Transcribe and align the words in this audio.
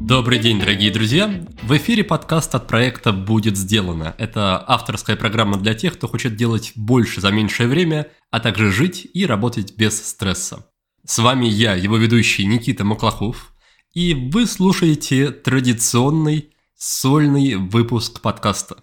Добрый 0.00 0.38
день, 0.38 0.58
дорогие 0.58 0.90
друзья! 0.90 1.46
В 1.62 1.76
эфире 1.76 2.04
подкаст 2.04 2.54
от 2.54 2.66
проекта 2.66 3.12
«Будет 3.12 3.56
сделано». 3.56 4.14
Это 4.18 4.64
авторская 4.66 5.16
программа 5.16 5.58
для 5.58 5.74
тех, 5.74 5.94
кто 5.94 6.08
хочет 6.08 6.36
делать 6.36 6.72
больше 6.74 7.20
за 7.20 7.30
меньшее 7.30 7.68
время, 7.68 8.08
а 8.30 8.40
также 8.40 8.72
жить 8.72 9.06
и 9.12 9.26
работать 9.26 9.76
без 9.76 10.02
стресса. 10.04 10.66
С 11.04 11.18
вами 11.18 11.46
я, 11.46 11.74
его 11.74 11.96
ведущий 11.98 12.46
Никита 12.46 12.84
Маклахов, 12.84 13.52
и 13.92 14.14
вы 14.14 14.46
слушаете 14.46 15.30
традиционный 15.30 16.50
сольный 16.76 17.56
выпуск 17.56 18.20
подкаста. 18.22 18.82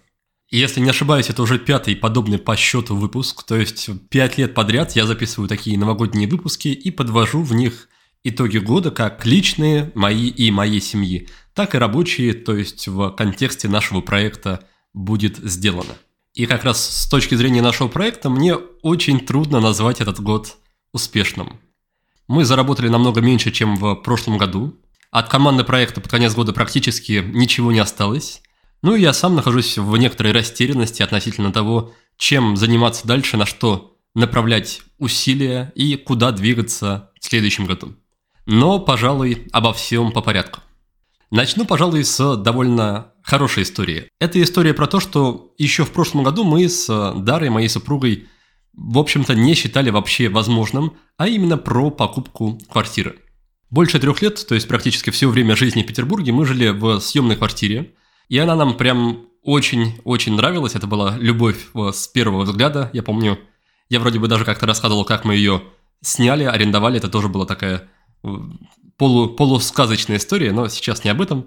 Если 0.50 0.80
не 0.80 0.88
ошибаюсь, 0.88 1.28
это 1.28 1.42
уже 1.42 1.58
пятый 1.58 1.94
подобный 1.94 2.38
по 2.38 2.56
счету 2.56 2.96
выпуск, 2.96 3.42
то 3.42 3.56
есть 3.56 3.90
пять 4.08 4.38
лет 4.38 4.54
подряд 4.54 4.96
я 4.96 5.04
записываю 5.04 5.46
такие 5.46 5.76
новогодние 5.76 6.26
выпуски 6.26 6.68
и 6.68 6.90
подвожу 6.90 7.42
в 7.42 7.52
них 7.52 7.88
итоги 8.24 8.56
года 8.56 8.90
как 8.90 9.26
личные, 9.26 9.92
мои 9.94 10.28
и 10.28 10.50
моей 10.50 10.80
семьи, 10.80 11.28
так 11.54 11.74
и 11.74 11.78
рабочие, 11.78 12.32
то 12.32 12.56
есть 12.56 12.88
в 12.88 13.10
контексте 13.10 13.68
нашего 13.68 14.00
проекта 14.00 14.66
будет 14.94 15.36
сделано. 15.36 15.94
И 16.32 16.46
как 16.46 16.64
раз 16.64 17.02
с 17.02 17.08
точки 17.08 17.34
зрения 17.34 17.60
нашего 17.60 17.88
проекта 17.88 18.30
мне 18.30 18.54
очень 18.54 19.20
трудно 19.20 19.60
назвать 19.60 20.00
этот 20.00 20.20
год 20.20 20.56
успешным. 20.92 21.60
Мы 22.26 22.46
заработали 22.46 22.88
намного 22.88 23.20
меньше, 23.20 23.50
чем 23.50 23.76
в 23.76 23.96
прошлом 23.96 24.38
году, 24.38 24.78
от 25.10 25.28
команды 25.28 25.64
проекта 25.64 26.00
под 26.00 26.10
конец 26.10 26.34
года 26.34 26.52
практически 26.52 27.24
ничего 27.34 27.70
не 27.72 27.80
осталось. 27.80 28.42
Ну 28.82 28.94
и 28.94 29.00
я 29.00 29.12
сам 29.12 29.34
нахожусь 29.34 29.76
в 29.78 29.96
некоторой 29.96 30.32
растерянности 30.32 31.02
относительно 31.02 31.52
того, 31.52 31.92
чем 32.16 32.56
заниматься 32.56 33.06
дальше, 33.06 33.36
на 33.36 33.46
что 33.46 33.96
направлять 34.14 34.82
усилия 34.98 35.72
и 35.74 35.96
куда 35.96 36.32
двигаться 36.32 37.10
в 37.20 37.24
следующем 37.24 37.66
году. 37.66 37.94
Но, 38.46 38.78
пожалуй, 38.78 39.46
обо 39.52 39.72
всем 39.72 40.12
по 40.12 40.22
порядку. 40.22 40.60
Начну, 41.30 41.66
пожалуй, 41.66 42.04
с 42.04 42.36
довольно 42.36 43.12
хорошей 43.22 43.64
истории. 43.64 44.08
Это 44.18 44.42
история 44.42 44.72
про 44.72 44.86
то, 44.86 45.00
что 45.00 45.52
еще 45.58 45.84
в 45.84 45.92
прошлом 45.92 46.22
году 46.22 46.44
мы 46.44 46.68
с 46.68 47.12
Дарой, 47.16 47.50
моей 47.50 47.68
супругой, 47.68 48.26
в 48.72 48.98
общем-то, 48.98 49.34
не 49.34 49.54
считали 49.54 49.90
вообще 49.90 50.30
возможным, 50.30 50.96
а 51.18 51.28
именно 51.28 51.58
про 51.58 51.90
покупку 51.90 52.58
квартиры. 52.70 53.18
Больше 53.70 53.98
трех 53.98 54.22
лет, 54.22 54.46
то 54.48 54.54
есть 54.54 54.66
практически 54.66 55.10
все 55.10 55.28
время 55.28 55.56
жизни 55.56 55.82
в 55.82 55.86
Петербурге, 55.86 56.32
мы 56.32 56.46
жили 56.46 56.68
в 56.68 57.00
съемной 57.00 57.36
квартире. 57.36 57.92
И 58.28 58.38
она 58.38 58.54
нам 58.56 58.76
прям 58.76 59.26
очень-очень 59.42 60.34
нравилась. 60.34 60.74
Это 60.74 60.86
была 60.86 61.16
любовь 61.16 61.68
с 61.74 62.08
первого 62.08 62.42
взгляда. 62.42 62.90
Я 62.92 63.02
помню, 63.02 63.38
я 63.88 64.00
вроде 64.00 64.18
бы 64.18 64.28
даже 64.28 64.44
как-то 64.44 64.66
рассказывал, 64.66 65.04
как 65.04 65.24
мы 65.24 65.34
ее 65.34 65.62
сняли, 66.02 66.44
арендовали. 66.44 66.98
Это 66.98 67.08
тоже 67.08 67.28
была 67.28 67.46
такая 67.46 67.88
э, 68.22 68.28
полу, 68.96 69.28
полусказочная 69.28 70.18
история, 70.18 70.52
но 70.52 70.68
сейчас 70.68 71.04
не 71.04 71.10
об 71.10 71.22
этом. 71.22 71.46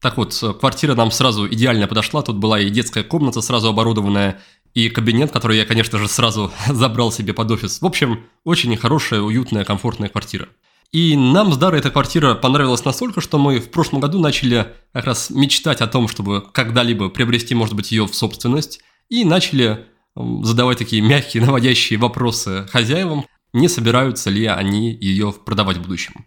Так 0.00 0.18
вот, 0.18 0.36
квартира 0.60 0.94
нам 0.94 1.10
сразу 1.10 1.48
идеально 1.48 1.86
подошла. 1.86 2.22
Тут 2.22 2.36
была 2.36 2.60
и 2.60 2.70
детская 2.70 3.04
комната 3.04 3.40
сразу 3.40 3.68
оборудованная, 3.68 4.40
и 4.74 4.90
кабинет, 4.90 5.30
который 5.30 5.56
я, 5.56 5.64
конечно 5.64 5.98
же, 5.98 6.08
сразу 6.08 6.52
забрал 6.68 7.10
себе 7.12 7.32
под 7.32 7.50
офис. 7.50 7.80
В 7.80 7.86
общем, 7.86 8.24
очень 8.44 8.76
хорошая, 8.76 9.22
уютная, 9.22 9.64
комфортная 9.64 10.08
квартира. 10.08 10.48
И 10.92 11.16
нам 11.16 11.52
с 11.52 11.56
Дарой 11.56 11.80
эта 11.80 11.90
квартира 11.90 12.34
понравилась 12.34 12.84
настолько, 12.84 13.20
что 13.20 13.38
мы 13.38 13.58
в 13.58 13.70
прошлом 13.70 14.00
году 14.00 14.18
начали 14.18 14.72
как 14.92 15.04
раз 15.04 15.30
мечтать 15.30 15.80
о 15.80 15.86
том, 15.86 16.08
чтобы 16.08 16.42
когда-либо 16.52 17.08
приобрести, 17.08 17.54
может 17.54 17.74
быть, 17.74 17.92
ее 17.92 18.06
в 18.06 18.14
собственность, 18.14 18.80
и 19.08 19.24
начали 19.24 19.86
задавать 20.16 20.78
такие 20.78 21.02
мягкие, 21.02 21.44
наводящие 21.44 21.98
вопросы 21.98 22.66
хозяевам, 22.70 23.26
не 23.52 23.68
собираются 23.68 24.30
ли 24.30 24.46
они 24.46 24.92
ее 24.92 25.32
продавать 25.32 25.78
в 25.78 25.82
будущем. 25.82 26.26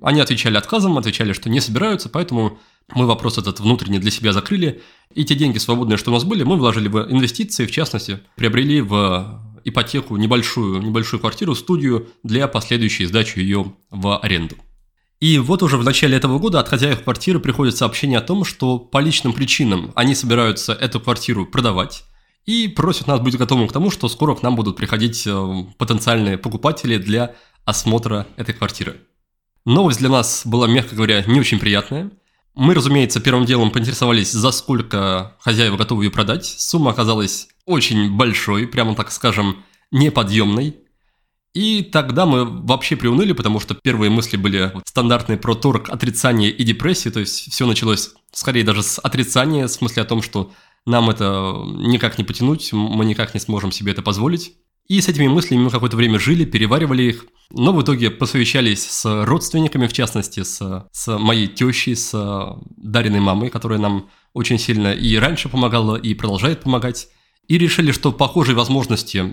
Они 0.00 0.20
отвечали 0.20 0.56
отказом, 0.56 0.96
отвечали, 0.96 1.32
что 1.32 1.50
не 1.50 1.60
собираются, 1.60 2.08
поэтому 2.08 2.58
мы 2.94 3.06
вопрос 3.06 3.36
этот 3.36 3.60
внутренне 3.60 3.98
для 3.98 4.10
себя 4.10 4.32
закрыли, 4.32 4.82
и 5.14 5.24
те 5.24 5.34
деньги 5.34 5.58
свободные, 5.58 5.96
что 5.96 6.10
у 6.10 6.14
нас 6.14 6.24
были, 6.24 6.44
мы 6.44 6.56
вложили 6.56 6.88
в 6.88 7.10
инвестиции, 7.10 7.66
в 7.66 7.70
частности, 7.70 8.20
приобрели 8.36 8.80
в 8.80 9.42
ипотеку, 9.68 10.16
небольшую, 10.16 10.80
небольшую 10.80 11.20
квартиру, 11.20 11.54
студию 11.54 12.08
для 12.22 12.48
последующей 12.48 13.06
сдачи 13.06 13.38
ее 13.38 13.74
в 13.90 14.18
аренду. 14.18 14.56
И 15.20 15.38
вот 15.38 15.62
уже 15.62 15.76
в 15.76 15.84
начале 15.84 16.16
этого 16.16 16.38
года 16.38 16.60
от 16.60 16.68
хозяев 16.68 17.02
квартиры 17.02 17.40
приходит 17.40 17.76
сообщение 17.76 18.18
о 18.18 18.22
том, 18.22 18.44
что 18.44 18.78
по 18.78 18.98
личным 18.98 19.32
причинам 19.32 19.92
они 19.96 20.14
собираются 20.14 20.72
эту 20.72 21.00
квартиру 21.00 21.44
продавать 21.44 22.04
и 22.46 22.68
просят 22.68 23.08
нас 23.08 23.20
быть 23.20 23.36
готовым 23.36 23.68
к 23.68 23.72
тому, 23.72 23.90
что 23.90 24.08
скоро 24.08 24.34
к 24.34 24.42
нам 24.42 24.56
будут 24.56 24.76
приходить 24.76 25.26
э, 25.26 25.64
потенциальные 25.76 26.38
покупатели 26.38 26.96
для 26.96 27.34
осмотра 27.64 28.26
этой 28.36 28.54
квартиры. 28.54 29.02
Новость 29.66 29.98
для 29.98 30.08
нас 30.08 30.42
была, 30.46 30.66
мягко 30.66 30.94
говоря, 30.94 31.22
не 31.26 31.40
очень 31.40 31.58
приятная. 31.58 32.10
Мы, 32.58 32.74
разумеется, 32.74 33.20
первым 33.20 33.44
делом 33.44 33.70
поинтересовались, 33.70 34.32
за 34.32 34.50
сколько 34.50 35.36
хозяева 35.38 35.76
готовы 35.76 36.06
ее 36.06 36.10
продать. 36.10 36.44
Сумма 36.44 36.90
оказалась 36.90 37.46
очень 37.66 38.16
большой, 38.16 38.66
прямо 38.66 38.96
так 38.96 39.12
скажем, 39.12 39.62
неподъемной. 39.92 40.74
И 41.54 41.82
тогда 41.84 42.26
мы 42.26 42.44
вообще 42.44 42.96
приуныли, 42.96 43.32
потому 43.32 43.60
что 43.60 43.76
первые 43.76 44.10
мысли 44.10 44.36
были 44.36 44.72
стандартные 44.86 45.38
про 45.38 45.54
торг, 45.54 45.88
отрицание 45.88 46.50
и 46.50 46.64
депрессии, 46.64 47.10
то 47.10 47.20
есть 47.20 47.48
все 47.52 47.64
началось 47.64 48.10
скорее 48.32 48.64
даже 48.64 48.82
с 48.82 48.98
отрицания, 48.98 49.68
в 49.68 49.70
смысле 49.70 50.02
о 50.02 50.06
том, 50.06 50.20
что 50.20 50.50
нам 50.84 51.10
это 51.10 51.62
никак 51.64 52.18
не 52.18 52.24
потянуть, 52.24 52.72
мы 52.72 53.04
никак 53.04 53.34
не 53.34 53.40
сможем 53.40 53.70
себе 53.70 53.92
это 53.92 54.02
позволить. 54.02 54.54
И 54.88 55.02
с 55.02 55.08
этими 55.08 55.28
мыслями 55.28 55.64
мы 55.64 55.70
какое-то 55.70 55.96
время 55.96 56.18
жили, 56.18 56.46
переваривали 56.46 57.02
их, 57.02 57.26
но 57.50 57.72
в 57.74 57.82
итоге 57.82 58.10
посовещались 58.10 58.88
с 58.88 59.24
родственниками, 59.24 59.86
в 59.86 59.92
частности, 59.92 60.42
с, 60.42 60.88
с 60.90 61.18
моей 61.18 61.46
тещей, 61.46 61.94
с 61.94 62.56
Дариной 62.76 63.20
мамой, 63.20 63.50
которая 63.50 63.78
нам 63.78 64.08
очень 64.32 64.58
сильно 64.58 64.92
и 64.92 65.16
раньше 65.16 65.50
помогала, 65.50 65.96
и 65.96 66.14
продолжает 66.14 66.62
помогать 66.62 67.08
и 67.48 67.58
решили, 67.58 67.92
что 67.92 68.12
похожие 68.12 68.54
возможности 68.54 69.24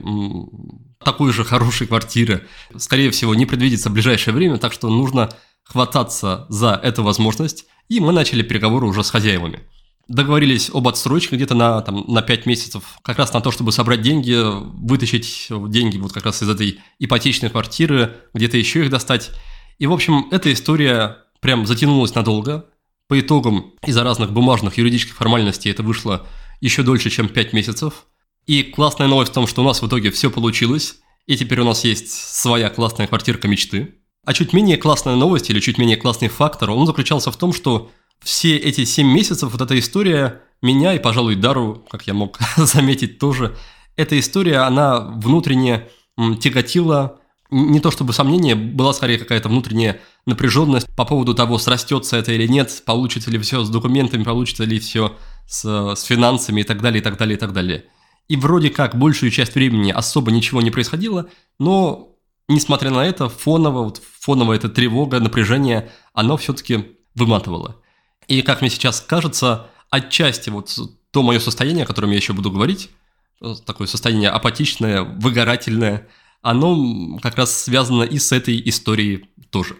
такой 1.03 1.31
же 1.31 1.43
хорошей 1.43 1.87
квартиры, 1.87 2.47
скорее 2.77 3.11
всего, 3.11 3.35
не 3.35 3.45
предвидится 3.45 3.89
в 3.89 3.93
ближайшее 3.93 4.33
время, 4.33 4.57
так 4.57 4.73
что 4.73 4.89
нужно 4.89 5.29
хвататься 5.63 6.45
за 6.49 6.79
эту 6.81 7.03
возможность, 7.03 7.65
и 7.89 7.99
мы 7.99 8.13
начали 8.13 8.41
переговоры 8.41 8.87
уже 8.87 9.03
с 9.03 9.09
хозяевами. 9.09 9.61
Договорились 10.07 10.69
об 10.71 10.87
отсрочке 10.87 11.35
где-то 11.35 11.55
на, 11.55 11.81
там, 11.81 12.05
на 12.07 12.21
5 12.21 12.45
месяцев, 12.45 12.83
как 13.01 13.17
раз 13.17 13.33
на 13.33 13.41
то, 13.41 13.51
чтобы 13.51 13.71
собрать 13.71 14.01
деньги, 14.01 14.37
вытащить 14.39 15.47
деньги 15.69 15.97
вот 15.97 16.13
как 16.13 16.25
раз 16.25 16.43
из 16.43 16.49
этой 16.49 16.79
ипотечной 16.99 17.49
квартиры, 17.49 18.15
где-то 18.33 18.57
еще 18.57 18.83
их 18.83 18.91
достать. 18.91 19.31
И, 19.79 19.87
в 19.87 19.93
общем, 19.93 20.27
эта 20.31 20.53
история 20.53 21.17
прям 21.41 21.65
затянулась 21.65 22.13
надолго. 22.13 22.65
По 23.07 23.19
итогам 23.19 23.73
из-за 23.85 24.03
разных 24.03 24.31
бумажных 24.31 24.77
юридических 24.77 25.15
формальностей 25.15 25.71
это 25.71 25.81
вышло 25.81 26.27
еще 26.61 26.83
дольше, 26.83 27.09
чем 27.09 27.27
5 27.27 27.53
месяцев. 27.53 28.05
И 28.45 28.61
классная 28.61 29.07
новость 29.07 29.31
в 29.31 29.35
том, 29.35 29.47
что 29.47 29.61
у 29.61 29.65
нас 29.65 29.81
в 29.81 29.87
итоге 29.87 30.11
все 30.11 30.29
получилось, 30.29 30.97
и 31.25 31.35
теперь 31.35 31.61
у 31.61 31.65
нас 31.65 31.83
есть 31.83 32.11
своя 32.11 32.69
классная 32.69 33.07
квартирка 33.07 33.47
мечты. 33.47 33.95
А 34.23 34.33
чуть 34.33 34.53
менее 34.53 34.77
классная 34.77 35.15
новость 35.15 35.49
или 35.49 35.59
чуть 35.59 35.77
менее 35.77 35.97
классный 35.97 36.27
фактор, 36.27 36.71
он 36.71 36.85
заключался 36.85 37.31
в 37.31 37.37
том, 37.37 37.53
что 37.53 37.91
все 38.23 38.57
эти 38.57 38.85
7 38.85 39.07
месяцев 39.07 39.51
вот 39.51 39.61
эта 39.61 39.77
история 39.77 40.41
меня 40.61 40.93
и, 40.93 40.99
пожалуй, 40.99 41.35
Дару, 41.35 41.85
как 41.89 42.07
я 42.07 42.13
мог 42.13 42.39
заметить 42.57 43.19
тоже, 43.19 43.55
эта 43.95 44.19
история, 44.19 44.59
она 44.59 44.99
внутренне 44.99 45.87
тяготила 46.41 47.19
не 47.51 47.79
то 47.79 47.91
чтобы 47.91 48.11
сомнение, 48.13 48.55
была 48.55 48.93
скорее 48.93 49.17
какая-то 49.17 49.49
внутренняя 49.49 50.01
напряженность 50.25 50.87
по 50.95 51.05
поводу 51.05 51.35
того, 51.35 51.57
срастется 51.57 52.17
это 52.17 52.31
или 52.31 52.47
нет, 52.47 52.83
получится 52.85 53.29
ли 53.29 53.37
все 53.39 53.63
с 53.63 53.69
документами, 53.69 54.23
получится 54.23 54.63
ли 54.63 54.79
все 54.79 55.15
с, 55.47 55.63
с 55.95 56.03
финансами 56.03 56.61
и 56.61 56.63
так 56.63 56.81
далее, 56.81 57.01
и 57.01 57.03
так 57.03 57.17
далее, 57.17 57.37
и 57.37 57.39
так 57.39 57.53
далее. 57.53 57.85
И 58.27 58.35
вроде 58.35 58.71
как 58.71 58.97
большую 58.97 59.29
часть 59.31 59.53
времени 59.53 59.91
особо 59.91 60.31
ничего 60.31 60.61
не 60.61 60.71
происходило, 60.71 61.29
но 61.59 62.15
несмотря 62.47 62.89
на 62.89 63.05
это, 63.05 63.29
фоново, 63.29 63.83
вот 63.83 64.01
фоновая 64.19 64.57
эта 64.57 64.67
тревога, 64.67 65.19
напряжение, 65.19 65.91
оно 66.13 66.37
все-таки 66.37 66.97
выматывало. 67.13 67.81
И 68.27 68.41
как 68.41 68.61
мне 68.61 68.69
сейчас 68.69 69.01
кажется, 69.01 69.67
отчасти 69.89 70.49
вот 70.49 70.77
то 71.11 71.23
мое 71.23 71.39
состояние, 71.39 71.83
о 71.83 71.87
котором 71.87 72.11
я 72.11 72.17
еще 72.17 72.33
буду 72.33 72.51
говорить, 72.51 72.89
такое 73.65 73.87
состояние 73.87 74.29
апатичное, 74.29 75.03
выгорательное, 75.03 76.07
оно 76.41 77.17
как 77.21 77.35
раз 77.37 77.63
связано 77.63 78.03
и 78.03 78.19
с 78.19 78.31
этой 78.31 78.61
историей 78.65 79.29
тоже. 79.49 79.77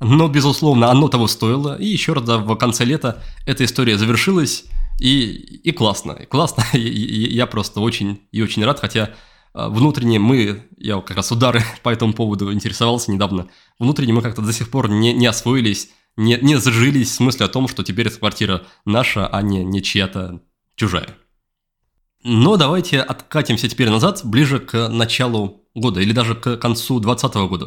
Но, 0.00 0.28
безусловно, 0.28 0.90
оно 0.90 1.08
того 1.08 1.28
стоило. 1.28 1.78
И 1.78 1.86
еще 1.86 2.12
раз, 2.12 2.24
да, 2.24 2.38
в 2.38 2.54
конце 2.56 2.84
лета 2.84 3.22
эта 3.46 3.64
история 3.64 3.96
завершилась. 3.96 4.64
И, 5.00 5.60
и 5.64 5.72
классно, 5.72 6.12
и 6.12 6.26
классно. 6.26 6.64
И, 6.72 6.78
и, 6.78 7.34
я 7.34 7.46
просто 7.46 7.80
очень 7.80 8.20
и 8.30 8.42
очень 8.42 8.64
рад, 8.64 8.80
хотя 8.80 9.10
а, 9.52 9.68
внутренне 9.68 10.18
мы, 10.18 10.62
я 10.76 11.00
как 11.00 11.16
раз 11.16 11.32
удары 11.32 11.62
по 11.82 11.88
этому 11.88 12.12
поводу 12.12 12.52
интересовался 12.52 13.10
недавно, 13.10 13.48
внутренне 13.78 14.12
мы 14.12 14.22
как-то 14.22 14.42
до 14.42 14.52
сих 14.52 14.70
пор 14.70 14.88
не, 14.88 15.12
не 15.12 15.26
освоились, 15.26 15.90
не, 16.16 16.38
не 16.40 16.56
зажились 16.58 17.10
в 17.10 17.14
смысле 17.14 17.46
о 17.46 17.48
том, 17.48 17.68
что 17.68 17.82
теперь 17.82 18.06
эта 18.06 18.18
квартира 18.18 18.66
наша, 18.84 19.26
а 19.26 19.42
не, 19.42 19.64
не 19.64 19.82
чья-то 19.82 20.40
чужая. 20.76 21.08
Но 22.22 22.56
давайте 22.56 23.00
откатимся 23.00 23.68
теперь 23.68 23.90
назад, 23.90 24.22
ближе 24.24 24.58
к 24.58 24.88
началу 24.88 25.68
года, 25.74 26.00
или 26.00 26.12
даже 26.12 26.34
к 26.34 26.56
концу 26.56 27.00
2020 27.00 27.34
года. 27.48 27.66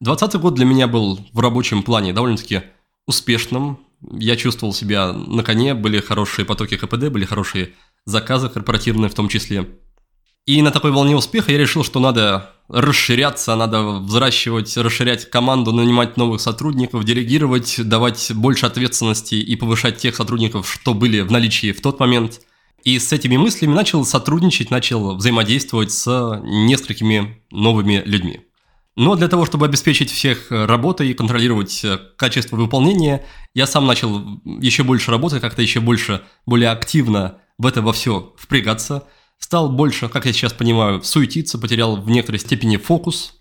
2020 0.00 0.40
год 0.40 0.54
для 0.54 0.64
меня 0.64 0.88
был 0.88 1.20
в 1.32 1.40
рабочем 1.40 1.82
плане 1.82 2.12
довольно-таки 2.12 2.62
успешным. 3.06 3.78
Я 4.10 4.36
чувствовал 4.36 4.74
себя 4.74 5.12
на 5.12 5.42
коне, 5.42 5.74
были 5.74 6.00
хорошие 6.00 6.44
потоки 6.44 6.76
КПД, 6.76 7.08
были 7.08 7.24
хорошие 7.24 7.72
заказы 8.04 8.48
корпоративные 8.48 9.08
в 9.08 9.14
том 9.14 9.28
числе. 9.28 9.68
И 10.46 10.60
на 10.60 10.70
такой 10.70 10.90
волне 10.90 11.16
успеха 11.16 11.52
я 11.52 11.58
решил, 11.58 11.84
что 11.84 12.00
надо 12.00 12.50
расширяться, 12.68 13.56
надо 13.56 13.82
взращивать, 13.82 14.76
расширять 14.76 15.30
команду, 15.30 15.72
нанимать 15.72 16.18
новых 16.18 16.40
сотрудников, 16.40 17.04
делегировать, 17.04 17.76
давать 17.82 18.30
больше 18.34 18.66
ответственности 18.66 19.36
и 19.36 19.56
повышать 19.56 19.96
тех 19.96 20.14
сотрудников, 20.14 20.70
что 20.70 20.92
были 20.92 21.22
в 21.22 21.32
наличии 21.32 21.72
в 21.72 21.80
тот 21.80 21.98
момент. 21.98 22.42
И 22.82 22.98
с 22.98 23.10
этими 23.14 23.38
мыслями 23.38 23.72
начал 23.72 24.04
сотрудничать, 24.04 24.70
начал 24.70 25.16
взаимодействовать 25.16 25.92
с 25.92 26.40
несколькими 26.44 27.42
новыми 27.50 28.02
людьми. 28.04 28.40
Но 28.96 29.16
для 29.16 29.28
того, 29.28 29.46
чтобы 29.46 29.64
обеспечить 29.64 30.10
всех 30.10 30.50
работой 30.50 31.08
и 31.08 31.14
контролировать 31.14 31.84
качество 32.16 32.56
выполнения, 32.56 33.24
я 33.54 33.66
сам 33.66 33.86
начал 33.86 34.40
еще 34.44 34.82
больше 34.82 35.10
работать, 35.10 35.40
как-то 35.40 35.62
еще 35.62 35.80
больше, 35.80 36.20
более 36.44 36.68
активно 36.68 37.38
в 37.56 37.66
это 37.66 37.80
во 37.80 37.94
все 37.94 38.34
впрягаться– 38.36 39.04
стал 39.44 39.68
больше, 39.68 40.08
как 40.08 40.24
я 40.24 40.32
сейчас 40.32 40.54
понимаю, 40.54 41.02
суетиться, 41.02 41.58
потерял 41.58 41.96
в 41.96 42.08
некоторой 42.08 42.38
степени 42.38 42.78
фокус. 42.78 43.34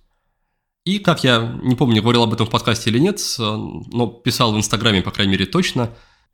И, 0.84 1.00
как 1.00 1.24
я 1.24 1.58
не 1.64 1.76
помню, 1.76 2.02
говорил 2.02 2.24
об 2.24 2.34
этом 2.34 2.46
в 2.46 2.50
подкасте 2.50 2.90
или 2.90 3.00
нет, 3.00 3.22
но 3.40 4.08
писал 4.08 4.52
в 4.52 4.58
Инстаграме, 4.58 5.02
по 5.02 5.12
крайней 5.12 5.32
мере, 5.32 5.46
точно, 5.46 5.92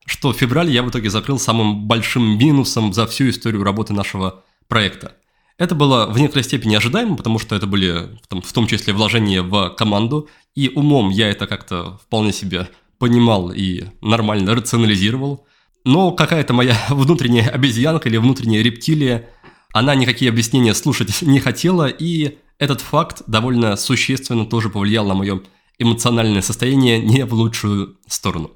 что 0.07 0.33
в 0.33 0.35
феврале 0.35 0.73
я 0.73 0.81
в 0.81 0.89
итоге 0.89 1.11
закрыл 1.11 1.37
самым 1.37 1.85
большим 1.87 2.39
минусом 2.39 2.93
за 2.93 3.05
всю 3.05 3.29
историю 3.29 3.63
работы 3.63 3.93
нашего 3.93 4.43
проекта. 4.67 5.17
Это 5.59 5.75
было 5.75 6.07
в 6.07 6.17
некоторой 6.17 6.45
степени 6.45 6.73
ожидаемо, 6.73 7.15
потому 7.15 7.37
что 7.37 7.55
это 7.55 7.67
были 7.67 8.17
в 8.31 8.51
том 8.51 8.65
числе 8.65 8.91
вложения 8.91 9.43
в 9.43 9.69
команду, 9.77 10.29
и 10.55 10.69
умом 10.69 11.11
я 11.11 11.29
это 11.29 11.45
как-то 11.45 11.99
вполне 12.03 12.33
себе 12.33 12.69
понимал 12.97 13.51
и 13.51 13.83
нормально 14.01 14.55
рационализировал. 14.55 15.45
Но 15.85 16.11
какая-то 16.11 16.53
моя 16.53 16.75
внутренняя 16.89 17.49
обезьянка 17.49 18.09
или 18.09 18.17
внутренняя 18.17 18.63
рептилия 18.63 19.29
она 19.73 19.95
никакие 19.95 20.29
объяснения 20.29 20.73
слушать 20.73 21.21
не 21.21 21.39
хотела, 21.39 21.87
и 21.87 22.37
этот 22.57 22.81
факт 22.81 23.23
довольно 23.27 23.75
существенно 23.75 24.45
тоже 24.45 24.69
повлиял 24.69 25.07
на 25.07 25.13
мое 25.13 25.41
эмоциональное 25.77 26.41
состояние 26.41 26.99
не 26.99 27.25
в 27.25 27.33
лучшую 27.33 27.97
сторону. 28.07 28.51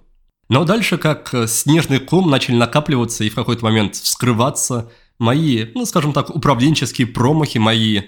Но 0.49 0.65
дальше, 0.65 0.97
как 0.97 1.33
снежный 1.47 1.99
ком, 1.99 2.29
начали 2.29 2.55
накапливаться 2.55 3.23
и 3.23 3.29
в 3.29 3.35
какой-то 3.35 3.63
момент 3.63 3.95
вскрываться 3.95 4.91
мои, 5.19 5.67
ну, 5.73 5.85
скажем 5.85 6.11
так, 6.11 6.35
управленческие 6.35 7.07
промахи, 7.07 7.59
мои, 7.59 8.01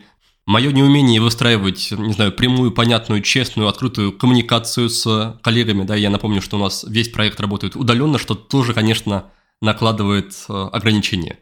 мое 0.46 0.72
неумение 0.74 1.22
выстраивать, 1.22 1.92
не 1.92 2.14
знаю, 2.14 2.34
прямую, 2.34 2.72
понятную, 2.72 3.22
честную, 3.22 3.70
открытую 3.70 4.12
коммуникацию 4.12 4.90
с 4.90 5.40
коллегами, 5.42 5.84
да, 5.84 5.96
я 5.96 6.10
напомню, 6.10 6.42
что 6.42 6.58
у 6.58 6.60
нас 6.60 6.86
весь 6.88 7.10
проект 7.10 7.40
работает 7.40 7.78
удаленно, 7.78 8.20
что 8.20 8.36
тоже, 8.36 8.74
конечно, 8.74 9.32
накладывает 9.62 10.36
э, 10.50 10.54
ограничения. 10.54 11.40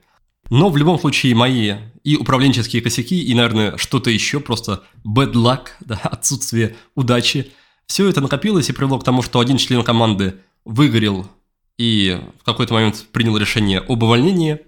Но 0.50 0.70
в 0.70 0.78
любом 0.78 1.00
случае 1.00 1.36
мои 1.36 1.76
и 2.04 2.18
управленческие 2.18 2.82
косяки, 2.82 3.22
и, 3.22 3.34
наверное, 3.34 3.78
что-то 3.78 4.10
еще, 4.10 4.40
просто 4.40 4.84
bad 5.06 5.34
luck, 5.34 5.68
да, 5.80 6.00
отсутствие 6.04 6.76
удачи, 6.96 7.52
все 7.88 8.08
это 8.08 8.22
накопилось 8.22 8.70
и 8.70 8.74
привело 8.74 9.00
к 9.00 9.04
тому, 9.04 9.22
что 9.22 9.40
один 9.40 9.58
член 9.58 9.84
команды 9.84 10.40
выгорел 10.66 11.28
и 11.78 12.20
в 12.40 12.46
какой-то 12.46 12.74
момент 12.74 13.06
принял 13.12 13.38
решение 13.38 13.80
об 13.80 14.04
увольнении. 14.04 14.60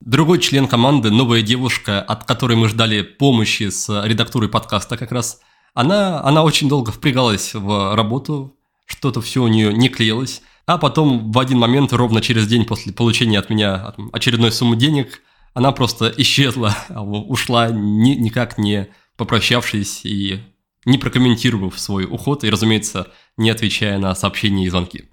Другой 0.00 0.38
член 0.38 0.68
команды, 0.68 1.10
новая 1.10 1.42
девушка, 1.42 2.00
от 2.00 2.24
которой 2.24 2.56
мы 2.56 2.68
ждали 2.68 3.02
помощи 3.02 3.68
с 3.68 4.04
редактурой 4.04 4.48
подкаста 4.48 4.96
как 4.96 5.12
раз, 5.12 5.40
она, 5.74 6.22
она 6.22 6.44
очень 6.44 6.68
долго 6.68 6.92
впрягалась 6.92 7.54
в 7.54 7.94
работу, 7.94 8.56
что-то 8.84 9.20
все 9.20 9.42
у 9.42 9.48
нее 9.48 9.72
не 9.72 9.88
клеилось. 9.88 10.42
А 10.68 10.76
потом 10.76 11.32
в 11.32 11.38
один 11.38 11.56
момент, 11.56 11.94
ровно 11.94 12.20
через 12.20 12.46
день 12.46 12.66
после 12.66 12.92
получения 12.92 13.38
от 13.38 13.48
меня 13.48 13.94
очередной 14.12 14.52
суммы 14.52 14.76
денег, 14.76 15.22
она 15.54 15.72
просто 15.72 16.12
исчезла, 16.18 16.76
ушла 16.90 17.70
ни, 17.70 18.10
никак 18.10 18.58
не 18.58 18.88
попрощавшись 19.16 20.04
и 20.04 20.40
не 20.84 20.98
прокомментировав 20.98 21.80
свой 21.80 22.04
уход 22.04 22.44
и, 22.44 22.50
разумеется, 22.50 23.10
не 23.38 23.48
отвечая 23.48 23.98
на 23.98 24.14
сообщения 24.14 24.66
и 24.66 24.68
звонки. 24.68 25.04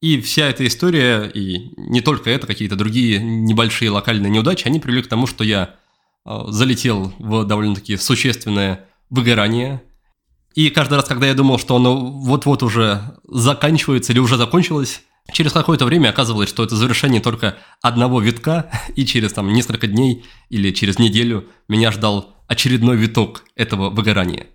И 0.00 0.22
вся 0.22 0.46
эта 0.46 0.66
история, 0.66 1.24
и 1.24 1.74
не 1.76 2.00
только 2.00 2.30
это, 2.30 2.46
какие-то 2.46 2.74
другие 2.74 3.22
небольшие 3.22 3.90
локальные 3.90 4.30
неудачи, 4.30 4.66
они 4.66 4.80
привели 4.80 5.02
к 5.02 5.08
тому, 5.08 5.26
что 5.26 5.44
я 5.44 5.76
а, 6.24 6.50
залетел 6.50 7.12
в 7.18 7.44
довольно-таки 7.44 7.98
существенное 7.98 8.88
выгорание– 9.10 9.82
и 10.54 10.70
каждый 10.70 10.94
раз, 10.94 11.04
когда 11.06 11.26
я 11.26 11.34
думал, 11.34 11.58
что 11.58 11.76
оно 11.76 11.96
вот-вот 11.96 12.62
уже 12.62 13.00
заканчивается 13.28 14.12
или 14.12 14.20
уже 14.20 14.36
закончилось, 14.36 15.02
через 15.32 15.52
какое-то 15.52 15.84
время 15.84 16.10
оказывалось, 16.10 16.48
что 16.48 16.62
это 16.62 16.76
завершение 16.76 17.20
только 17.20 17.56
одного 17.82 18.20
витка, 18.20 18.70
и 18.96 19.04
через 19.04 19.32
там 19.32 19.52
несколько 19.52 19.86
дней 19.86 20.24
или 20.50 20.70
через 20.70 20.98
неделю 20.98 21.46
меня 21.68 21.90
ждал 21.90 22.34
очередной 22.46 22.96
виток 22.96 23.44
этого 23.56 23.90
выгорания. 23.90 24.46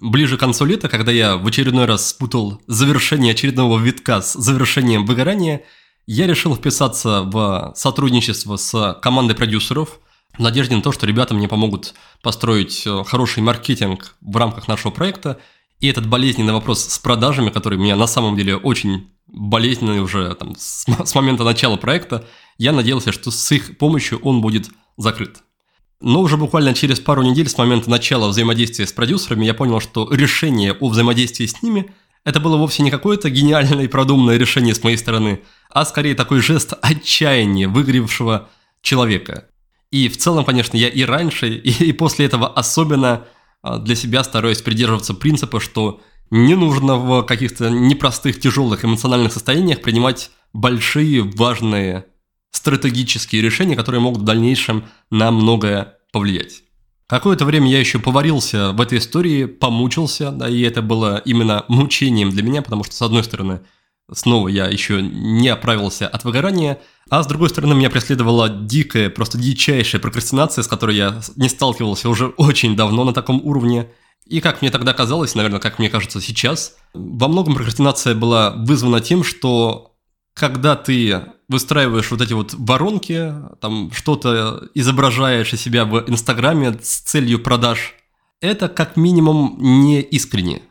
Ближе 0.00 0.36
к 0.36 0.40
концу 0.40 0.64
лета, 0.64 0.88
когда 0.88 1.10
я 1.10 1.36
в 1.36 1.46
очередной 1.46 1.86
раз 1.86 2.08
спутал 2.08 2.62
завершение 2.68 3.32
очередного 3.32 3.80
витка 3.80 4.22
с 4.22 4.34
завершением 4.34 5.06
выгорания, 5.06 5.62
я 6.06 6.26
решил 6.28 6.54
вписаться 6.54 7.22
в 7.22 7.72
сотрудничество 7.74 8.56
с 8.56 8.96
командой 9.02 9.34
продюсеров 9.34 9.98
в 10.38 10.40
надежде 10.40 10.76
на 10.76 10.82
то, 10.82 10.92
что 10.92 11.04
ребята 11.04 11.34
мне 11.34 11.48
помогут 11.48 11.94
построить 12.22 12.86
э, 12.86 13.04
хороший 13.04 13.42
маркетинг 13.42 14.14
в 14.20 14.36
рамках 14.36 14.68
нашего 14.68 14.90
проекта. 14.90 15.38
И 15.80 15.86
этот 15.86 16.06
болезненный 16.06 16.52
вопрос 16.52 16.84
с 16.84 16.98
продажами, 16.98 17.50
который 17.50 17.78
меня 17.78 17.96
на 17.96 18.06
самом 18.06 18.36
деле 18.36 18.56
очень 18.56 19.10
болезненный 19.26 20.00
уже 20.00 20.34
там, 20.34 20.54
с, 20.56 20.86
с 21.04 21.14
момента 21.14 21.44
начала 21.44 21.76
проекта, 21.76 22.24
я 22.56 22.72
надеялся, 22.72 23.12
что 23.12 23.30
с 23.30 23.52
их 23.52 23.78
помощью 23.78 24.18
он 24.20 24.40
будет 24.40 24.68
закрыт. 24.96 25.38
Но 26.00 26.20
уже 26.20 26.36
буквально 26.36 26.74
через 26.74 27.00
пару 27.00 27.22
недель 27.22 27.48
с 27.48 27.58
момента 27.58 27.90
начала 27.90 28.28
взаимодействия 28.28 28.86
с 28.86 28.92
продюсерами 28.92 29.44
я 29.44 29.54
понял, 29.54 29.80
что 29.80 30.08
решение 30.12 30.72
о 30.72 30.88
взаимодействии 30.88 31.46
с 31.46 31.62
ними– 31.62 31.92
это 32.28 32.40
было 32.40 32.58
вовсе 32.58 32.82
не 32.82 32.90
какое-то 32.90 33.30
гениальное 33.30 33.84
и 33.84 33.88
продуманное 33.88 34.36
решение 34.36 34.74
с 34.74 34.82
моей 34.82 34.98
стороны, 34.98 35.42
а 35.70 35.86
скорее 35.86 36.14
такой 36.14 36.40
жест 36.40 36.74
отчаяния 36.82 37.68
выгоревшего 37.68 38.50
человека. 38.82 39.46
И 39.90 40.08
в 40.08 40.16
целом, 40.16 40.44
конечно, 40.44 40.76
я 40.76 40.88
и 40.88 41.02
раньше, 41.02 41.48
и, 41.54 41.70
и 41.84 41.92
после 41.92 42.26
этого 42.26 42.48
особенно 42.48 43.26
а, 43.62 43.78
для 43.78 43.94
себя 43.94 44.24
стараюсь 44.24 44.62
придерживаться 44.62 45.14
принципа, 45.14 45.60
что 45.60 46.00
не 46.30 46.54
нужно 46.54 46.96
в 46.96 47.22
каких-то 47.22 47.70
непростых, 47.70 48.40
тяжелых 48.40 48.84
эмоциональных 48.84 49.32
состояниях 49.32 49.80
принимать 49.80 50.30
большие, 50.52 51.22
важные 51.22 52.06
стратегические 52.50 53.42
решения, 53.42 53.76
которые 53.76 54.00
могут 54.00 54.22
в 54.22 54.24
дальнейшем 54.24 54.84
на 55.10 55.30
многое 55.30 55.98
повлиять. 56.12 56.62
Какое-то 57.06 57.46
время 57.46 57.70
я 57.70 57.80
еще 57.80 57.98
поварился 57.98 58.72
в 58.72 58.80
этой 58.80 58.98
истории, 58.98 59.46
помучился, 59.46 60.30
да, 60.30 60.48
и 60.48 60.60
это 60.60 60.82
было 60.82 61.22
именно 61.24 61.64
мучением 61.68 62.30
для 62.30 62.42
меня, 62.42 62.60
потому 62.60 62.84
что, 62.84 62.94
с 62.94 63.00
одной 63.00 63.24
стороны, 63.24 63.60
снова 64.12 64.48
я 64.48 64.66
еще 64.66 65.02
не 65.02 65.48
оправился 65.48 66.08
от 66.08 66.24
выгорания, 66.24 66.80
а 67.10 67.22
с 67.22 67.26
другой 67.26 67.48
стороны 67.48 67.74
меня 67.74 67.90
преследовала 67.90 68.48
дикая, 68.48 69.10
просто 69.10 69.38
дичайшая 69.38 70.00
прокрастинация, 70.00 70.62
с 70.62 70.68
которой 70.68 70.96
я 70.96 71.20
не 71.36 71.48
сталкивался 71.48 72.08
уже 72.08 72.26
очень 72.26 72.76
давно 72.76 73.04
на 73.04 73.12
таком 73.12 73.40
уровне. 73.44 73.88
И 74.26 74.40
как 74.40 74.60
мне 74.60 74.70
тогда 74.70 74.92
казалось, 74.92 75.34
наверное, 75.34 75.60
как 75.60 75.78
мне 75.78 75.88
кажется 75.88 76.20
сейчас, 76.20 76.76
во 76.92 77.28
многом 77.28 77.54
прокрастинация 77.54 78.14
была 78.14 78.50
вызвана 78.50 79.00
тем, 79.00 79.24
что 79.24 79.94
когда 80.34 80.76
ты 80.76 81.22
выстраиваешь 81.48 82.10
вот 82.10 82.20
эти 82.20 82.34
вот 82.34 82.54
воронки, 82.54 83.32
там 83.60 83.90
что-то 83.92 84.68
изображаешь 84.74 85.52
из 85.52 85.60
себя 85.60 85.84
в 85.84 86.04
Инстаграме 86.08 86.78
с 86.80 87.00
целью 87.00 87.38
продаж, 87.38 87.94
это 88.40 88.68
как 88.68 88.96
минимум 88.96 89.56
не 89.58 90.00
искренне. 90.00 90.62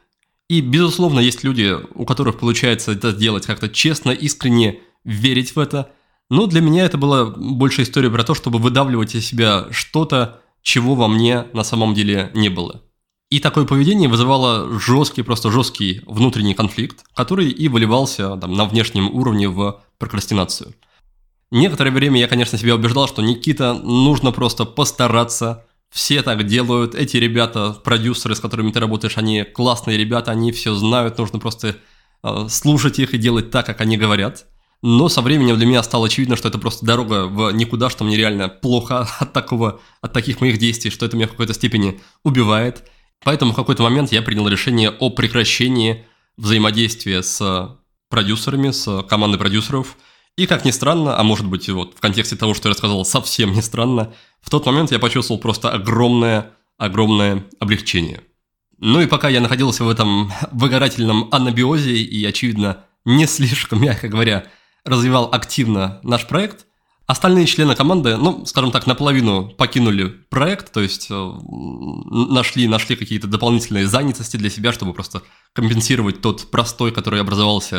И, 0.50 0.62
безусловно, 0.62 1.20
есть 1.20 1.44
люди, 1.44 1.77
у 1.94 2.06
которых 2.06 2.39
получается 2.39 2.94
это 2.94 3.12
делать 3.12 3.46
как-то 3.46 3.68
честно, 3.68 4.12
искренне 4.12 4.80
верить 5.04 5.56
в 5.56 5.60
это. 5.60 5.92
Но 6.30 6.46
для 6.46 6.62
меня 6.62 6.86
это 6.86 6.98
была 6.98 7.25
больше 7.25 7.84
история 7.84 8.10
про 8.10 8.24
то, 8.24 8.34
чтобы 8.34 8.60
выдавливать 8.60 9.16
из 9.16 9.25
себя 9.25 9.68
что-то, 9.72 10.42
чего 10.62 10.96
во 10.96 11.08
мне 11.08 11.48
на 11.54 11.63
самом 11.63 11.94
деле 11.94 12.32
не 12.34 12.50
было. 12.50 12.84
И 13.30 13.39
такое 13.39 13.66
поведение 13.66 14.08
вызывало 14.08 14.80
жесткий, 14.80 15.22
просто 15.22 15.51
жесткий 15.51 16.01
внутренний 16.06 16.54
конфликт, 16.54 17.04
который 17.13 17.50
и 17.50 17.68
выливался 17.68 18.38
там, 18.38 18.54
на 18.54 18.66
внешнем 18.66 19.13
уровне 19.13 19.50
в 19.50 19.82
прокрастинацию. 19.98 20.74
Некоторое 21.51 21.92
время 21.92 22.20
я, 22.22 22.27
конечно, 22.27 22.58
себя 22.58 22.75
убеждал, 22.75 23.08
что 23.08 23.22
Никита 23.22 23.74
нужно 23.74 24.32
просто 24.32 24.63
постараться 24.63 25.66
все 25.89 26.22
так 26.22 26.46
делают. 26.46 26.96
Эти 26.96 27.17
ребята, 27.17 27.72
продюсеры, 27.84 28.36
с 28.36 28.39
которыми 28.39 28.72
ты 28.72 28.79
работаешь, 28.79 29.17
они 29.17 29.44
классные 29.44 29.98
ребята, 29.98 30.32
они 30.32 30.51
все 30.51 30.74
знают, 30.74 31.17
нужно 31.17 31.39
просто 31.39 31.77
э, 32.24 32.48
слушать 32.50 33.00
их 33.00 33.13
и 33.13 33.17
делать 33.17 33.51
так, 33.51 33.65
как 33.65 33.82
они 33.82 33.98
говорят. 33.98 34.46
но 34.82 35.10
со 35.10 35.22
временем 35.22 35.58
для 35.58 35.65
меня 35.65 35.82
стало 35.84 36.06
очевидно, 36.06 36.36
что 36.36 36.50
это 36.50 36.60
просто 36.60 36.86
дорога 36.86 37.25
в 37.25 37.51
никуда, 37.51 37.89
что 37.89 38.03
мне 38.03 38.15
реально 38.17 38.48
плохо 38.50 39.08
от 39.20 39.34
такого, 39.34 39.82
от 40.01 40.13
таких 40.13 40.41
моих 40.41 40.58
действий, 40.58 40.91
что 40.91 41.06
это 41.06 41.15
меня 41.17 41.27
в 41.27 41.32
какой-то 41.32 41.53
степени 41.53 42.00
убивает. 42.24 42.84
Поэтому 43.24 43.53
в 43.53 43.56
какой-то 43.56 43.84
момент 43.84 44.12
я 44.12 44.22
принял 44.22 44.48
решение 44.48 44.91
о 44.91 45.10
прекращении 45.10 46.06
взаимодействия 46.38 47.24
с 47.24 47.77
продюсерами, 48.10 48.72
с 48.72 49.03
командой 49.03 49.38
продюсеров. 49.38 49.98
И 50.38 50.46
как 50.46 50.65
ни 50.65 50.72
странно, 50.72 51.20
а 51.20 51.24
может 51.24 51.48
быть 51.48 51.67
вот 51.67 51.96
в 51.96 52.00
контексте 52.00 52.36
того, 52.36 52.53
что 52.53 52.70
я 52.70 52.74
рассказал, 52.74 53.03
совсем 53.06 53.53
не 53.53 53.63
странно, 53.63 54.13
в 54.39 54.51
тот 54.51 54.65
момент 54.67 54.91
я 54.91 55.00
почувствовал 55.00 55.41
просто 55.41 55.72
огромное, 55.72 56.51
огромное 56.77 57.44
облегчение. 57.60 58.22
Ну 58.77 59.01
и 59.01 59.08
пока 59.08 59.29
я 59.29 59.41
находился 59.41 59.84
в 59.84 59.89
этом 59.89 60.32
выгорательном 60.51 61.27
анабиозе 61.32 61.98
и, 61.98 62.24
очевидно, 62.24 62.86
не 63.03 63.25
слишком, 63.25 63.82
мягко 63.82 64.08
говоря, 64.08 64.46
развивал 64.86 65.29
активно 65.32 66.00
наш 66.03 66.27
проект. 66.27 66.67
Остальные 67.08 67.48
члены 67.48 67.74
команды, 67.74 68.17
ну, 68.17 68.46
скажем 68.46 68.72
так, 68.72 68.86
наполовину 68.86 69.50
покинули 69.50 70.08
проект, 70.29 70.74
то 70.74 70.82
есть 70.82 71.08
э, 71.10 71.32
нашли, 72.12 72.67
нашли 72.67 72.98
какие-то 72.98 73.27
дополнительные 73.27 73.88
занятости 73.88 74.36
для 74.36 74.50
себя, 74.50 74.74
чтобы 74.74 74.94
просто 74.94 75.24
компенсировать 75.53 76.22
тот 76.22 76.51
простой, 76.51 76.91
который 76.91 77.22
образовался 77.22 77.77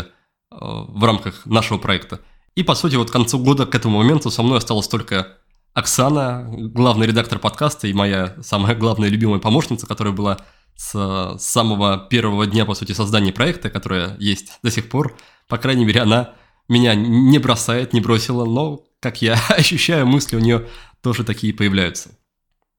э, 0.51 0.57
в 0.59 1.05
рамках 1.05 1.45
нашего 1.45 1.77
проекта. 1.77 2.21
И, 2.59 2.65
по 2.65 2.75
сути, 2.75 2.97
вот 2.97 3.11
к 3.11 3.13
концу 3.13 3.39
года, 3.39 3.67
к 3.67 3.75
этому 3.77 3.99
моменту 3.99 4.33
со 4.33 4.43
мной 4.43 4.59
осталась 4.59 4.89
только 4.89 5.37
Оксана, 5.75 6.45
главный 6.51 7.07
редактор 7.07 7.39
подкаста 7.39 7.87
и 7.87 7.93
моя 7.93 8.35
самая 8.43 8.75
главная 8.75 9.09
любимая 9.09 9.39
помощница, 9.39 9.87
которая 9.87 10.13
была 10.13 10.39
с 10.75 11.37
самого 11.39 12.09
первого 12.11 12.49
дня, 12.49 12.65
по 12.65 12.75
сути, 12.75 12.91
создания 12.91 13.33
проекта, 13.33 13.71
которая 13.71 14.17
есть 14.19 14.59
до 14.65 14.73
сих 14.73 14.89
пор. 14.89 15.17
По 15.47 15.57
крайней 15.57 15.85
мере, 15.85 16.01
она 16.01 16.35
меня 16.69 16.97
не 16.97 17.39
бросает, 17.39 17.93
не 17.93 18.01
бросила, 18.01 18.45
но, 18.45 18.83
как 18.99 19.23
я 19.23 19.35
ощущаю, 19.51 20.09
мысли 20.09 20.35
у 20.35 20.41
нее 20.41 20.67
тоже 21.01 21.23
такие 21.23 21.55
появляются. 21.55 22.11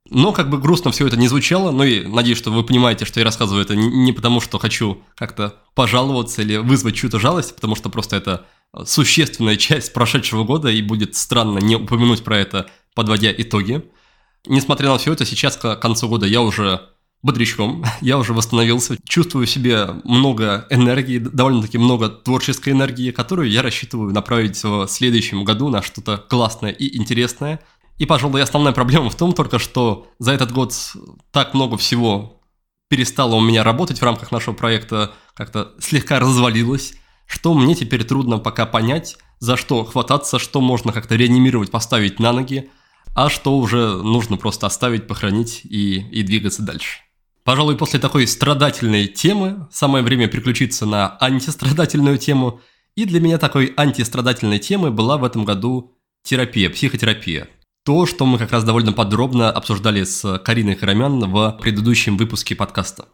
Но 0.09 0.33
как 0.33 0.50
бы 0.50 0.57
грустно 0.57 0.91
все 0.91 1.07
это 1.07 1.15
не 1.15 1.29
звучало, 1.29 1.71
но 1.71 1.86
и 1.86 2.05
надеюсь, 2.05 2.38
что 2.38 2.51
вы 2.51 2.65
понимаете, 2.65 3.05
что 3.05 3.21
я 3.21 3.24
рассказываю 3.24 3.63
это 3.63 3.77
не 3.77 4.12
потому, 4.12 4.41
что 4.41 4.59
хочу 4.59 5.01
как-то 5.15 5.55
пожаловаться 5.74 6.41
или 6.41 6.57
вызвать 6.57 6.95
чью-то 6.95 7.17
жалость, 7.17 7.55
потому 7.55 7.75
что 7.75 7.89
просто 7.89 8.17
это 8.17 8.45
существенная 8.85 9.57
часть 9.57 9.93
прошедшего 9.93 10.43
года, 10.43 10.69
и 10.69 10.81
будет 10.81 11.15
странно 11.15 11.59
не 11.59 11.75
упомянуть 11.75 12.23
про 12.23 12.38
это, 12.38 12.69
подводя 12.93 13.31
итоги. 13.31 13.83
Несмотря 14.45 14.89
на 14.89 14.97
все 14.97 15.13
это, 15.13 15.25
сейчас 15.25 15.57
к 15.57 15.75
концу 15.77 16.07
года 16.07 16.25
я 16.25 16.41
уже 16.41 16.81
бодрячком, 17.21 17.83
я 18.01 18.17
уже 18.17 18.33
восстановился, 18.33 18.97
чувствую 19.07 19.47
в 19.47 19.49
себе 19.49 19.88
много 20.03 20.67
энергии, 20.69 21.17
довольно-таки 21.17 21.77
много 21.77 22.09
творческой 22.09 22.73
энергии, 22.73 23.11
которую 23.11 23.49
я 23.49 23.61
рассчитываю 23.61 24.13
направить 24.13 24.63
в 24.63 24.88
следующем 24.88 25.43
году 25.43 25.69
на 25.69 25.81
что-то 25.81 26.17
классное 26.17 26.71
и 26.71 26.97
интересное. 26.97 27.59
И, 27.97 28.05
пожалуй, 28.05 28.41
основная 28.41 28.71
проблема 28.71 29.09
в 29.09 29.15
том 29.15 29.33
только, 29.33 29.59
что 29.59 30.07
за 30.19 30.31
этот 30.31 30.53
год 30.53 30.73
так 31.31 31.53
много 31.53 31.75
всего 31.75 32.41
перестало 32.88 33.35
у 33.35 33.41
меня 33.41 33.63
работать 33.63 33.99
в 33.99 34.03
рамках 34.03 34.31
нашего 34.31 34.53
проекта, 34.53 35.13
как-то 35.33 35.73
слегка 35.79 36.19
развалилось, 36.19 36.93
что 37.29 37.53
мне 37.53 37.75
теперь 37.75 38.03
трудно 38.03 38.39
пока 38.39 38.65
понять, 38.65 39.17
за 39.38 39.55
что 39.55 39.86
хвататься, 39.86 40.39
что 40.39 40.62
можно 40.62 40.91
как-то 40.91 41.15
реанимировать, 41.15 41.69
поставить 41.69 42.19
на 42.19 42.33
ноги, 42.33 42.69
а 43.15 43.29
что 43.29 43.55
уже 43.57 44.01
нужно 44.01 44.36
просто 44.36 44.65
оставить, 44.65 45.07
похоронить 45.07 45.62
и, 45.63 46.00
и 46.09 46.24
двигаться 46.24 46.63
дальше. 46.63 47.01
Пожалуй, 47.43 47.77
после 47.77 48.00
такой 48.00 48.27
страдательной 48.27 49.05
темы 49.05 49.67
самое 49.71 50.03
время 50.03 50.27
переключиться 50.27 50.88
на 50.88 51.17
антистрадательную 51.19 52.17
тему. 52.17 52.62
И 52.95 53.05
для 53.05 53.19
меня 53.19 53.38
такой 53.38 53.74
антистрадательной 53.77 54.59
темой 54.59 54.91
была 54.91 55.17
в 55.17 55.24
этом 55.24 55.45
году 55.45 55.95
терапия, 56.24 56.69
психотерапия. 56.69 57.48
То, 57.86 58.07
что 58.07 58.25
мы 58.25 58.39
как 58.39 58.51
раз 58.51 58.63
довольно 58.63 58.91
подробно 58.91 59.51
обсуждали 59.51 60.03
с 60.03 60.39
Кариной 60.39 60.75
Карамян 60.75 61.19
в 61.31 61.57
предыдущем 61.62 62.17
выпуске 62.17 62.55
подкаста. 62.55 63.05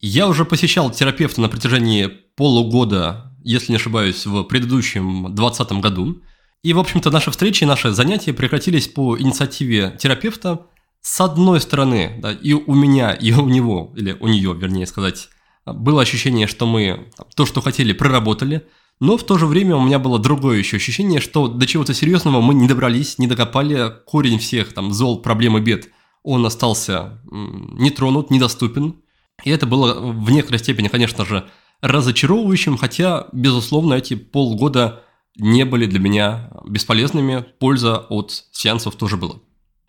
Я 0.00 0.28
уже 0.28 0.44
посещал 0.44 0.90
терапевта 0.90 1.40
на 1.40 1.48
протяжении 1.48 2.06
полугода 2.06 3.26
если 3.46 3.70
не 3.70 3.76
ошибаюсь, 3.76 4.26
в 4.26 4.42
предыдущем 4.42 5.32
2020 5.32 5.72
году. 5.74 6.20
И, 6.64 6.72
в 6.72 6.80
общем-то, 6.80 7.12
наши 7.12 7.30
встречи, 7.30 7.62
наши 7.62 7.92
занятия 7.92 8.32
прекратились 8.32 8.88
по 8.88 9.16
инициативе 9.16 9.96
терапевта. 10.00 10.66
С 11.00 11.20
одной 11.20 11.60
стороны, 11.60 12.18
да, 12.20 12.32
и 12.32 12.54
у 12.54 12.74
меня, 12.74 13.12
и 13.12 13.30
у 13.32 13.48
него, 13.48 13.92
или 13.94 14.16
у 14.18 14.26
нее, 14.26 14.52
вернее 14.52 14.86
сказать, 14.86 15.28
было 15.64 16.02
ощущение, 16.02 16.48
что 16.48 16.66
мы 16.66 17.08
то, 17.36 17.46
что 17.46 17.60
хотели, 17.60 17.92
проработали, 17.92 18.66
но 18.98 19.16
в 19.16 19.22
то 19.22 19.38
же 19.38 19.46
время 19.46 19.76
у 19.76 19.84
меня 19.84 20.00
было 20.00 20.18
другое 20.18 20.58
еще 20.58 20.78
ощущение, 20.78 21.20
что 21.20 21.46
до 21.46 21.66
чего-то 21.66 21.94
серьезного 21.94 22.40
мы 22.40 22.54
не 22.54 22.66
добрались, 22.66 23.18
не 23.18 23.28
докопали, 23.28 23.92
корень 24.06 24.40
всех 24.40 24.72
там 24.72 24.92
зол, 24.92 25.22
проблем 25.22 25.56
и 25.56 25.60
бед, 25.60 25.88
он 26.24 26.44
остался 26.44 27.20
не 27.30 27.90
тронут, 27.90 28.32
недоступен. 28.32 28.96
И 29.44 29.50
это 29.50 29.66
было 29.66 29.94
в 30.00 30.30
некоторой 30.30 30.58
степени, 30.58 30.88
конечно 30.88 31.24
же, 31.24 31.48
разочаровывающим, 31.82 32.76
хотя, 32.76 33.26
безусловно, 33.32 33.94
эти 33.94 34.14
полгода 34.14 35.02
не 35.36 35.64
были 35.64 35.86
для 35.86 35.98
меня 35.98 36.50
бесполезными, 36.66 37.44
польза 37.58 37.98
от 37.98 38.44
сеансов 38.52 38.96
тоже 38.96 39.16
была. 39.16 39.36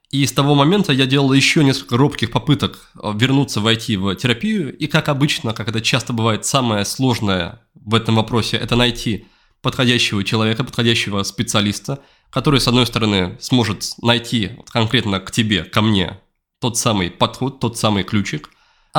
И 0.10 0.26
с 0.26 0.32
того 0.32 0.56
момента 0.56 0.94
я 0.94 1.06
делал 1.06 1.34
еще 1.34 1.64
несколько 1.64 1.98
робких 1.98 2.32
попыток 2.32 2.92
э, 2.96 3.12
вернуться, 3.16 3.60
войти 3.60 3.98
в 3.98 4.16
терапию, 4.16 4.76
и 4.76 4.88
как 4.88 5.10
обычно, 5.10 5.54
как 5.54 5.68
это 5.68 5.82
часто 5.82 6.14
бывает, 6.14 6.46
самое 6.46 6.86
сложное 6.86 7.62
в 7.74 7.94
этом 7.94 8.16
вопросе– 8.16 8.58
это 8.58 8.76
найти 8.76 9.26
подходящего 9.62 10.24
человека, 10.24 10.64
подходящего 10.64 11.24
специалиста, 11.24 12.04
который, 12.30 12.62
с 12.62 12.68
одной 12.68 12.86
стороны, 12.86 13.38
сможет 13.42 13.84
найти 14.02 14.52
конкретно 14.70 15.20
к 15.20 15.32
тебе, 15.32 15.64
ко 15.64 15.82
мне, 15.82 16.20
тот 16.62 16.78
самый 16.78 17.12
подход, 17.12 17.60
тот 17.60 17.78
самый 17.78 18.04
ключик, 18.04 18.50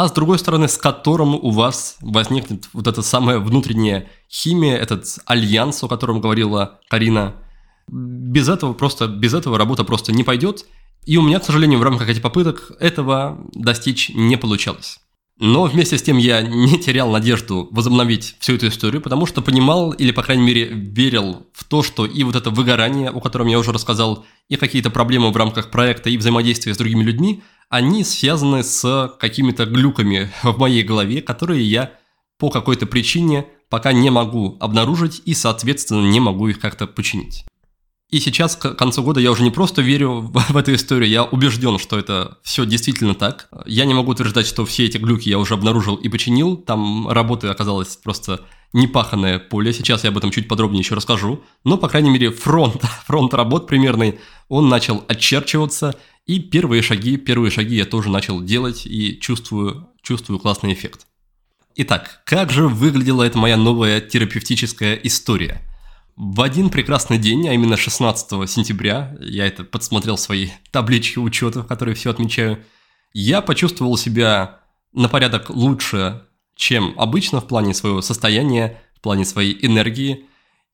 а 0.00 0.06
с 0.06 0.12
другой 0.12 0.38
стороны, 0.38 0.68
с 0.68 0.76
которым 0.76 1.34
у 1.34 1.50
вас 1.50 1.96
возникнет 2.00 2.68
вот 2.72 2.86
эта 2.86 3.02
самая 3.02 3.40
внутренняя 3.40 4.06
химия, 4.30 4.76
этот 4.76 5.18
альянс, 5.26 5.82
о 5.82 5.88
котором 5.88 6.20
говорила 6.20 6.78
Карина. 6.88 7.34
Без 7.88 8.48
этого 8.48 8.74
просто, 8.74 9.08
без 9.08 9.34
этого 9.34 9.58
работа 9.58 9.82
просто 9.82 10.12
не 10.12 10.22
пойдет. 10.22 10.66
И 11.04 11.16
у 11.16 11.22
меня, 11.22 11.40
к 11.40 11.44
сожалению, 11.44 11.80
в 11.80 11.82
рамках 11.82 12.08
этих 12.08 12.22
попыток 12.22 12.70
этого 12.78 13.44
достичь 13.54 14.10
не 14.10 14.36
получалось. 14.36 15.00
Но 15.40 15.64
вместе 15.64 15.98
с 15.98 16.02
тем 16.02 16.16
я 16.16 16.42
не 16.42 16.78
терял 16.78 17.10
надежду 17.10 17.68
возобновить 17.72 18.36
всю 18.38 18.54
эту 18.54 18.68
историю, 18.68 19.02
потому 19.02 19.26
что 19.26 19.42
понимал, 19.42 19.90
или, 19.90 20.12
по 20.12 20.22
крайней 20.22 20.44
мере, 20.44 20.66
верил 20.66 21.48
в 21.52 21.64
то, 21.64 21.82
что 21.82 22.06
и 22.06 22.22
вот 22.22 22.36
это 22.36 22.50
выгорание, 22.50 23.10
о 23.10 23.18
котором 23.18 23.48
я 23.48 23.58
уже 23.58 23.72
рассказал, 23.72 24.24
и 24.48 24.54
какие-то 24.54 24.90
проблемы 24.90 25.32
в 25.32 25.36
рамках 25.36 25.72
проекта, 25.72 26.08
и 26.08 26.16
взаимодействия 26.16 26.72
с 26.72 26.78
другими 26.78 27.02
людьми– 27.02 27.42
они 27.68 28.04
связаны 28.04 28.62
с 28.62 29.14
какими-то 29.18 29.66
глюками 29.66 30.30
в 30.42 30.58
моей 30.58 30.82
голове, 30.82 31.22
которые 31.22 31.62
я 31.68 31.92
по 32.38 32.50
какой-то 32.50 32.86
причине 32.86 33.46
пока 33.68 33.92
не 33.92 34.10
могу 34.10 34.56
обнаружить 34.60 35.22
и, 35.24 35.34
соответственно, 35.34 36.06
не 36.08 36.20
могу 36.20 36.48
их 36.48 36.58
как-то 36.58 36.86
починить. 36.86 37.44
И 38.10 38.20
сейчас, 38.20 38.56
к 38.56 38.74
концу 38.74 39.02
года, 39.02 39.20
я 39.20 39.30
уже 39.30 39.42
не 39.42 39.50
просто 39.50 39.82
верю 39.82 40.20
в, 40.20 40.56
эту 40.56 40.74
историю, 40.74 41.10
я 41.10 41.24
убежден, 41.24 41.78
что 41.78 41.98
это 41.98 42.38
все 42.42 42.64
действительно 42.64 43.14
так. 43.14 43.50
Я 43.66 43.84
не 43.84 43.92
могу 43.92 44.12
утверждать, 44.12 44.46
что 44.46 44.64
все 44.64 44.86
эти 44.86 44.96
глюки 44.96 45.28
я 45.28 45.38
уже 45.38 45.54
обнаружил 45.54 45.96
и 45.96 46.08
починил. 46.08 46.56
Там 46.56 47.08
работы 47.08 47.48
оказалось 47.48 47.96
просто 47.96 48.40
непаханное 48.72 49.38
поле. 49.38 49.74
Сейчас 49.74 50.04
я 50.04 50.10
об 50.10 50.16
этом 50.16 50.30
чуть 50.30 50.48
подробнее 50.48 50.80
еще 50.80 50.94
расскажу. 50.94 51.44
Но, 51.64 51.76
по 51.76 51.88
крайней 51.88 52.10
мере, 52.10 52.30
фронт, 52.30 52.82
фронт 53.06 53.34
работ 53.34 53.66
примерный, 53.66 54.18
он 54.48 54.70
начал 54.70 55.04
очерчиваться. 55.06 55.94
И 56.26 56.40
первые 56.40 56.82
шаги, 56.82 57.16
первые 57.18 57.50
шаги 57.50 57.76
я 57.76 57.84
тоже 57.84 58.08
начал 58.10 58.42
делать 58.42 58.86
и 58.86 59.18
чувствую, 59.18 59.88
чувствую 60.02 60.38
классный 60.38 60.72
эффект. 60.72 61.06
Итак, 61.76 62.22
как 62.24 62.50
же 62.50 62.68
выглядела 62.68 63.22
эта 63.22 63.38
моя 63.38 63.56
новая 63.56 64.00
терапевтическая 64.00 64.94
история? 64.94 65.62
В 66.20 66.42
один 66.42 66.68
прекрасный 66.68 67.16
день, 67.16 67.48
а 67.48 67.52
именно 67.52 67.76
16 67.76 68.50
сентября, 68.50 69.16
я 69.20 69.46
это 69.46 69.62
подсмотрел 69.62 70.16
в 70.16 70.20
свои 70.20 70.48
таблички 70.72 71.20
учета, 71.20 71.62
в 71.62 71.68
которые 71.68 71.94
все 71.94 72.10
отмечаю, 72.10 72.64
я 73.12 73.40
почувствовал 73.40 73.96
себя 73.96 74.58
на 74.92 75.08
порядок 75.08 75.48
лучше, 75.48 76.22
чем 76.56 76.92
обычно 76.98 77.40
в 77.40 77.46
плане 77.46 77.72
своего 77.72 78.02
состояния, 78.02 78.82
в 78.96 79.00
плане 79.00 79.24
своей 79.24 79.64
энергии, 79.64 80.24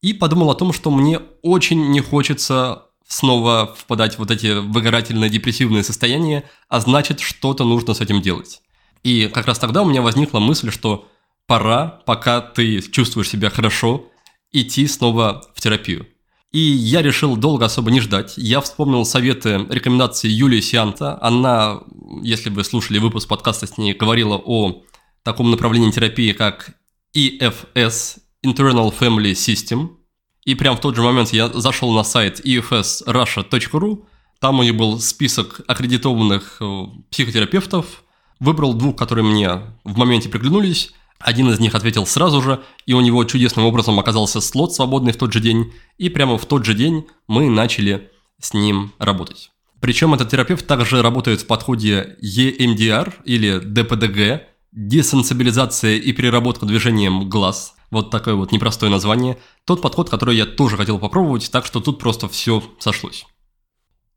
и 0.00 0.14
подумал 0.14 0.50
о 0.50 0.54
том, 0.54 0.72
что 0.72 0.90
мне 0.90 1.20
очень 1.42 1.90
не 1.90 2.00
хочется 2.00 2.86
снова 3.06 3.74
впадать 3.76 4.14
в 4.14 4.20
вот 4.20 4.30
эти 4.30 4.58
выгорательные 4.58 5.28
депрессивные 5.28 5.82
состояния, 5.82 6.44
а 6.70 6.80
значит, 6.80 7.20
что-то 7.20 7.64
нужно 7.64 7.92
с 7.92 8.00
этим 8.00 8.22
делать. 8.22 8.62
И 9.02 9.28
как 9.28 9.46
раз 9.46 9.58
тогда 9.58 9.82
у 9.82 9.86
меня 9.86 10.00
возникла 10.00 10.38
мысль, 10.38 10.70
что 10.70 11.06
пора, 11.46 12.00
пока 12.06 12.40
ты 12.40 12.80
чувствуешь 12.80 13.28
себя 13.28 13.50
хорошо, 13.50 14.08
идти 14.54 14.86
снова 14.86 15.44
в 15.54 15.60
терапию. 15.60 16.06
И 16.52 16.60
я 16.60 17.02
решил 17.02 17.36
долго 17.36 17.64
особо 17.64 17.90
не 17.90 18.00
ждать. 18.00 18.34
Я 18.36 18.60
вспомнил 18.60 19.04
советы, 19.04 19.66
рекомендации 19.68 20.28
Юлии 20.28 20.60
Сианта. 20.60 21.18
Она, 21.20 21.80
если 22.22 22.48
вы 22.48 22.62
слушали 22.62 22.98
выпуск 22.98 23.28
подкаста 23.28 23.66
с 23.66 23.76
ней, 23.76 23.92
говорила 23.92 24.40
о 24.42 24.84
таком 25.24 25.50
направлении 25.50 25.90
терапии, 25.90 26.32
как 26.32 26.70
EFS, 27.16 28.18
Internal 28.46 28.94
Family 28.96 29.32
System. 29.32 29.96
И 30.44 30.54
прямо 30.54 30.76
в 30.76 30.80
тот 30.80 30.94
же 30.94 31.02
момент 31.02 31.32
я 31.32 31.48
зашел 31.48 31.92
на 31.92 32.04
сайт 32.04 32.40
efsrussia.ru, 32.46 34.04
там 34.40 34.58
у 34.58 34.62
них 34.62 34.76
был 34.76 35.00
список 35.00 35.62
аккредитованных 35.66 36.58
э, 36.60 36.84
психотерапевтов, 37.10 38.04
выбрал 38.40 38.74
двух, 38.74 38.94
которые 38.94 39.24
мне 39.24 39.60
в 39.84 39.96
моменте 39.96 40.28
приглянулись, 40.28 40.92
один 41.18 41.50
из 41.50 41.58
них 41.60 41.74
ответил 41.74 42.06
сразу 42.06 42.42
же, 42.42 42.62
и 42.86 42.92
у 42.92 43.00
него 43.00 43.24
чудесным 43.24 43.64
образом 43.64 43.98
оказался 43.98 44.40
слот 44.40 44.74
свободный 44.74 45.12
в 45.12 45.16
тот 45.16 45.32
же 45.32 45.40
день, 45.40 45.72
и 45.96 46.08
прямо 46.08 46.38
в 46.38 46.46
тот 46.46 46.64
же 46.64 46.74
день 46.74 47.06
мы 47.26 47.48
начали 47.48 48.10
с 48.40 48.52
ним 48.52 48.92
работать. 48.98 49.50
Причем 49.80 50.14
этот 50.14 50.30
терапевт 50.30 50.66
также 50.66 51.02
работает 51.02 51.42
в 51.42 51.46
подходе 51.46 52.16
EMDR 52.22 53.14
или 53.24 53.60
DPDG, 53.60 54.40
десенсибилизация 54.72 55.96
и 55.96 56.12
переработка 56.12 56.66
движением 56.66 57.28
глаз. 57.28 57.74
Вот 57.90 58.10
такое 58.10 58.34
вот 58.34 58.50
непростое 58.50 58.90
название. 58.90 59.38
Тот 59.64 59.82
подход, 59.82 60.10
который 60.10 60.36
я 60.36 60.46
тоже 60.46 60.76
хотел 60.76 60.98
попробовать, 60.98 61.50
так 61.50 61.64
что 61.64 61.80
тут 61.80 61.98
просто 61.98 62.28
все 62.28 62.62
сошлось. 62.78 63.26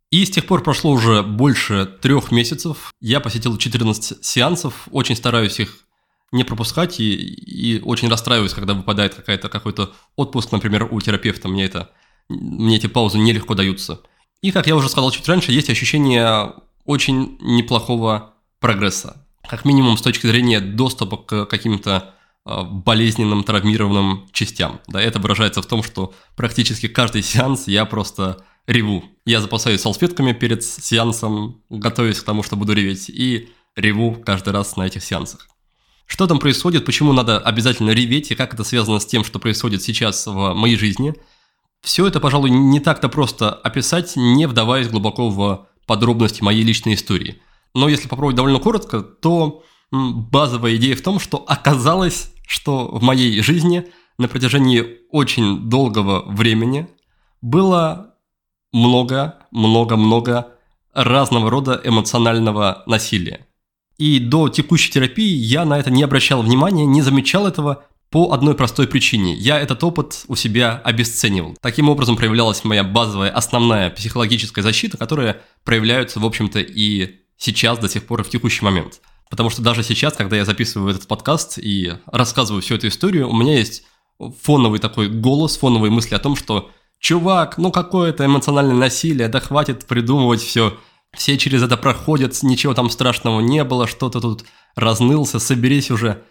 И 0.09 0.23
с 0.25 0.29
тех 0.29 0.45
пор 0.45 0.63
прошло 0.63 0.91
уже 0.91 1.21
больше 1.21 1.85
трех 2.01 2.31
месяцев. 2.31 2.93
Я 3.01 3.19
посетил 3.19 3.57
14 3.57 4.23
сеансов, 4.25 4.87
очень 4.91 5.15
стараюсь 5.15 5.59
их 5.59 5.86
не 6.31 6.43
пропускать 6.43 6.99
и, 6.99 7.13
и 7.13 7.81
очень 7.81 8.09
расстраиваюсь, 8.09 8.53
когда 8.53 8.73
выпадает 8.73 9.15
какая-то, 9.15 9.49
какой-то 9.49 9.93
отпуск, 10.15 10.51
например, 10.51 10.87
у 10.91 10.99
терапевта. 10.99 11.47
Мне, 11.47 11.65
это, 11.65 11.91
мне 12.29 12.75
эти 12.75 12.87
паузы 12.87 13.17
нелегко 13.17 13.55
даются. 13.55 14.01
И, 14.41 14.51
как 14.51 14.67
я 14.67 14.75
уже 14.75 14.89
сказал 14.89 15.11
чуть 15.11 15.27
раньше, 15.27 15.51
есть 15.51 15.69
ощущение 15.69 16.53
очень 16.85 17.37
неплохого 17.41 18.33
прогресса. 18.59 19.25
Как 19.47 19.65
минимум 19.65 19.97
с 19.97 20.01
точки 20.01 20.27
зрения 20.27 20.59
доступа 20.59 21.17
к 21.17 21.45
каким-то 21.45 22.13
а, 22.43 22.63
болезненным, 22.63 23.43
травмированным 23.43 24.29
частям. 24.31 24.79
Да, 24.87 25.01
это 25.01 25.19
выражается 25.19 25.61
в 25.61 25.65
том, 25.65 25.83
что 25.83 26.13
практически 26.35 26.87
каждый 26.87 27.21
сеанс 27.23 27.67
я 27.67 27.85
просто 27.85 28.45
реву. 28.67 29.03
Я 29.25 29.41
запасаюсь 29.41 29.81
салфетками 29.81 30.31
перед 30.31 30.63
сеансом, 30.63 31.61
готовясь 31.69 32.19
к 32.19 32.23
тому, 32.23 32.43
что 32.43 32.55
буду 32.55 32.73
реветь, 32.73 33.09
и 33.09 33.49
реву 33.75 34.15
каждый 34.25 34.53
раз 34.53 34.77
на 34.77 34.87
этих 34.87 35.03
сеансах. 35.03 35.47
Что 36.07 36.25
там 36.25 36.39
происходит, 36.39 36.85
почему 36.85 37.13
надо 37.13 37.37
обязательно 37.37 37.91
реветь, 37.91 38.31
и 38.31 38.35
как 38.35 38.53
это 38.53 38.63
связано 38.63 38.99
с 38.99 39.05
тем, 39.05 39.23
что 39.23 39.39
происходит 39.39 39.83
сейчас 39.83 40.25
в 40.25 40.53
моей 40.53 40.77
жизни. 40.77 41.13
Все 41.81 42.07
это, 42.07 42.19
пожалуй, 42.19 42.49
не 42.49 42.79
так-то 42.79 43.09
просто 43.09 43.51
описать, 43.51 44.15
не 44.15 44.47
вдаваясь 44.47 44.87
глубоко 44.87 45.29
в 45.29 45.67
подробности 45.85 46.41
моей 46.41 46.63
личной 46.63 46.95
истории. 46.95 47.41
Но 47.75 47.89
если 47.89 48.07
попробовать 48.07 48.37
довольно 48.37 48.59
коротко, 48.59 49.01
то 49.01 49.63
базовая 49.91 50.77
идея 50.77 50.95
в 50.95 51.01
том, 51.01 51.19
что 51.19 51.43
оказалось, 51.47 52.31
что 52.47 52.87
в 52.87 53.03
моей 53.03 53.41
жизни 53.41 53.87
на 54.17 54.27
протяжении 54.27 55.01
очень 55.11 55.69
долгого 55.69 56.23
времени 56.25 56.87
было 57.41 58.15
много, 58.71 59.45
много, 59.51 59.97
много 59.97 60.53
разного 60.93 61.49
рода 61.49 61.79
эмоционального 61.83 62.83
насилия. 62.87 63.46
И 63.97 64.19
до 64.19 64.49
текущей 64.49 64.91
терапии 64.91 65.35
я 65.35 65.65
на 65.65 65.79
это 65.79 65.89
не 65.89 66.03
обращал 66.03 66.41
внимания, 66.43 66.85
не 66.85 67.01
замечал 67.01 67.47
этого 67.47 67.85
по 68.09 68.31
одной 68.31 68.55
простой 68.55 68.87
причине. 68.87 69.33
Я 69.33 69.59
этот 69.59 69.83
опыт 69.83 70.23
у 70.27 70.35
себя 70.35 70.81
обесценивал. 70.83 71.57
Таким 71.61 71.89
образом 71.89 72.15
проявлялась 72.15 72.63
моя 72.63 72.83
базовая, 72.83 73.31
основная 73.31 73.89
психологическая 73.89 74.63
защита, 74.63 74.97
которая 74.97 75.41
проявляется, 75.63 76.19
в 76.19 76.25
общем-то, 76.25 76.59
и 76.59 77.15
сейчас, 77.37 77.79
до 77.79 77.89
сих 77.89 78.05
пор, 78.05 78.21
и 78.21 78.23
в 78.23 78.29
текущий 78.29 78.63
момент. 78.63 79.01
Потому 79.29 79.49
что 79.49 79.61
даже 79.61 79.83
сейчас, 79.83 80.13
когда 80.13 80.37
я 80.37 80.45
записываю 80.45 80.91
этот 80.91 81.07
подкаст 81.07 81.57
и 81.57 81.93
рассказываю 82.05 82.61
всю 82.61 82.75
эту 82.75 82.87
историю, 82.87 83.29
у 83.29 83.35
меня 83.35 83.57
есть 83.57 83.83
фоновый 84.41 84.79
такой 84.79 85.09
голос, 85.09 85.57
фоновые 85.57 85.91
мысли 85.91 86.15
о 86.15 86.19
том, 86.19 86.35
что 86.35 86.71
«Чувак, 86.99 87.57
ну 87.57 87.71
какое 87.71 88.09
это 88.09 88.25
эмоциональное 88.25 88.75
насилие, 88.75 89.27
да 89.27 89.39
хватит 89.39 89.85
придумывать 89.85 90.41
все 90.41 90.77
все 91.17 91.37
через 91.37 91.63
это 91.63 91.75
проходят, 91.77 92.41
ничего 92.43 92.73
там 92.73 92.89
страшного 92.89 93.41
не 93.41 93.63
было, 93.63 93.87
что-то 93.87 94.21
тут 94.21 94.45
разнылся, 94.75 95.39
соберись 95.39 95.91
уже. 95.91 96.23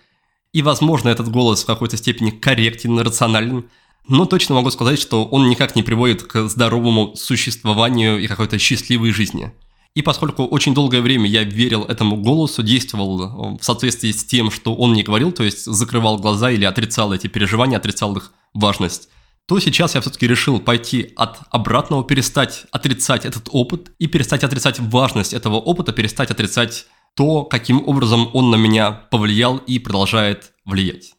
И, 0.52 0.62
возможно, 0.62 1.08
этот 1.08 1.28
голос 1.28 1.62
в 1.62 1.66
какой-то 1.66 1.96
степени 1.96 2.30
корректен, 2.30 2.98
рационален, 2.98 3.68
но 4.08 4.24
точно 4.24 4.54
могу 4.54 4.70
сказать, 4.70 5.00
что 5.00 5.24
он 5.24 5.48
никак 5.48 5.74
не 5.76 5.82
приводит 5.82 6.22
к 6.22 6.48
здоровому 6.48 7.14
существованию 7.16 8.18
и 8.18 8.26
какой-то 8.28 8.58
счастливой 8.58 9.10
жизни. 9.10 9.52
И 9.94 10.02
поскольку 10.02 10.44
очень 10.44 10.74
долгое 10.74 11.00
время 11.00 11.26
я 11.26 11.42
верил 11.42 11.82
этому 11.84 12.16
голосу, 12.16 12.62
действовал 12.62 13.56
в 13.58 13.64
соответствии 13.64 14.12
с 14.12 14.24
тем, 14.24 14.50
что 14.50 14.74
он 14.74 14.92
мне 14.92 15.02
говорил, 15.02 15.32
то 15.32 15.42
есть 15.42 15.64
закрывал 15.64 16.18
глаза 16.18 16.50
или 16.50 16.64
отрицал 16.64 17.12
эти 17.12 17.26
переживания, 17.26 17.78
отрицал 17.78 18.14
их 18.16 18.32
важность, 18.52 19.08
то 19.46 19.60
сейчас 19.60 19.94
я 19.94 20.00
все-таки 20.00 20.26
решил 20.26 20.58
пойти 20.58 21.12
от 21.16 21.38
обратного, 21.50 22.04
перестать 22.04 22.66
отрицать 22.72 23.24
этот 23.24 23.48
опыт 23.52 23.92
и 23.98 24.08
перестать 24.08 24.42
отрицать 24.42 24.80
важность 24.80 25.32
этого 25.32 25.56
опыта, 25.56 25.92
перестать 25.92 26.30
отрицать 26.30 26.86
то, 27.14 27.44
каким 27.44 27.86
образом 27.86 28.28
он 28.34 28.50
на 28.50 28.56
меня 28.56 28.90
повлиял 28.90 29.58
и 29.58 29.78
продолжает 29.78 30.52
влиять. 30.64 31.14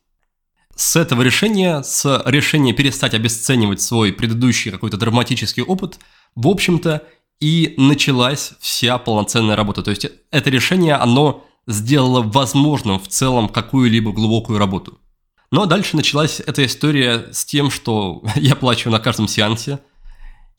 С 0.76 0.96
этого 0.96 1.24
решения, 1.24 1.82
с 1.82 2.22
решения 2.26 2.74
перестать 2.74 3.14
обесценивать 3.14 3.82
свой 3.82 4.14
предыдущий 4.14 4.72
какой-то 4.72 4.98
драматический 4.98 5.64
опыт, 5.64 5.98
в 6.36 6.48
общем-то, 6.48 7.04
и 7.40 7.74
началась 7.78 8.54
вся 8.60 8.98
полноценная 8.98 9.56
работа. 9.56 9.82
То 9.82 9.90
есть 9.90 10.08
это 10.32 10.50
решение, 10.50 10.96
оно 10.96 11.46
сделало 11.66 12.22
возможным 12.22 13.00
в 13.00 13.08
целом 13.08 13.48
какую-либо 13.50 14.12
глубокую 14.12 14.60
работу– 14.60 15.00
но 15.52 15.66
дальше 15.66 15.96
началась 15.96 16.42
эта 16.42 16.66
история 16.66 17.30
с 17.32 17.46
тем, 17.46 17.72
что 17.72 18.24
я 18.36 18.56
плачу 18.56 18.90
на 18.90 19.00
каждом 19.00 19.28
сеансе. 19.28 19.80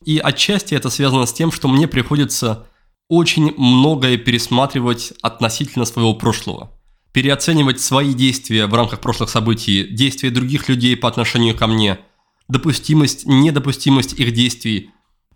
И 0.05 0.17
отчасти 0.17 0.73
это 0.73 0.89
связано 0.89 1.25
с 1.25 1.33
тем, 1.33 1.51
что 1.51 1.67
мне 1.67 1.87
приходится 1.87 2.67
очень 3.09 3.53
многое 3.57 4.17
пересматривать 4.17 5.13
относительно 5.21 5.85
своего 5.85 6.13
прошлого. 6.13 6.71
Переоценивать 7.11 7.81
свои 7.81 8.13
действия 8.13 8.67
в 8.67 8.73
рамках 8.73 9.01
прошлых 9.01 9.29
событий, 9.29 9.83
действия 9.83 10.29
других 10.29 10.69
людей 10.69 10.95
по 10.95 11.09
отношению 11.09 11.57
ко 11.57 11.67
мне, 11.67 11.99
допустимость, 12.47 13.25
недопустимость 13.25 14.13
их 14.13 14.31
действий. 14.31 14.91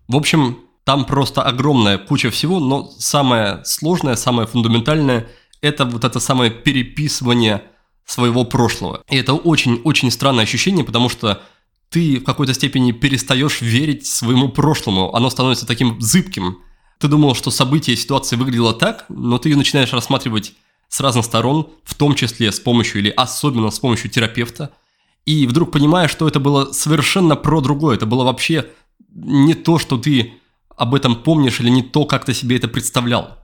В 0.08 0.16
общем, 0.16 0.60
там 0.84 1.06
просто 1.06 1.42
огромная 1.42 1.98
куча 1.98 2.30
всего, 2.30 2.60
но 2.60 2.90
самое 3.00 3.66
сложное, 3.66 4.16
самое 4.16 4.48
фундаментальное– 4.48 5.28
это 5.62 5.86
вот 5.86 6.04
это 6.04 6.20
самое 6.20 6.52
переписывание– 6.52 7.64
своего 8.06 8.44
прошлого. 8.46 9.04
И 9.10 9.16
это 9.16 9.34
очень-очень 9.34 10.12
странное 10.12 10.44
ощущение, 10.44 10.84
потому 10.84 11.10
что 11.10 11.42
ты 11.90 12.20
в 12.20 12.24
какой-то 12.24 12.54
степени 12.54 12.92
перестаешь 12.92 13.62
верить 13.62 14.06
своему 14.06 14.50
прошлому, 14.50 15.14
оно 15.16 15.30
становится 15.30 15.66
таким 15.66 16.02
зыбким. 16.02 16.58
Ты 17.00 17.08
думал, 17.08 17.36
что 17.36 17.52
событие, 17.52 17.96
ситуация 17.96 18.38
выглядела 18.38 18.74
так, 18.74 19.06
но 19.10 19.38
ты 19.38 19.50
ее 19.50 19.58
начинаешь 19.58 19.94
рассматривать 19.94 20.54
с 20.90 21.00
разных 21.00 21.26
сторон, 21.26 21.70
в 21.84 21.96
том 21.96 22.16
числе 22.16 22.52
с 22.52 22.60
помощью 22.60 23.02
или 23.02 23.10
особенно 23.10 23.72
с 23.72 23.80
помощью 23.80 24.10
терапевта, 24.10 24.72
и 25.26 25.48
вдруг 25.48 25.72
понимаешь, 25.72 26.12
что 26.12 26.28
это 26.28 26.40
было 26.40 26.72
совершенно 26.72 27.36
про 27.36 27.62
другое, 27.62 27.96
это 27.96 28.06
было 28.06 28.24
вообще 28.24 28.68
не 29.14 29.54
то, 29.54 29.80
что 29.80 29.98
ты 29.98 30.34
об 30.76 30.96
этом 30.96 31.16
помнишь, 31.16 31.60
или 31.60 31.70
не 31.70 31.82
то, 31.84 32.06
как 32.06 32.26
ты 32.26 32.34
себе 32.34 32.58
это 32.58 32.68
представлял. 32.68 33.43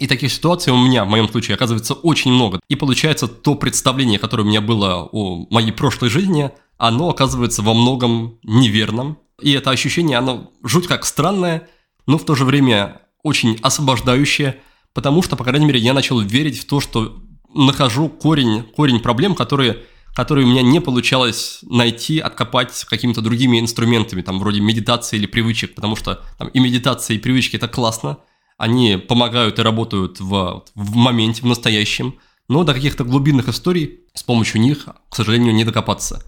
И 0.00 0.06
таких 0.06 0.32
ситуаций 0.32 0.72
у 0.72 0.78
меня, 0.78 1.04
в 1.04 1.08
моем 1.08 1.28
случае, 1.28 1.56
оказывается 1.56 1.92
очень 1.92 2.32
много. 2.32 2.58
И 2.70 2.74
получается, 2.74 3.28
то 3.28 3.54
представление, 3.54 4.18
которое 4.18 4.44
у 4.44 4.46
меня 4.46 4.62
было 4.62 5.06
о 5.12 5.46
моей 5.50 5.72
прошлой 5.72 6.08
жизни, 6.08 6.50
оно 6.78 7.10
оказывается 7.10 7.60
во 7.60 7.74
многом 7.74 8.38
неверным. 8.42 9.18
И 9.42 9.52
это 9.52 9.70
ощущение, 9.70 10.16
оно 10.16 10.52
жуть 10.64 10.86
как 10.86 11.04
странное, 11.04 11.68
но 12.06 12.16
в 12.16 12.24
то 12.24 12.34
же 12.34 12.46
время 12.46 13.02
очень 13.22 13.58
освобождающее, 13.60 14.58
потому 14.94 15.22
что, 15.22 15.36
по 15.36 15.44
крайней 15.44 15.66
мере, 15.66 15.78
я 15.78 15.92
начал 15.92 16.18
верить 16.18 16.58
в 16.58 16.64
то, 16.64 16.80
что 16.80 17.18
нахожу 17.54 18.08
корень, 18.08 18.62
корень 18.62 19.00
проблем, 19.00 19.34
которые, 19.34 19.80
которые 20.14 20.46
у 20.46 20.48
меня 20.48 20.62
не 20.62 20.80
получалось 20.80 21.58
найти, 21.68 22.20
откопать 22.20 22.86
какими-то 22.88 23.20
другими 23.20 23.60
инструментами, 23.60 24.22
там, 24.22 24.38
вроде 24.38 24.62
медитации 24.62 25.18
или 25.18 25.26
привычек, 25.26 25.74
потому 25.74 25.94
что 25.94 26.24
там, 26.38 26.48
и 26.48 26.58
медитация, 26.58 27.16
и 27.16 27.20
привычки– 27.20 27.56
это 27.58 27.68
классно– 27.68 28.16
они 28.60 28.98
помогают 28.98 29.58
и 29.58 29.62
работают 29.62 30.20
в, 30.20 30.64
в 30.74 30.94
моменте, 30.94 31.40
в 31.40 31.46
настоящем, 31.46 32.16
но 32.46 32.62
до 32.62 32.74
каких-то 32.74 33.04
глубинных 33.04 33.48
историй 33.48 34.00
с 34.12 34.22
помощью 34.22 34.60
них, 34.60 34.86
к 35.08 35.16
сожалению, 35.16 35.54
не 35.54 35.64
докопаться. 35.64 36.22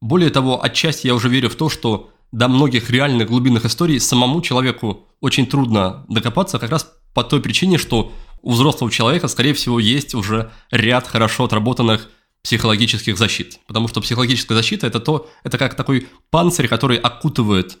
Более 0.00 0.30
того, 0.30 0.64
отчасти 0.64 1.08
я 1.08 1.16
уже 1.16 1.28
верю 1.28 1.50
в 1.50 1.56
то, 1.56 1.68
что 1.68 2.10
до 2.30 2.46
многих 2.46 2.90
реальных 2.90 3.26
глубинных 3.26 3.64
историй 3.64 3.98
самому 3.98 4.40
человеку 4.40 5.08
очень 5.20 5.46
трудно 5.46 6.06
докопаться 6.08 6.60
как 6.60 6.70
раз 6.70 6.92
по 7.12 7.24
той 7.24 7.40
причине, 7.40 7.76
что 7.76 8.12
у 8.40 8.52
взрослого 8.52 8.92
человека, 8.92 9.26
скорее 9.26 9.52
всего, 9.52 9.80
есть 9.80 10.14
уже 10.14 10.52
ряд 10.70 11.08
хорошо 11.08 11.42
отработанных 11.42 12.08
психологических 12.44 13.18
защит. 13.18 13.58
Потому 13.66 13.88
что 13.88 14.00
психологическая 14.00 14.56
защита 14.56 14.86
это 14.86 15.00
то, 15.00 15.28
это 15.42 15.58
как 15.58 15.74
такой 15.74 16.06
панцирь, 16.30 16.68
который 16.68 16.98
окутывает 16.98 17.78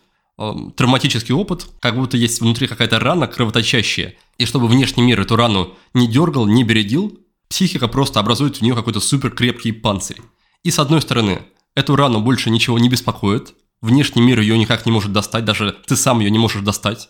травматический 0.76 1.34
опыт, 1.34 1.66
как 1.80 1.96
будто 1.96 2.16
есть 2.16 2.40
внутри 2.40 2.68
какая-то 2.68 3.00
рана 3.00 3.26
кровоточащая. 3.26 4.14
И 4.38 4.44
чтобы 4.44 4.68
внешний 4.68 5.02
мир 5.02 5.20
эту 5.20 5.36
рану 5.36 5.74
не 5.94 6.06
дергал, 6.06 6.46
не 6.46 6.62
бередил, 6.62 7.18
психика 7.48 7.88
просто 7.88 8.20
образует 8.20 8.56
в 8.56 8.62
нее 8.62 8.74
какой-то 8.74 9.00
супер 9.00 9.30
крепкий 9.30 9.72
панцирь. 9.72 10.20
И 10.62 10.70
с 10.70 10.78
одной 10.78 11.02
стороны, 11.02 11.42
эту 11.74 11.96
рану 11.96 12.20
больше 12.20 12.50
ничего 12.50 12.78
не 12.78 12.88
беспокоит, 12.88 13.54
внешний 13.80 14.22
мир 14.22 14.40
ее 14.40 14.56
никак 14.56 14.86
не 14.86 14.92
может 14.92 15.12
достать, 15.12 15.44
даже 15.44 15.76
ты 15.86 15.96
сам 15.96 16.20
ее 16.20 16.30
не 16.30 16.38
можешь 16.38 16.62
достать. 16.62 17.08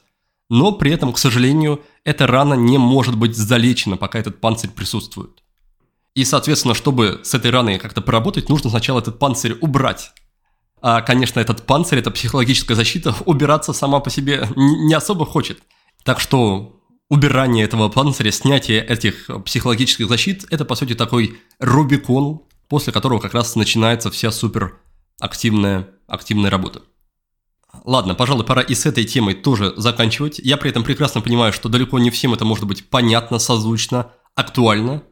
Но 0.50 0.72
при 0.72 0.92
этом, 0.92 1.12
к 1.12 1.18
сожалению, 1.18 1.82
эта 2.04 2.26
рана 2.26 2.54
не 2.54 2.78
может 2.78 3.14
быть 3.16 3.36
залечена, 3.36 3.98
пока 3.98 4.18
этот 4.18 4.40
панцирь 4.40 4.70
присутствует. 4.70 5.42
И, 6.14 6.24
соответственно, 6.24 6.74
чтобы 6.74 7.20
с 7.22 7.34
этой 7.34 7.50
раной 7.50 7.78
как-то 7.78 8.00
поработать, 8.00 8.48
нужно 8.48 8.70
сначала 8.70 9.00
этот 9.00 9.18
панцирь 9.18 9.58
убрать. 9.60 10.12
А, 10.80 11.00
конечно, 11.02 11.40
этот 11.40 11.66
панцирь, 11.66 11.98
эта 11.98 12.10
психологическая 12.10 12.76
защита, 12.76 13.14
убираться 13.24 13.72
сама 13.72 14.00
по 14.00 14.10
себе 14.10 14.48
не 14.56 14.94
особо 14.94 15.26
хочет. 15.26 15.60
Так 16.04 16.20
что 16.20 16.80
убирание 17.08 17.64
этого 17.64 17.88
панциря, 17.88 18.30
снятие 18.30 18.84
этих 18.84 19.30
психологических 19.44 20.08
защит– 20.08 20.44
это, 20.50 20.64
по 20.64 20.74
сути, 20.74 20.94
такой 20.94 21.38
Рубикон, 21.58 22.42
после 22.68 22.92
которого 22.92 23.18
как 23.18 23.34
раз 23.34 23.56
начинается 23.56 24.10
вся 24.10 24.30
супер 24.30 24.78
активная, 25.20 25.88
активная 26.06 26.50
работа. 26.50 26.82
Ладно, 27.84 28.14
пожалуй, 28.14 28.44
пора 28.44 28.62
и 28.62 28.74
с 28.74 28.86
этой 28.86 29.04
темой 29.04 29.34
тоже 29.34 29.74
заканчивать. 29.76 30.38
Я 30.38 30.56
при 30.56 30.70
этом 30.70 30.84
прекрасно 30.84 31.20
понимаю, 31.20 31.52
что 31.52 31.68
далеко 31.68 31.98
не 31.98 32.10
всем 32.10 32.34
это 32.34 32.44
может 32.44 32.66
быть 32.66 32.88
понятно, 32.88 33.38
созвучно, 33.38 34.12
актуально. 34.34 35.02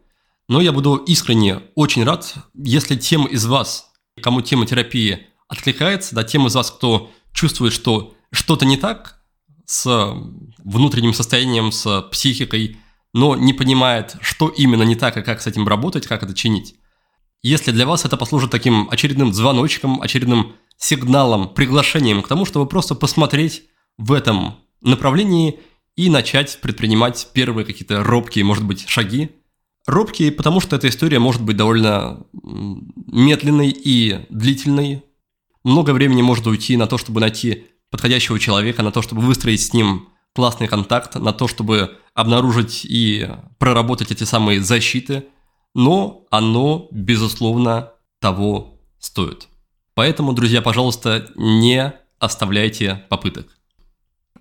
Но 0.49 0.61
я 0.61 0.73
буду 0.73 0.97
искренне 0.97 1.63
очень 1.75 2.05
рад, 2.05 2.35
если 2.55 2.97
тем 2.97 3.27
из 3.27 3.47
вас, 3.47 3.91
кому 4.23 4.41
тема 4.41 4.67
терапии 4.67 5.27
откликается, 5.49 6.15
да, 6.15 6.25
тем 6.25 6.47
из 6.47 6.55
вас, 6.55 6.71
кто 6.71 7.11
чувствует, 7.33 7.73
что 7.73 8.15
что-то 8.33 8.67
не 8.67 8.77
так 8.77 9.21
с 9.65 9.87
внутренним 10.59 11.15
состоянием, 11.15 11.73
с 11.73 12.03
психикой, 12.11 12.79
но 13.13 13.35
не 13.37 13.53
понимает, 13.53 14.17
что 14.21 14.49
именно 14.49 14.83
не 14.83 14.95
так 14.95 15.17
и 15.17 15.23
как 15.23 15.41
с 15.41 15.47
этим 15.47 15.67
работать, 15.67 16.07
как 16.07 16.23
это 16.23 16.35
чинить. 16.35 16.77
Если 17.43 17.71
для 17.71 17.87
вас 17.87 18.05
это 18.05 18.17
послужит 18.17 18.51
таким 18.51 18.89
очередным 18.91 19.33
звоночком, 19.33 20.03
очередным 20.03 20.55
сигналом, 20.77 21.49
приглашением 21.49 22.23
к 22.23 22.29
тому, 22.29 22.45
чтобы 22.45 22.67
просто 22.67 22.95
посмотреть 22.95 23.65
в 23.97 24.13
этом 24.13 24.57
направлении 24.81 25.61
и 25.97 26.11
начать 26.11 26.61
предпринимать 26.61 27.29
первые 27.33 27.65
какие-то 27.65 28.05
робкие, 28.05 28.45
может 28.45 28.65
быть, 28.65 28.87
шаги. 28.89 29.31
Робкие, 29.87 30.33
потому 30.33 30.61
что 30.61 30.77
эта 30.77 30.89
история 30.89 31.19
может 31.19 31.43
быть 31.43 31.57
довольно 31.57 32.27
медленной 32.33 33.71
и 33.71 34.27
длительной. 34.29 35.05
Много 35.67 35.91
времени 35.91 36.23
может 36.23 36.47
уйти 36.47 36.77
на 36.77 36.87
то, 36.87 36.97
чтобы 36.97 37.21
найти 37.21 37.65
подходящего 37.91 38.39
человека, 38.39 38.85
на 38.85 38.93
то, 38.93 39.03
чтобы 39.03 39.23
выстроить 39.23 39.61
с 39.61 39.73
ним 39.73 40.11
классный 40.33 40.69
контакт, 40.69 41.17
на 41.17 41.33
то, 41.33 41.49
чтобы 41.49 41.97
обнаружить 42.15 42.85
и 42.85 43.29
проработать 43.59 44.13
эти 44.13 44.23
самые 44.23 44.63
защиты, 44.63 45.25
но 45.75 46.25
оно, 46.31 46.87
безусловно, 46.93 47.91
того 48.21 48.79
стоит. 49.01 49.49
Поэтому, 49.95 50.35
друзья, 50.35 50.63
пожалуйста, 50.63 51.33
не 51.35 51.95
оставляйте 52.21 53.05
попыток. 53.09 53.49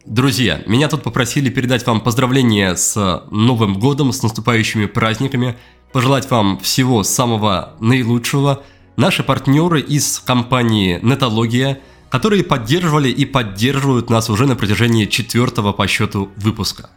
Друзья, 0.05 0.61
меня 0.67 0.89
тут 0.89 1.01
попросили 1.01 1.49
передать 1.49 1.87
вам 1.87 2.01
поздравления 2.01 2.75
с 2.75 3.25
Новым 3.31 3.79
годом, 3.79 4.13
с 4.13 4.21
наступающими 4.21 4.85
праздниками, 4.85 5.57
пожелать 5.91 6.29
вам 6.29 6.59
всего 6.59 7.01
самого 7.01 7.75
наилучшего. 7.79 8.61
Наши 8.97 9.23
партнеры 9.23 9.81
из 9.81 10.19
компании 10.19 10.99
Нетология, 11.01 11.79
которые 12.09 12.43
поддерживали 12.43 13.09
и 13.09 13.25
поддерживают 13.25 14.09
нас 14.09 14.29
уже 14.29 14.45
на 14.45 14.55
протяжении 14.55 15.05
четвертого 15.05 15.73
по 15.73 15.87
счету 15.87 16.29
выпуска. 16.37 16.89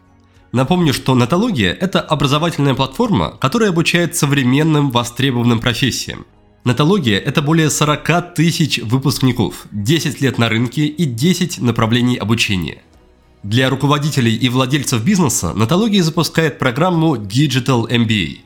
Напомню, 0.52 0.92
что 0.94 1.14
Нетология– 1.14 1.72
это 1.80 2.00
образовательная 2.00 2.74
платформа, 2.74 3.36
которая 3.40 3.70
обучает 3.70 4.16
современным 4.16 4.90
востребованным 4.90 5.60
профессиям– 5.60 6.24
Нотология– 6.68 7.18
это 7.24 7.40
более 7.40 7.70
40 7.70 8.34
тысяч 8.34 8.78
выпускников, 8.78 9.66
10 9.72 10.20
лет 10.20 10.36
на 10.36 10.50
рынке 10.50 10.86
и 10.86 11.06
10 11.06 11.62
направлений 11.62 12.16
обучения. 12.16 12.82
Для 13.42 13.70
руководителей 13.70 14.36
и 14.36 14.50
владельцев 14.50 15.02
бизнеса 15.02 15.54
Нотология 15.54 16.02
запускает 16.02 16.58
программу 16.58 17.16
Digital 17.16 17.88
MBA. 17.88 18.40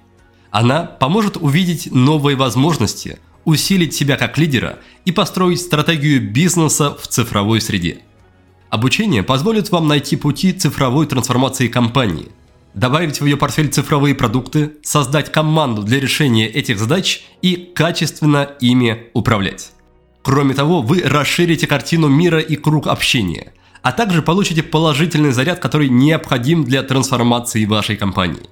Она 0.53 0.85
поможет 0.85 1.37
увидеть 1.37 1.91
новые 1.91 2.37
возможности, 2.37 3.19
усилить 3.45 3.95
себя 3.95 4.17
как 4.17 4.39
лидера 4.39 4.79
и 5.05 5.13
построить 5.13 5.61
стратегию 5.61 6.21
бизнеса 6.21 6.97
в 7.01 7.07
цифровой 7.09 7.61
среде. 7.61 7.99
Обучение 8.71 9.23
позволит 9.23 9.71
вам 9.71 9.89
найти 9.89 10.17
пути 10.17 10.53
цифровой 10.53 11.07
трансформации 11.07 11.69
компании– 11.69 12.29
добавить 12.75 13.21
в 13.21 13.25
ее 13.25 13.37
портфель 13.37 13.69
цифровые 13.69 14.15
продукты, 14.15 14.73
создать 14.83 15.31
команду 15.31 15.83
для 15.83 16.01
решения 16.01 16.49
этих 16.49 16.79
задач 16.79 17.23
и 17.43 17.57
качественно 17.75 18.49
ими 18.61 19.07
управлять. 19.15 19.73
Кроме 20.23 20.55
того, 20.55 20.83
вы 20.83 21.03
расширите 21.05 21.67
картину 21.67 22.09
мира 22.09 22.39
и 22.39 22.57
круг 22.57 22.87
общения, 22.87 23.53
а 23.83 23.93
также 23.93 24.23
получите 24.23 24.63
положительный 24.63 25.33
заряд, 25.33 25.59
который 25.59 25.89
необходим 25.89 26.65
для 26.65 26.83
трансформации 26.83 27.65
вашей 27.65 27.97
компании. 27.97 28.49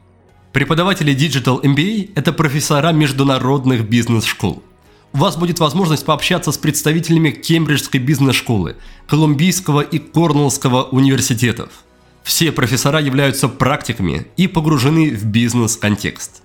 Преподаватели 0.52 1.14
Digital 1.14 1.62
MBA– 1.62 2.10
это 2.16 2.32
профессора 2.32 2.90
международных 2.90 3.88
бизнес-школ. 3.88 4.64
У 5.12 5.18
вас 5.18 5.36
будет 5.36 5.58
возможность 5.58 6.04
пообщаться 6.04 6.52
с 6.52 6.58
представителями 6.58 7.30
Кембриджской 7.30 8.00
бизнес-школы, 8.00 8.76
Колумбийского 9.06 9.80
и 9.80 9.98
Корнеллского 9.98 10.84
университетов– 10.84 11.70
все 12.22 12.52
профессора 12.52 13.00
являются 13.00 13.48
практиками 13.48 14.26
и 14.36 14.46
погружены 14.46 15.10
в 15.10 15.24
бизнес-контекст. 15.24 16.42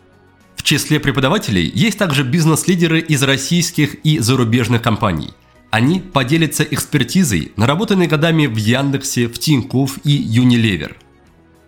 В 0.55 0.63
числе 0.63 0.99
преподавателей 0.99 1.71
есть 1.73 1.97
также 1.99 2.23
бизнес-лидеры 2.23 2.99
из 2.99 3.21
российских 3.23 3.95
и 4.03 4.19
зарубежных 4.19 4.81
компаний. 4.81 5.33
Они 5.69 5.99
поделятся 5.99 6.63
экспертизой, 6.63 7.51
наработанной 7.57 8.07
годами 8.07 8.47
в 8.47 8.55
Яндексе, 8.55 9.27
в 9.27 9.37
Тинькофф 9.37 9.99
и 10.03 10.39
Unilever. 10.39 10.95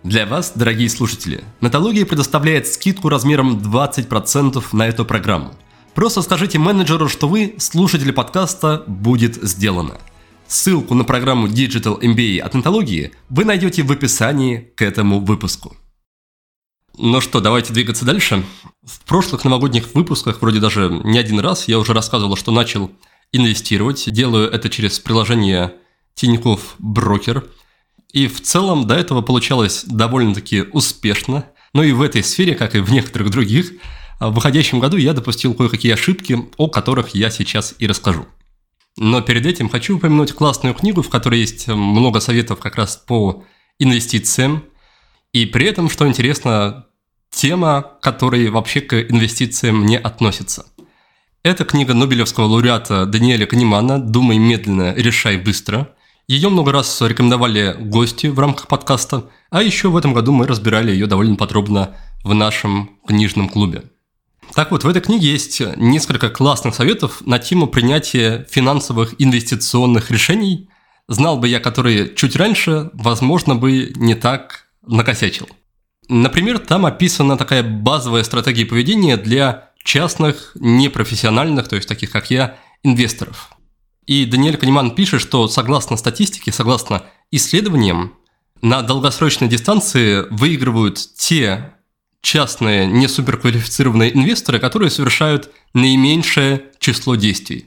Для 0.02 0.26
вас, 0.26 0.52
дорогие 0.54 0.88
слушатели, 0.88 1.44
Нотология 1.60 2.06
предоставляет 2.06 2.66
скидку 2.66 3.08
размером 3.08 3.58
20% 3.58 4.64
на 4.72 4.88
эту 4.88 5.04
программу. 5.04 5.54
Просто 5.98 6.22
скажите 6.22 6.60
менеджеру, 6.60 7.08
что 7.08 7.26
вы 7.26 7.56
слушатели 7.58 8.12
подкаста 8.12 8.84
«Будет 8.86 9.34
сделано». 9.34 9.98
Ссылку 10.46 10.94
на 10.94 11.02
программу 11.02 11.48
Digital 11.48 12.00
MBA 12.00 12.38
от 12.38 12.54
Антологии 12.54 13.10
вы 13.28 13.44
найдете 13.44 13.82
в 13.82 13.90
описании 13.90 14.58
к 14.76 14.82
этому 14.82 15.18
выпуску. 15.18 15.76
Ну 16.96 17.20
что, 17.20 17.40
давайте 17.40 17.72
двигаться 17.72 18.04
дальше. 18.04 18.44
В 18.84 19.00
прошлых 19.06 19.42
новогодних 19.42 19.92
выпусках, 19.92 20.40
вроде 20.40 20.60
даже 20.60 20.88
не 21.02 21.18
один 21.18 21.40
раз, 21.40 21.66
я 21.66 21.80
уже 21.80 21.94
рассказывал, 21.94 22.36
что 22.36 22.52
начал 22.52 22.92
инвестировать. 23.32 24.08
Делаю 24.08 24.48
это 24.48 24.70
через 24.70 25.00
приложение 25.00 25.74
Тинькофф 26.14 26.76
Брокер. 26.78 27.44
И 28.12 28.28
в 28.28 28.40
целом 28.40 28.86
до 28.86 28.94
этого 28.94 29.20
получалось 29.20 29.82
довольно-таки 29.84 30.62
успешно. 30.62 31.46
Но 31.72 31.82
и 31.82 31.90
в 31.90 32.02
этой 32.02 32.22
сфере, 32.22 32.54
как 32.54 32.76
и 32.76 32.78
в 32.78 32.92
некоторых 32.92 33.30
других, 33.30 33.72
в 34.20 34.30
выходящем 34.30 34.80
году 34.80 34.96
я 34.96 35.12
допустил 35.12 35.54
кое-какие 35.54 35.92
ошибки, 35.92 36.38
о 36.56 36.68
которых 36.68 37.14
я 37.14 37.30
сейчас 37.30 37.74
и 37.78 37.86
расскажу. 37.86 38.26
Но 38.96 39.20
перед 39.20 39.46
этим 39.46 39.68
хочу 39.68 39.96
упомянуть 39.96 40.32
классную 40.32 40.74
книгу, 40.74 41.02
в 41.02 41.08
которой 41.08 41.38
есть 41.40 41.68
много 41.68 42.18
советов 42.18 42.58
как 42.58 42.74
раз 42.76 42.96
по 42.96 43.44
инвестициям. 43.78 44.64
И 45.32 45.46
при 45.46 45.66
этом, 45.66 45.88
что 45.88 46.08
интересно, 46.08 46.86
тема, 47.30 47.84
которая 48.02 48.50
вообще 48.50 48.80
к 48.80 49.00
инвестициям 49.00 49.86
не 49.86 49.96
относится. 49.96 50.66
Это 51.44 51.64
книга 51.64 51.94
Нобелевского 51.94 52.46
лауреата 52.46 53.06
Даниэля 53.06 53.46
Канемана 53.46 54.00
«Думай 54.00 54.38
медленно, 54.38 54.94
решай 54.94 55.36
быстро». 55.36 55.94
Ее 56.26 56.48
много 56.48 56.72
раз 56.72 57.00
рекомендовали 57.00 57.76
гости 57.78 58.26
в 58.26 58.38
рамках 58.38 58.66
подкаста, 58.66 59.30
а 59.50 59.62
еще 59.62 59.88
в 59.88 59.96
этом 59.96 60.12
году 60.12 60.32
мы 60.32 60.46
разбирали 60.46 60.90
ее 60.90 61.06
довольно 61.06 61.36
подробно 61.36 61.96
в 62.24 62.34
нашем 62.34 62.98
книжном 63.06 63.48
клубе. 63.48 63.84
Так 64.54 64.70
вот, 64.70 64.84
в 64.84 64.88
этой 64.88 65.02
книге 65.02 65.30
есть 65.30 65.62
несколько 65.76 66.30
классных 66.30 66.74
советов 66.74 67.22
на 67.24 67.38
тему 67.38 67.66
принятия 67.66 68.46
финансовых 68.50 69.14
инвестиционных 69.18 70.10
решений. 70.10 70.68
Знал 71.06 71.38
бы 71.38 71.48
я, 71.48 71.60
которые 71.60 72.14
чуть 72.14 72.36
раньше, 72.36 72.90
возможно, 72.92 73.54
бы 73.54 73.92
не 73.96 74.14
так 74.14 74.68
накосячил. 74.82 75.48
Например, 76.08 76.58
там 76.58 76.86
описана 76.86 77.36
такая 77.36 77.62
базовая 77.62 78.22
стратегия 78.24 78.66
поведения 78.66 79.16
для 79.16 79.70
частных, 79.84 80.52
непрофессиональных, 80.54 81.68
то 81.68 81.76
есть 81.76 81.88
таких 81.88 82.10
как 82.10 82.30
я, 82.30 82.56
инвесторов. 82.82 83.50
И 84.06 84.24
Даниэль 84.24 84.56
Канеман 84.56 84.94
пишет, 84.94 85.20
что 85.20 85.48
согласно 85.48 85.96
статистике, 85.96 86.50
согласно 86.50 87.04
исследованиям, 87.30 88.14
на 88.62 88.82
долгосрочной 88.82 89.48
дистанции 89.48 90.24
выигрывают 90.30 90.98
те 91.16 91.74
частные, 92.22 92.86
не 92.86 93.08
суперквалифицированные 93.08 94.14
инвесторы, 94.14 94.58
которые 94.58 94.90
совершают 94.90 95.50
наименьшее 95.74 96.62
число 96.78 97.14
действий. 97.14 97.66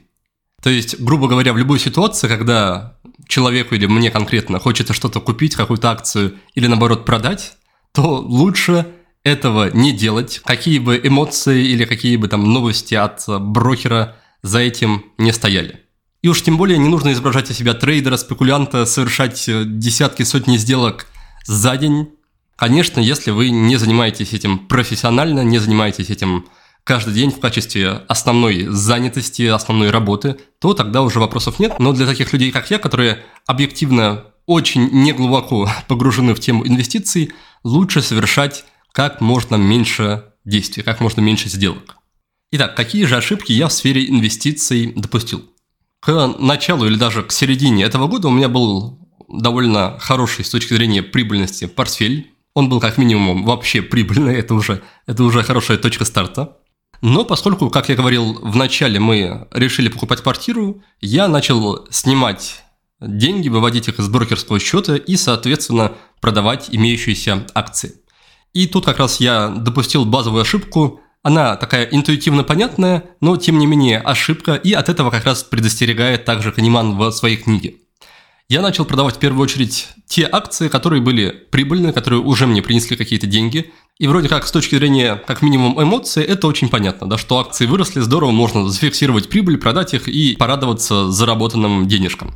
То 0.62 0.70
есть, 0.70 1.00
грубо 1.00 1.28
говоря, 1.28 1.52
в 1.52 1.58
любой 1.58 1.80
ситуации, 1.80 2.28
когда 2.28 2.98
человеку 3.26 3.74
или 3.74 3.86
мне 3.86 4.10
конкретно 4.10 4.58
хочется 4.60 4.92
что-то 4.92 5.20
купить, 5.20 5.56
какую-то 5.56 5.90
акцию 5.90 6.36
или 6.54 6.66
наоборот 6.66 7.04
продать, 7.04 7.54
то 7.92 8.18
лучше 8.18 8.86
этого 9.24 9.70
не 9.72 9.92
делать, 9.92 10.40
какие 10.44 10.78
бы 10.78 11.00
эмоции 11.02 11.66
или 11.66 11.84
какие 11.84 12.16
бы 12.16 12.28
там 12.28 12.52
новости 12.52 12.94
от 12.94 13.24
брокера 13.26 14.16
за 14.42 14.58
этим 14.60 15.04
не 15.18 15.32
стояли. 15.32 15.80
И 16.22 16.28
уж 16.28 16.42
тем 16.42 16.56
более 16.56 16.78
не 16.78 16.88
нужно 16.88 17.12
изображать 17.12 17.50
из 17.50 17.58
себя 17.58 17.74
трейдера, 17.74 18.16
спекулянта, 18.16 18.86
совершать 18.86 19.44
десятки, 19.78 20.22
сотни 20.22 20.56
сделок 20.56 21.06
за 21.44 21.76
день. 21.76 22.10
Конечно, 22.62 23.00
если 23.00 23.32
вы 23.32 23.50
не 23.50 23.74
занимаетесь 23.74 24.34
этим 24.34 24.56
профессионально, 24.56 25.40
не 25.40 25.58
занимаетесь 25.58 26.10
этим 26.10 26.46
каждый 26.84 27.12
день 27.12 27.32
в 27.32 27.40
качестве 27.40 28.02
основной 28.06 28.66
занятости, 28.68 29.42
основной 29.42 29.90
работы, 29.90 30.36
то 30.60 30.72
тогда 30.72 31.02
уже 31.02 31.18
вопросов 31.18 31.58
нет. 31.58 31.80
Но 31.80 31.92
для 31.92 32.06
таких 32.06 32.32
людей, 32.32 32.52
как 32.52 32.70
я, 32.70 32.78
которые 32.78 33.24
объективно 33.48 34.26
очень 34.46 34.88
неглубоко 34.92 35.68
погружены 35.88 36.36
в 36.36 36.38
тему 36.38 36.64
инвестиций, 36.64 37.32
лучше 37.64 38.00
совершать 38.00 38.64
как 38.92 39.20
можно 39.20 39.56
меньше 39.56 40.26
действий, 40.44 40.84
как 40.84 41.00
можно 41.00 41.20
меньше 41.20 41.48
сделок. 41.48 41.96
Итак, 42.52 42.76
какие 42.76 43.06
же 43.06 43.16
ошибки 43.16 43.50
я 43.50 43.66
в 43.66 43.72
сфере 43.72 44.08
инвестиций 44.08 44.92
допустил? 44.94 45.50
К 45.98 46.32
началу 46.38 46.86
или 46.86 46.94
даже 46.94 47.24
к 47.24 47.32
середине 47.32 47.82
этого 47.82 48.06
года 48.06 48.28
у 48.28 48.30
меня 48.30 48.48
был 48.48 49.00
довольно 49.28 49.98
хороший 49.98 50.44
с 50.44 50.50
точки 50.50 50.74
зрения 50.74 51.02
прибыльности 51.02 51.66
портфель. 51.66 52.31
Он 52.54 52.68
был 52.68 52.80
как 52.80 52.98
минимум 52.98 53.44
вообще 53.44 53.80
прибыльный, 53.82 54.36
это 54.36 54.54
уже, 54.54 54.82
это 55.06 55.24
уже 55.24 55.42
хорошая 55.42 55.78
точка 55.78 56.04
старта. 56.04 56.58
Но 57.00 57.24
поскольку, 57.24 57.70
как 57.70 57.88
я 57.88 57.96
говорил, 57.96 58.34
в 58.34 58.54
начале 58.54 59.00
мы 59.00 59.48
решили 59.50 59.88
покупать 59.88 60.20
квартиру, 60.20 60.82
я 61.00 61.26
начал 61.28 61.86
снимать 61.90 62.62
деньги, 63.00 63.48
выводить 63.48 63.88
их 63.88 63.98
из 63.98 64.08
брокерского 64.08 64.60
счета 64.60 64.96
и, 64.96 65.16
соответственно, 65.16 65.92
продавать 66.20 66.68
имеющиеся 66.70 67.44
акции. 67.54 67.94
И 68.52 68.66
тут 68.66 68.84
как 68.84 68.98
раз 68.98 69.18
я 69.18 69.48
допустил 69.48 70.04
базовую 70.04 70.42
ошибку. 70.42 71.00
Она 71.22 71.56
такая 71.56 71.84
интуитивно 71.86 72.44
понятная, 72.44 73.04
но 73.20 73.36
тем 73.36 73.58
не 73.58 73.66
менее 73.66 73.98
ошибка, 73.98 74.54
и 74.54 74.72
от 74.72 74.88
этого 74.88 75.10
как 75.10 75.24
раз 75.24 75.42
предостерегает 75.42 76.24
также 76.24 76.52
Каниман 76.52 76.96
в 76.96 77.10
своей 77.12 77.36
книге. 77.36 77.76
Я 78.52 78.60
начал 78.60 78.84
продавать 78.84 79.16
в 79.16 79.18
первую 79.18 79.42
очередь 79.44 79.88
те 80.06 80.28
акции, 80.30 80.68
которые 80.68 81.00
были 81.00 81.30
прибыльны, 81.30 81.90
которые 81.90 82.20
уже 82.20 82.46
мне 82.46 82.60
принесли 82.60 82.98
какие-то 82.98 83.26
деньги. 83.26 83.72
И 83.98 84.06
вроде 84.06 84.28
как 84.28 84.46
с 84.46 84.52
точки 84.52 84.74
зрения 84.74 85.16
как 85.26 85.40
минимум 85.40 85.82
эмоций 85.82 86.22
это 86.22 86.46
очень 86.46 86.68
понятно, 86.68 87.08
да, 87.08 87.16
что 87.16 87.38
акции 87.38 87.64
выросли, 87.64 88.00
здорово, 88.00 88.30
можно 88.30 88.68
зафиксировать 88.68 89.30
прибыль, 89.30 89.56
продать 89.56 89.94
их 89.94 90.06
и 90.06 90.36
порадоваться 90.36 91.10
заработанным 91.10 91.88
денежкам. 91.88 92.34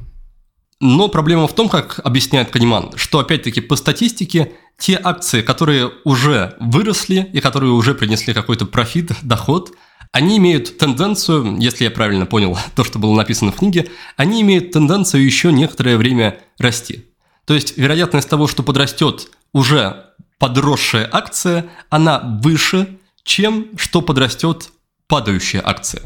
Но 0.81 1.09
проблема 1.09 1.46
в 1.48 1.55
том, 1.55 1.68
как 1.68 2.00
объясняет 2.02 2.48
Каниман, 2.48 2.92
что 2.96 3.18
опять-таки 3.18 3.61
по 3.61 3.76
статистике 3.76 4.52
те 4.79 4.98
акции, 5.02 5.42
которые 5.42 5.90
уже 6.05 6.57
выросли 6.61 7.29
и 7.35 7.40
которые 7.40 7.72
уже 7.72 7.94
принесли 7.94 8.33
какой-то 8.33 8.64
профит, 8.64 9.12
доход, 9.22 9.72
они 10.16 10.38
имеют 10.38 10.79
тенденцию, 10.79 11.59
если 11.59 11.85
я 11.85 11.90
правильно 11.90 12.24
понял 12.24 12.59
то, 12.74 12.85
что 12.85 12.98
было 12.98 13.14
написано 13.14 13.52
в 13.52 13.57
книге, 13.57 13.90
они 14.16 14.40
имеют 14.40 14.72
тенденцию 14.72 15.22
еще 15.22 15.52
некоторое 15.52 15.98
время 15.98 16.38
расти. 16.59 17.05
То 17.44 17.52
есть 17.52 17.76
вероятность 17.76 18.26
того, 18.26 18.46
что 18.48 18.62
подрастет 18.62 19.29
уже 19.52 20.07
подросшая 20.38 21.07
акция, 21.12 21.66
она 21.90 22.40
выше, 22.42 22.96
чем 23.24 23.66
что 23.76 24.00
подрастет 24.00 24.70
падающая 25.07 25.62
акция. 25.62 26.02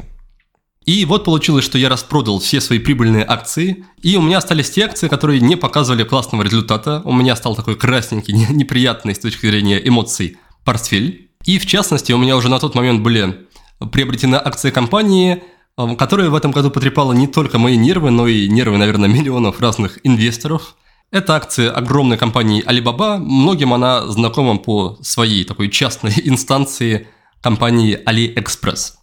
И 0.85 1.05
вот 1.05 1.23
получилось, 1.23 1.63
что 1.63 1.77
я 1.77 1.87
распродал 1.87 2.39
все 2.39 2.59
свои 2.59 2.79
прибыльные 2.79 3.23
акции, 3.25 3.85
и 4.01 4.17
у 4.17 4.21
меня 4.21 4.39
остались 4.39 4.71
те 4.71 4.83
акции, 4.83 5.07
которые 5.07 5.39
не 5.39 5.55
показывали 5.55 6.03
классного 6.03 6.43
результата. 6.43 7.01
У 7.05 7.13
меня 7.13 7.37
стал 7.37 7.55
такой 7.55 7.77
красненький, 7.77 8.33
неприятный 8.49 9.15
с 9.15 9.19
точки 9.19 9.45
зрения 9.45 9.79
эмоций 9.81 10.37
портфель. 10.65 11.29
И 11.45 11.59
в 11.59 11.65
частности, 11.65 12.11
у 12.11 12.17
меня 12.17 12.35
уже 12.35 12.49
на 12.49 12.59
тот 12.59 12.75
момент 12.75 13.01
были 13.01 13.47
приобретены 13.91 14.35
акции 14.35 14.71
компании, 14.71 15.43
э, 15.77 15.95
которая 15.95 16.29
в 16.29 16.35
этом 16.35 16.51
году 16.51 16.71
потрепала 16.71 17.13
не 17.13 17.27
только 17.27 17.57
мои 17.57 17.77
нервы, 17.77 18.11
но 18.11 18.27
и 18.27 18.47
нервы, 18.49 18.77
наверное, 18.77 19.09
миллионов 19.17 19.59
разных 19.59 19.99
инвесторов. 20.03 20.75
Это 21.11 21.35
акции 21.35 21.67
огромной 21.67 22.17
компании 22.17 22.63
Alibaba. 22.65 23.17
Многим 23.17 23.73
она 23.73 24.07
знакома 24.07 24.57
по 24.57 24.97
своей 25.01 25.43
такой 25.43 25.69
частной 25.69 26.13
инстанции 26.23 27.07
компании 27.41 27.99
AliExpress. 28.05 28.93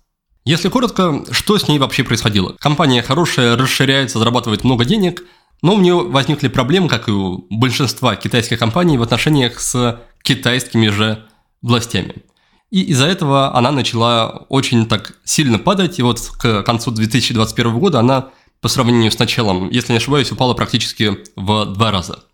Если 0.44 0.70
коротко, 0.70 1.24
что 1.30 1.58
с 1.58 1.68
ней 1.68 1.78
вообще 1.78 2.04
происходило? 2.04 2.56
Компания 2.58 3.02
хорошая, 3.02 3.56
расширяется, 3.56 4.18
зарабатывает 4.18 4.64
много 4.64 4.86
денег, 4.86 5.24
но 5.60 5.74
у 5.74 5.80
нее 5.80 5.96
возникли 5.96 6.48
проблемы, 6.48 6.88
как 6.88 7.08
и 7.08 7.10
у 7.10 7.46
большинства 7.50 8.16
китайских 8.16 8.58
компаний, 8.58 8.96
в 8.96 9.02
отношениях 9.02 9.60
с 9.60 10.00
китайскими 10.22 10.88
же 10.88 11.26
властями. 11.60 12.22
И 12.70 12.82
из-за 12.82 13.06
этого 13.06 13.56
она 13.56 13.70
начала 13.70 14.46
очень 14.48 14.86
так 14.86 15.14
сильно 15.24 15.58
падать, 15.58 15.98
и 15.98 16.02
вот 16.02 16.20
к 16.20 16.62
концу 16.62 16.90
2021 16.90 17.78
года 17.78 18.00
она 18.00 18.28
по 18.60 18.68
сравнению 18.68 19.10
с 19.10 19.18
началом, 19.18 19.70
если 19.70 19.92
не 19.92 19.98
ошибаюсь, 19.98 20.32
упала 20.32 20.54
практически 20.54 21.18
в 21.36 21.66
два 21.66 21.90
раза. 21.90 22.24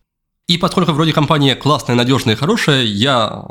И 0.49 0.59
поскольку 0.59 0.93
вроде 0.93 1.13
компания 1.13 1.55
классная, 1.55 1.97
надежная 1.97 2.35
и 2.35 2.39
хорошая, 2.39 2.83
я 2.83 3.45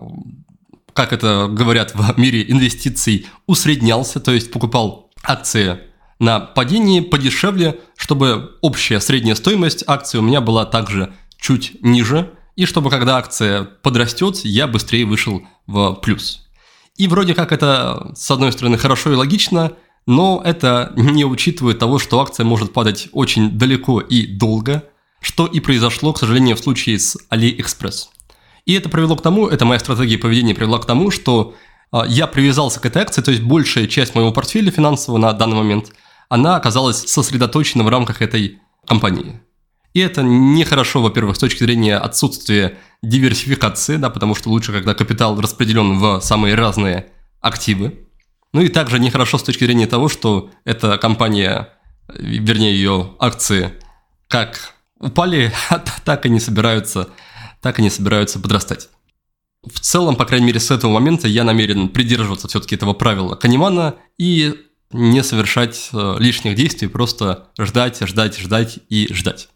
как 0.94 1.12
это 1.12 1.48
говорят 1.50 1.96
в 1.96 2.18
мире 2.20 2.50
инвестиций, 2.50 3.28
усреднялся, 3.48 4.20
то 4.20 4.32
есть 4.32 4.52
покупал 4.52 5.12
акции 5.24 5.80
на 6.20 6.40
падении 6.40 7.00
подешевле, 7.00 7.80
чтобы 7.98 8.58
общая 8.62 9.00
средняя 9.00 9.36
стоимость 9.36 9.84
акции 9.88 10.20
у 10.20 10.22
меня 10.22 10.40
была 10.40 10.66
также 10.66 11.14
чуть 11.38 11.82
ниже, 11.82 12.32
и 12.56 12.66
чтобы 12.66 12.90
когда 12.90 13.18
акция 13.18 13.64
подрастет, 13.64 14.38
я 14.44 14.68
быстрее 14.68 15.06
вышел 15.06 15.42
в 15.66 15.94
плюс. 15.96 16.48
И 16.98 17.08
вроде 17.08 17.34
как 17.34 17.52
это, 17.52 18.12
с 18.16 18.30
одной 18.30 18.52
стороны, 18.52 18.78
хорошо 18.78 19.12
и 19.12 19.16
логично, 19.16 19.74
но 20.06 20.42
это 20.44 20.94
не 20.96 21.26
учитывает 21.26 21.80
того, 21.80 22.00
что 22.00 22.20
акция 22.20 22.46
может 22.46 22.74
падать 22.74 23.10
очень 23.12 23.52
далеко 23.58 24.00
и 24.00 24.26
долго, 24.26 24.84
что 25.22 25.46
и 25.46 25.60
произошло, 25.60 26.14
к 26.14 26.20
сожалению, 26.20 26.56
в 26.56 26.60
случае 26.60 27.00
с 27.00 27.18
AliExpress. 27.32 28.08
И 28.66 28.74
это 28.74 28.90
привело 28.90 29.16
к 29.16 29.22
тому, 29.22 29.48
это 29.48 29.66
моя 29.66 29.80
стратегия 29.80 30.18
поведения 30.18 30.54
привела 30.54 30.80
к 30.80 30.86
тому, 30.86 31.12
что 31.12 31.56
а, 31.92 32.06
я 32.06 32.28
привязался 32.28 32.80
к 32.80 32.86
этой 32.86 33.02
акции, 33.02 33.22
то 33.22 33.32
есть 33.32 33.44
большая 33.44 33.88
часть 33.88 34.16
моего 34.16 34.32
портфеля 34.32 34.72
финансового 34.72 35.20
на 35.20 35.34
данный 35.34 35.58
момент, 35.58 35.92
она 36.30 36.56
оказалась 36.56 36.98
сосредоточена 36.98 37.84
в 37.84 37.90
рамках 37.90 38.22
этой 38.22 38.60
компании. 38.86 39.42
И 39.94 40.00
это 40.00 40.24
нехорошо, 40.24 41.02
во-первых, 41.02 41.36
с 41.36 41.40
точки 41.40 41.64
зрения 41.64 41.98
отсутствия 41.98 42.78
диверсификации, 43.02 43.98
да, 43.98 44.10
потому 44.10 44.36
что 44.36 44.50
лучше, 44.50 44.72
когда 44.72 44.94
капитал 44.94 45.40
распределен 45.40 46.00
в 46.00 46.20
самые 46.22 46.56
разные 46.56 47.08
активы. 47.42 48.08
Ну 48.54 48.62
и 48.62 48.70
также 48.70 49.00
нехорошо 49.00 49.38
с 49.38 49.44
точки 49.44 49.66
зрения 49.66 49.88
того, 49.88 50.10
что 50.10 50.52
эта 50.66 50.98
компания, 50.98 51.70
вернее 52.08 52.74
ее 52.74 53.16
акции, 53.20 53.74
как 54.28 54.74
упали, 55.00 55.52
так 56.06 56.26
и 56.26 56.30
не 56.30 56.40
собираются 56.40 57.10
так 57.64 57.80
они 57.80 57.90
собираются 57.90 58.40
подрастать. 58.40 58.90
В 59.66 59.80
целом, 59.80 60.18
по 60.18 60.26
крайней 60.26 60.48
мере, 60.48 60.60
с 60.60 60.70
этого 60.70 60.92
момента 60.92 61.30
я 61.30 61.46
намерен 61.46 61.88
придерживаться 61.88 62.50
все-таки 62.50 62.76
этого 62.76 62.94
правила 62.94 63.36
Канимана 63.36 63.96
и 64.18 64.54
не 64.92 65.24
совершать 65.24 65.90
э, 65.94 66.16
лишних 66.20 66.56
действий, 66.56 66.90
просто 66.90 67.48
ждать, 67.58 68.02
ждать, 68.02 68.38
ждать 68.38 68.80
и 68.90 69.12
ждать. 69.14 69.48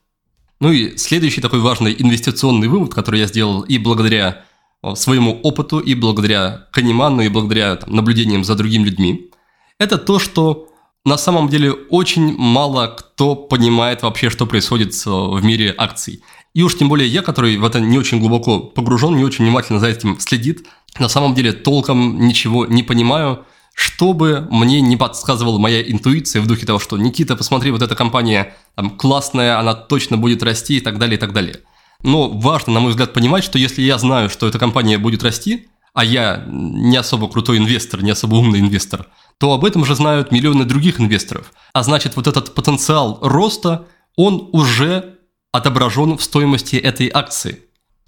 Ну 0.59 0.71
и 0.71 0.97
следующий 0.97 1.41
такой 1.41 1.59
важный 1.59 1.95
инвестиционный 1.97 2.67
вывод, 2.67 2.93
который 2.93 3.19
я 3.19 3.27
сделал 3.27 3.61
и 3.61 3.77
благодаря 3.77 4.43
э, 4.83 4.95
своему 4.95 5.39
опыту, 5.43 5.79
и 5.79 5.93
благодаря 5.93 6.67
Каниману, 6.71 7.21
и 7.21 7.29
благодаря 7.29 7.75
там, 7.75 7.95
наблюдениям 7.95 8.43
за 8.43 8.55
другими 8.55 8.85
людьми, 8.85 9.31
это 9.79 9.97
то, 9.97 10.17
что 10.17 10.69
на 11.05 11.17
самом 11.17 11.47
деле 11.47 11.71
очень 11.71 12.35
мало 12.37 12.87
кто 12.87 13.35
понимает 13.35 14.01
вообще, 14.01 14.29
что 14.29 14.45
происходит 14.45 14.93
э, 15.05 15.09
в 15.09 15.43
мире 15.43 15.73
акций. 15.77 16.21
И 16.53 16.63
уж 16.63 16.75
тем 16.75 16.89
более 16.89 17.07
я, 17.07 17.21
который 17.21 17.57
в 17.57 17.65
это 17.65 17.79
не 17.79 17.99
очень 17.99 18.19
глубоко 18.19 18.59
погружен, 18.59 19.15
не 19.15 19.23
очень 19.23 19.45
внимательно 19.45 19.79
за 19.79 19.87
этим 19.87 20.19
следит, 20.19 20.65
на 20.97 21.07
самом 21.07 21.35
деле 21.35 21.53
толком 21.53 22.19
ничего 22.19 22.65
не 22.65 22.81
понимаю, 22.81 23.45
чтобы 23.75 24.47
мне 24.49 24.81
не 24.81 24.97
подсказывала 24.97 25.59
моя 25.59 25.83
интуиция 25.83 26.41
в 26.41 26.47
духе 26.47 26.65
того, 26.65 26.79
что 26.79 26.97
Никита, 26.97 27.35
посмотри, 27.35 27.69
вот 27.69 27.83
эта 27.83 27.95
компания 27.95 28.55
классная, 28.97 29.59
она 29.59 29.73
точно 29.73 30.17
будет 30.17 30.43
расти 30.43 30.77
и 30.77 30.81
так 30.81 30.99
далее, 30.99 31.17
и 31.17 31.19
так 31.19 31.33
далее. 31.33 31.61
Но 32.03 32.29
важно, 32.29 32.73
на 32.73 32.79
мой 32.79 32.91
взгляд, 32.91 33.13
понимать, 33.13 33.43
что 33.43 33.57
если 33.57 33.81
я 33.81 33.97
знаю, 33.97 34.29
что 34.29 34.47
эта 34.47 34.59
компания 34.59 34.97
будет 34.97 35.23
расти, 35.23 35.67
а 35.93 36.05
я 36.05 36.43
не 36.47 36.95
особо 36.95 37.27
крутой 37.27 37.57
инвестор, 37.57 38.03
не 38.03 38.11
особо 38.11 38.35
умный 38.35 38.59
инвестор, 38.59 39.07
то 39.39 39.53
об 39.53 39.65
этом 39.65 39.83
же 39.83 39.95
знают 39.95 40.31
миллионы 40.31 40.63
других 40.63 40.99
инвесторов. 40.99 41.51
А 41.73 41.81
значит, 41.81 42.15
вот 42.15 42.27
этот 42.27 42.53
потенциал 42.53 43.19
роста, 43.21 43.87
он 44.15 44.49
уже 44.51 45.17
отображен 45.51 46.17
в 46.17 46.23
стоимости 46.23 46.75
этой 46.75 47.09
акции. 47.11 47.63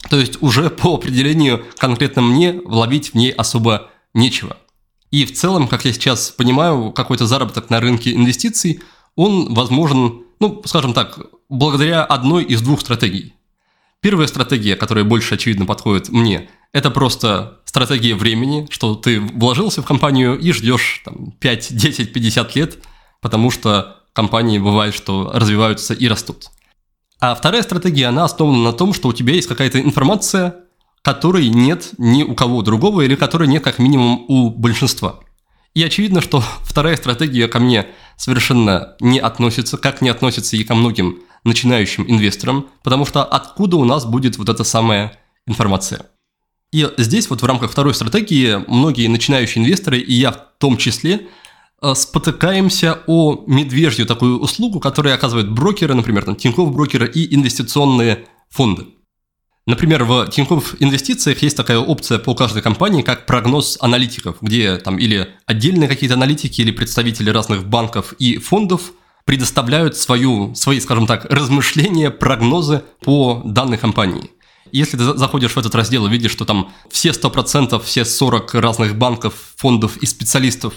То 0.09 0.17
есть 0.17 0.41
уже 0.41 0.69
по 0.69 0.93
определению 0.93 1.65
конкретно 1.77 2.21
мне 2.21 2.61
ловить 2.63 3.11
в 3.11 3.15
ней 3.15 3.31
особо 3.31 3.89
нечего. 4.13 4.57
И 5.11 5.25
в 5.25 5.33
целом, 5.33 5.67
как 5.67 5.85
я 5.85 5.93
сейчас 5.93 6.29
понимаю, 6.29 6.91
какой-то 6.91 7.25
заработок 7.25 7.69
на 7.69 7.79
рынке 7.79 8.13
инвестиций, 8.13 8.81
он 9.15 9.53
возможен, 9.53 10.23
ну, 10.39 10.61
скажем 10.65 10.93
так, 10.93 11.19
благодаря 11.49 12.03
одной 12.03 12.43
из 12.43 12.61
двух 12.61 12.81
стратегий. 12.81 13.33
Первая 14.01 14.27
стратегия, 14.27 14.75
которая 14.75 15.03
больше 15.03 15.35
очевидно 15.35 15.65
подходит 15.65 16.09
мне, 16.09 16.49
это 16.71 16.89
просто 16.91 17.59
стратегия 17.65 18.15
времени, 18.15 18.67
что 18.69 18.95
ты 18.95 19.19
вложился 19.19 19.81
в 19.81 19.85
компанию 19.85 20.39
и 20.39 20.51
ждешь 20.51 21.01
там, 21.03 21.31
5, 21.39 21.75
10, 21.75 22.13
50 22.13 22.55
лет, 22.55 22.77
потому 23.21 23.51
что 23.51 23.97
компании 24.13 24.57
бывает, 24.57 24.93
что 24.93 25.31
развиваются 25.33 25.93
и 25.93 26.07
растут. 26.07 26.49
А 27.19 27.35
вторая 27.35 27.63
стратегия, 27.63 28.07
она 28.07 28.23
основана 28.23 28.63
на 28.63 28.73
том, 28.73 28.93
что 28.93 29.09
у 29.09 29.13
тебя 29.13 29.33
есть 29.33 29.47
какая-то 29.47 29.81
информация, 29.81 30.55
которой 31.01 31.49
нет 31.49 31.89
ни 31.97 32.23
у 32.23 32.33
кого 32.35 32.61
другого 32.61 33.01
или 33.01 33.15
которой 33.15 33.47
нет 33.47 33.63
как 33.63 33.79
минимум 33.79 34.25
у 34.27 34.49
большинства. 34.49 35.19
И 35.73 35.83
очевидно, 35.83 36.21
что 36.21 36.41
вторая 36.61 36.95
стратегия 36.95 37.47
ко 37.47 37.59
мне 37.59 37.87
совершенно 38.19 38.95
не 38.99 39.19
относится, 39.19 39.77
как 39.77 40.01
не 40.01 40.09
относится 40.09 40.57
и 40.57 40.63
ко 40.63 40.75
многим 40.75 41.21
начинающим 41.45 42.05
инвесторам, 42.07 42.67
потому 42.83 43.05
что 43.05 43.23
откуда 43.23 43.77
у 43.77 43.85
нас 43.85 44.05
будет 44.05 44.37
вот 44.37 44.49
эта 44.49 44.63
самая 44.63 45.17
информация. 45.47 46.05
И 46.71 46.87
здесь 46.97 47.29
вот 47.29 47.41
в 47.41 47.45
рамках 47.45 47.71
второй 47.71 47.95
стратегии 47.95 48.63
многие 48.67 49.07
начинающие 49.07 49.63
инвесторы, 49.63 49.99
и 49.99 50.13
я 50.13 50.33
в 50.33 50.39
том 50.59 50.77
числе, 50.77 51.27
э, 51.81 51.95
спотыкаемся 51.95 52.99
о 53.07 53.43
медвежью 53.47 54.05
такую 54.05 54.39
услугу, 54.39 54.79
которую 54.79 55.15
оказывают 55.15 55.49
брокеры, 55.49 55.95
например, 55.95 56.25
там, 56.25 56.35
Тинькофф 56.35 56.71
брокеры 56.71 57.09
и 57.09 57.33
инвестиционные 57.33 58.25
фонды. 58.49 58.87
Например, 59.69 60.03
в 60.03 60.25
Тинькофф 60.25 60.77
инвестициях 60.79 61.43
есть 61.43 61.55
такая 61.55 61.77
опция 61.77 62.17
по 62.17 62.33
каждой 62.33 62.63
компании, 62.63 63.03
как 63.03 63.27
прогноз 63.27 63.77
аналитиков, 63.79 64.37
где 64.41 64.77
там 64.77 64.97
или 64.97 65.35
отдельные 65.45 65.87
какие-то 65.87 66.15
аналитики, 66.15 66.61
или 66.61 66.71
представители 66.71 67.29
разных 67.29 67.67
банков 67.67 68.13
и 68.13 68.39
фондов 68.39 68.93
предоставляют 69.25 69.95
свою, 69.95 70.55
свои, 70.55 70.79
скажем 70.79 71.05
так, 71.05 71.25
размышления, 71.25 72.09
прогнозы 72.09 72.81
по 73.03 73.43
данной 73.45 73.77
компании. 73.77 74.31
Если 74.71 74.97
ты 74.97 75.03
заходишь 75.03 75.51
в 75.51 75.59
этот 75.59 75.75
раздел 75.75 76.07
и 76.07 76.09
видишь, 76.09 76.31
что 76.31 76.45
там 76.45 76.71
все 76.89 77.09
100%, 77.09 77.79
все 77.83 78.05
40 78.05 78.55
разных 78.55 78.95
банков, 78.97 79.35
фондов 79.55 79.97
и 79.97 80.07
специалистов 80.07 80.73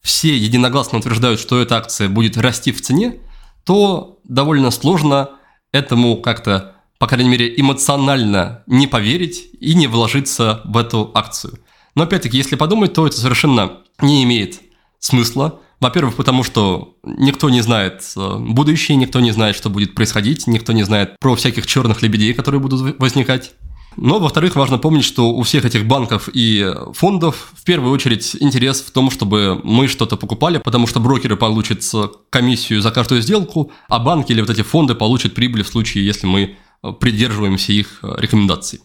все 0.00 0.36
единогласно 0.36 0.98
утверждают, 0.98 1.40
что 1.40 1.60
эта 1.60 1.76
акция 1.76 2.08
будет 2.08 2.36
расти 2.36 2.70
в 2.70 2.80
цене, 2.82 3.18
то 3.64 4.20
довольно 4.22 4.70
сложно 4.70 5.30
этому 5.72 6.18
как-то 6.18 6.76
по 7.02 7.08
крайней 7.08 7.30
мере, 7.30 7.52
эмоционально 7.56 8.62
не 8.68 8.86
поверить 8.86 9.48
и 9.58 9.74
не 9.74 9.88
вложиться 9.88 10.60
в 10.64 10.76
эту 10.76 11.10
акцию. 11.14 11.58
Но 11.96 12.04
опять-таки, 12.04 12.36
если 12.36 12.54
подумать, 12.54 12.92
то 12.92 13.04
это 13.04 13.16
совершенно 13.16 13.78
не 14.00 14.22
имеет 14.22 14.60
смысла. 15.00 15.58
Во-первых, 15.80 16.14
потому 16.14 16.44
что 16.44 16.94
никто 17.02 17.50
не 17.50 17.60
знает 17.60 18.04
э, 18.16 18.36
будущее, 18.38 18.96
никто 18.96 19.18
не 19.18 19.32
знает, 19.32 19.56
что 19.56 19.68
будет 19.68 19.96
происходить, 19.96 20.46
никто 20.46 20.72
не 20.72 20.84
знает 20.84 21.18
про 21.18 21.34
всяких 21.34 21.66
черных 21.66 22.02
лебедей, 22.02 22.34
которые 22.34 22.60
будут 22.60 22.96
возникать. 23.00 23.50
Но, 23.96 24.20
во-вторых, 24.20 24.54
важно 24.54 24.78
помнить, 24.78 25.04
что 25.04 25.32
у 25.32 25.42
всех 25.42 25.64
этих 25.64 25.84
банков 25.84 26.28
и 26.32 26.72
фондов 26.94 27.52
в 27.56 27.64
первую 27.64 27.92
очередь 27.92 28.36
интерес 28.38 28.80
в 28.80 28.92
том, 28.92 29.10
чтобы 29.10 29.60
мы 29.64 29.88
что-то 29.88 30.16
покупали, 30.16 30.58
потому 30.58 30.86
что 30.86 31.00
брокеры 31.00 31.36
получат 31.36 31.82
комиссию 32.30 32.80
за 32.80 32.92
каждую 32.92 33.22
сделку, 33.22 33.72
а 33.88 33.98
банки 33.98 34.30
или 34.30 34.40
вот 34.40 34.50
эти 34.50 34.62
фонды 34.62 34.94
получат 34.94 35.34
прибыль 35.34 35.64
в 35.64 35.68
случае, 35.68 36.06
если 36.06 36.28
мы 36.28 36.56
придерживаемся 36.90 37.72
их 37.72 38.00
э, 38.02 38.14
рекомендаций. 38.18 38.80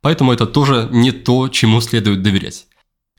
Поэтому 0.00 0.32
это 0.32 0.46
тоже 0.46 0.88
не 0.92 1.12
то, 1.12 1.48
чему 1.48 1.80
следует 1.80 2.22
доверять. 2.22 2.66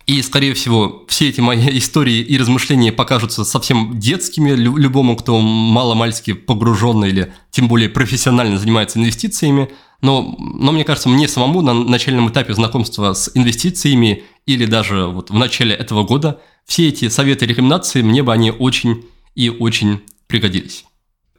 И, 0.05 0.21
скорее 0.21 0.53
всего, 0.53 1.05
все 1.07 1.29
эти 1.29 1.39
мои 1.41 1.59
истории 1.77 2.19
и 2.19 2.37
размышления 2.37 2.91
покажутся 2.91 3.43
совсем 3.43 3.99
детскими 3.99 4.51
любому, 4.51 5.15
кто 5.15 5.39
мало-мальски 5.39 6.33
погруженно 6.33 7.05
или 7.05 7.33
тем 7.51 7.67
более 7.67 7.89
профессионально 7.89 8.57
занимается 8.57 8.99
инвестициями. 8.99 9.69
Но, 10.01 10.35
но 10.37 10.73
мне 10.73 10.83
кажется, 10.83 11.07
мне 11.07 11.29
самому 11.29 11.61
на 11.61 11.73
начальном 11.73 12.29
этапе 12.29 12.53
знакомства 12.53 13.13
с 13.13 13.31
инвестициями 13.33 14.23
или 14.45 14.65
даже 14.65 15.05
вот 15.05 15.29
в 15.29 15.35
начале 15.35 15.73
этого 15.73 16.03
года 16.03 16.41
все 16.65 16.89
эти 16.89 17.07
советы 17.07 17.45
и 17.45 17.47
рекомендации 17.47 18.01
мне 18.01 18.21
бы 18.21 18.33
они 18.33 18.51
очень 18.51 19.05
и 19.35 19.49
очень 19.49 20.01
пригодились. 20.27 20.85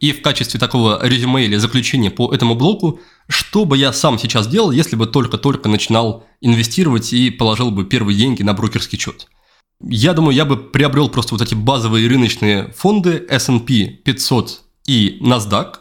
И 0.01 0.13
в 0.13 0.23
качестве 0.23 0.59
такого 0.59 0.99
резюме 1.07 1.45
или 1.45 1.57
заключения 1.57 2.11
по 2.11 2.33
этому 2.35 2.55
блоку, 2.55 3.01
что 3.29 3.65
бы 3.65 3.77
я 3.77 3.93
сам 3.93 4.19
сейчас 4.19 4.49
делал, 4.49 4.71
если 4.71 4.97
бы 4.97 5.07
только-только 5.07 5.69
начинал 5.69 6.27
инвестировать 6.41 7.13
и 7.13 7.31
положил 7.31 7.71
бы 7.71 7.85
первые 7.85 8.19
деньги 8.19 8.43
на 8.43 8.53
брокерский 8.53 8.99
счет? 8.99 9.29
Я 9.81 10.13
думаю, 10.13 10.35
я 10.35 10.45
бы 10.45 10.57
приобрел 10.57 11.09
просто 11.09 11.35
вот 11.35 11.43
эти 11.43 11.55
базовые 11.55 12.09
рыночные 12.09 12.73
фонды 12.77 13.25
S&P 13.29 13.87
500 14.05 14.63
и 14.87 15.19
NASDAQ, 15.21 15.75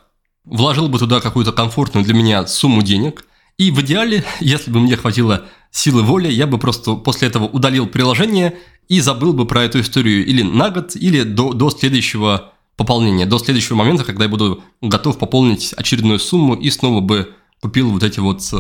вложил 0.45 0.89
бы 0.89 0.99
туда 0.99 1.19
какую-то 1.21 1.52
комфортную 1.52 2.06
для 2.06 2.13
меня 2.13 2.47
сумму 2.47 2.82
денег, 2.82 3.26
и 3.58 3.71
в 3.71 3.82
идеале, 3.82 4.23
если 4.39 4.71
бы 4.71 4.80
мне 4.80 4.97
хватило 4.97 5.45
силы 5.71 6.04
воли, 6.04 6.32
я 6.32 6.47
бы 6.47 6.58
просто 6.58 6.95
после 6.95 7.28
этого 7.28 7.45
удалил 7.45 7.88
приложение 7.88 8.58
и 8.88 8.99
забыл 8.99 9.34
бы 9.34 9.45
про 9.45 9.63
эту 9.63 9.82
историю 9.82 10.26
или 10.26 10.41
на 10.41 10.69
год, 10.69 10.95
или 10.95 11.23
до, 11.23 11.54
до 11.54 11.69
следующего 11.69 12.53
пополнения 12.75 13.25
до 13.25 13.39
следующего 13.39 13.75
момента, 13.77 14.03
когда 14.03 14.25
я 14.25 14.29
буду 14.29 14.63
готов 14.81 15.17
пополнить 15.17 15.73
очередную 15.73 16.19
сумму 16.19 16.55
и 16.55 16.69
снова 16.69 17.01
бы 17.01 17.33
купил 17.62 17.91
вот 17.91 18.03
эти 18.03 18.19
вот 18.19 18.41
э, 18.51 18.57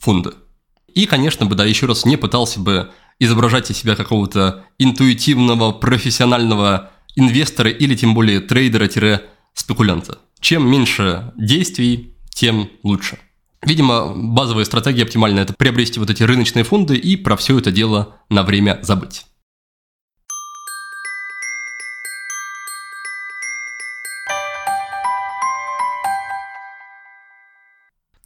фонды. 0.00 0.32
И, 0.94 1.06
конечно 1.06 1.46
бы, 1.46 1.54
да, 1.54 1.64
еще 1.64 1.86
раз 1.86 2.04
не 2.04 2.16
пытался 2.16 2.58
бы 2.60 2.90
изображать 3.18 3.70
из 3.70 3.76
себя 3.78 3.94
какого-то 3.94 4.64
интуитивного, 4.78 5.72
профессионального 5.72 6.90
инвестора 7.14 7.70
или 7.70 7.94
тем 7.94 8.14
более 8.14 8.40
трейдера-спекулянта. 8.40 10.18
Чем 10.40 10.68
меньше 10.68 11.32
действий, 11.36 12.16
тем 12.34 12.70
лучше. 12.82 13.18
Видимо, 13.62 14.14
базовая 14.16 14.64
стратегия 14.64 15.02
оптимальная– 15.02 15.42
это 15.44 15.52
приобрести 15.52 16.00
вот 16.00 16.08
эти 16.08 16.22
рыночные 16.22 16.64
фонды 16.64 16.96
и 16.96 17.16
про 17.16 17.36
все 17.36 17.58
это 17.58 17.70
дело 17.70 18.16
на 18.30 18.42
время 18.42 18.78
забыть. 18.82 19.26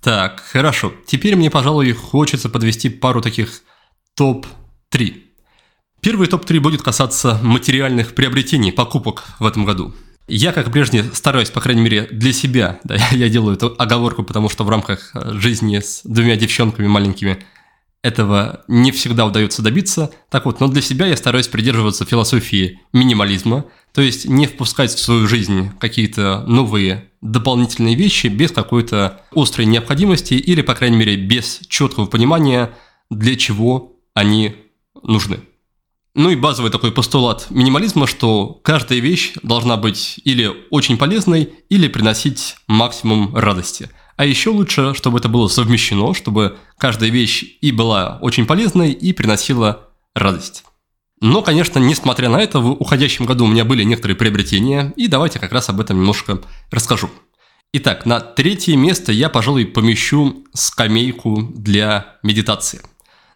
Так, 0.05 0.43
хорошо. 0.53 0.93
Теперь 1.07 1.35
мне, 1.35 1.51
пожалуй, 1.51 1.91
хочется 1.93 2.51
подвести 2.51 2.91
пару 2.91 3.23
таких 3.23 3.63
топ-3. 4.17 5.15
Первый 6.03 6.29
топ-3 6.29 6.61
будет 6.61 6.83
касаться 6.83 7.41
материальных 7.43 8.15
приобретений, 8.15 8.71
покупок 8.71 9.25
в 9.39 9.47
этом 9.47 9.65
году. 9.65 9.95
Я, 10.29 10.53
как 10.53 10.71
прежде, 10.71 11.05
стараюсь, 11.15 11.49
по 11.49 11.63
крайней 11.63 11.81
мере, 11.81 12.07
для 12.11 12.35
себя, 12.35 12.81
да, 12.85 12.97
я 13.13 13.31
делаю 13.31 13.57
эту 13.57 13.75
оговорку, 13.79 14.25
потому 14.25 14.51
что 14.51 14.65
в 14.65 14.69
рамках 14.69 15.11
жизни 15.15 15.79
с 15.79 16.03
двумя 16.05 16.37
девчонками 16.37 16.87
маленькими 16.87 17.43
этого 18.03 18.63
не 18.69 18.93
всегда 18.93 19.25
удается 19.25 19.63
добиться. 19.63 20.11
Так 20.29 20.45
вот, 20.45 20.61
но 20.61 20.69
для 20.69 20.83
себя 20.83 21.07
я 21.07 21.17
стараюсь 21.17 21.49
придерживаться 21.49 22.05
философии 22.05 22.79
минимализма, 22.93 23.65
то 23.95 24.03
есть 24.03 24.29
не 24.29 24.47
впускать 24.47 24.91
в 24.91 24.99
свою 24.99 25.27
жизнь 25.27 25.71
какие-то 25.81 26.45
новые 26.47 27.09
дополнительные 27.25 27.97
вещи 27.97 28.29
без 28.29 28.53
какой-то 28.53 29.23
острой 29.33 29.67
необходимости 29.67 30.35
или, 30.35 30.61
по 30.61 30.75
крайней 30.75 30.99
мере, 30.99 31.17
без 31.17 31.61
четкого 31.69 32.07
понимания, 32.07 32.73
для 33.11 33.35
чего 33.35 33.97
они 34.13 34.55
нужны. 35.03 35.41
Ну 36.15 36.31
и 36.31 36.37
базовый 36.37 36.71
такой 36.71 36.93
постулат 36.93 37.47
минимализма, 37.51 38.07
что 38.07 38.61
каждая 38.63 39.01
вещь 39.01 39.33
должна 39.43 39.77
быть 39.77 40.21
или 40.23 40.53
очень 40.71 40.99
полезной, 40.99 41.51
или 41.71 41.89
приносить 41.89 42.57
максимум 42.69 43.35
радости. 43.35 43.91
А 44.17 44.25
еще 44.25 44.51
лучше, 44.51 44.95
чтобы 44.95 45.19
это 45.19 45.29
было 45.29 45.49
совмещено, 45.49 46.15
чтобы 46.15 46.59
каждая 46.79 47.11
вещь 47.11 47.57
и 47.61 47.73
была 47.73 48.19
очень 48.21 48.47
полезной, 48.47 48.93
и 48.93 49.13
приносила 49.13 49.89
радость. 50.15 50.63
Но, 51.25 51.41
конечно, 51.41 51.79
несмотря 51.79 52.29
на 52.29 52.43
это, 52.43 52.61
в 52.61 52.73
уходящем 52.73 53.25
году 53.25 53.47
у 53.47 53.49
меня 53.49 53.65
были 53.65 53.83
некоторые 53.83 54.15
приобретения, 54.15 54.93
и 54.95 55.09
давайте 55.09 55.39
как 55.39 55.53
раз 55.53 55.71
об 55.71 55.81
этом 55.81 55.97
немножко 55.97 56.43
расскажу. 56.71 57.09
Итак, 57.73 58.05
на 58.05 58.21
третье 58.21 58.77
место 58.77 59.11
я, 59.11 59.31
пожалуй, 59.31 59.65
помещу 59.65 60.45
скамейку 60.53 61.51
для 61.55 62.19
медитации. 62.23 62.83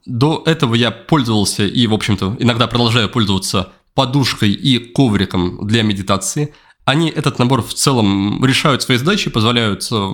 До 0.04 0.42
этого 0.44 0.74
я 0.74 0.90
пользовался 0.90 1.64
и, 1.64 1.86
в 1.86 1.94
общем-то, 1.94 2.36
иногда 2.38 2.66
продолжаю 2.66 3.08
пользоваться 3.08 3.72
подушкой 3.94 4.50
и 4.50 4.78
ковриком 4.78 5.66
для 5.66 5.82
медитации. 5.82 6.52
Они 6.84 7.08
этот 7.08 7.38
набор 7.38 7.62
в 7.62 7.72
целом 7.72 8.44
решают 8.44 8.82
свои 8.82 8.98
задачи, 8.98 9.30
позволяют 9.30 9.88
э, 9.90 10.10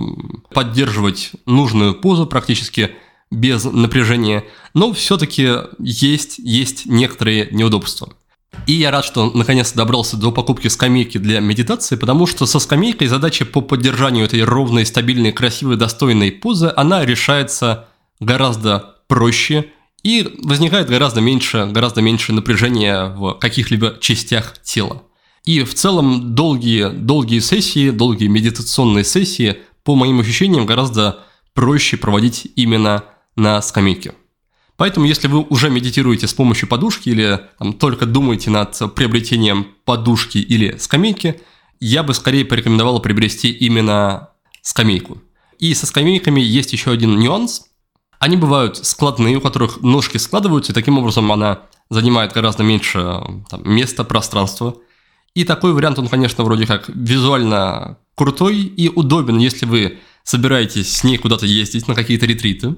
поддерживать 0.53 1.31
нужную 1.45 1.93
позу 1.93 2.25
практически 2.25 2.95
без 3.35 3.63
напряжения, 3.65 4.43
но 4.73 4.93
все-таки 4.93 5.49
есть, 5.79 6.39
есть 6.39 6.85
некоторые 6.85 7.49
неудобства. 7.51 8.13
И 8.67 8.73
я 8.73 8.89
рад, 8.89 9.05
что 9.05 9.29
наконец 9.31 9.73
добрался 9.73 10.17
до 10.17 10.31
покупки 10.31 10.67
скамейки 10.67 11.17
для 11.17 11.39
медитации, 11.39 11.95
потому 11.97 12.25
что 12.25 12.45
со 12.45 12.59
скамейкой 12.59 13.07
задача 13.07 13.45
по 13.45 13.61
поддержанию 13.61 14.25
этой 14.25 14.43
ровной, 14.43 14.85
стабильной, 14.85 15.31
красивой, 15.31 15.77
достойной 15.77 16.31
позы, 16.31 16.71
она 16.75 17.05
решается 17.05 17.87
гораздо 18.19 18.95
проще 19.07 19.67
и 20.03 20.35
возникает 20.43 20.87
гораздо 20.87 21.21
меньше, 21.21 21.67
гораздо 21.69 22.01
меньше 22.01 22.33
напряжения 22.33 23.07
в 23.15 23.33
каких-либо 23.33 23.97
частях 23.99 24.55
тела. 24.63 25.03
И 25.43 25.61
в 25.63 25.75
целом 25.75 26.33
долгие, 26.33 26.89
долгие 26.89 27.39
сессии, 27.39 27.91
долгие 27.91 28.27
медитационные 28.27 29.03
сессии, 29.03 29.57
по 29.83 29.95
моим 29.95 30.19
ощущениям, 30.19 30.65
гораздо 30.65 31.19
проще 31.53 31.97
проводить 31.97 32.47
именно 32.55 33.03
на 33.35 33.61
скамейке. 33.61 34.13
Поэтому, 34.77 35.05
если 35.05 35.27
вы 35.27 35.41
уже 35.41 35.69
медитируете 35.69 36.27
с 36.27 36.33
помощью 36.33 36.67
подушки 36.67 37.09
или 37.09 37.39
там, 37.59 37.73
только 37.73 38.05
думаете 38.05 38.49
над 38.49 38.77
приобретением 38.93 39.67
подушки 39.85 40.37
или 40.37 40.77
скамейки, 40.77 41.41
я 41.79 42.03
бы 42.03 42.13
скорее 42.13 42.45
порекомендовал 42.45 42.99
приобрести 42.99 43.51
именно 43.51 44.29
скамейку. 44.61 45.21
И 45.59 45.73
со 45.73 45.85
скамейками 45.85 46.41
есть 46.41 46.73
еще 46.73 46.91
один 46.91 47.17
нюанс. 47.17 47.63
Они 48.19 48.35
бывают 48.35 48.77
складные, 48.77 49.37
у 49.37 49.41
которых 49.41 49.81
ножки 49.81 50.17
складываются, 50.17 50.71
и 50.71 50.75
таким 50.75 50.97
образом 50.97 51.31
она 51.31 51.61
занимает 51.89 52.33
гораздо 52.33 52.63
меньше 52.63 53.21
там, 53.49 53.61
места, 53.63 54.03
пространства. 54.03 54.75
И 55.33 55.43
такой 55.43 55.73
вариант, 55.73 55.99
он, 55.99 56.07
конечно, 56.07 56.43
вроде 56.43 56.65
как 56.65 56.89
визуально 56.89 57.97
крутой 58.15 58.61
и 58.61 58.89
удобен, 58.89 59.37
если 59.37 59.65
вы 59.65 59.99
собираетесь 60.23 60.97
с 60.97 61.03
ней 61.03 61.17
куда-то 61.17 61.45
ездить 61.45 61.87
на 61.87 61.95
какие-то 61.95 62.25
ретриты. 62.25 62.75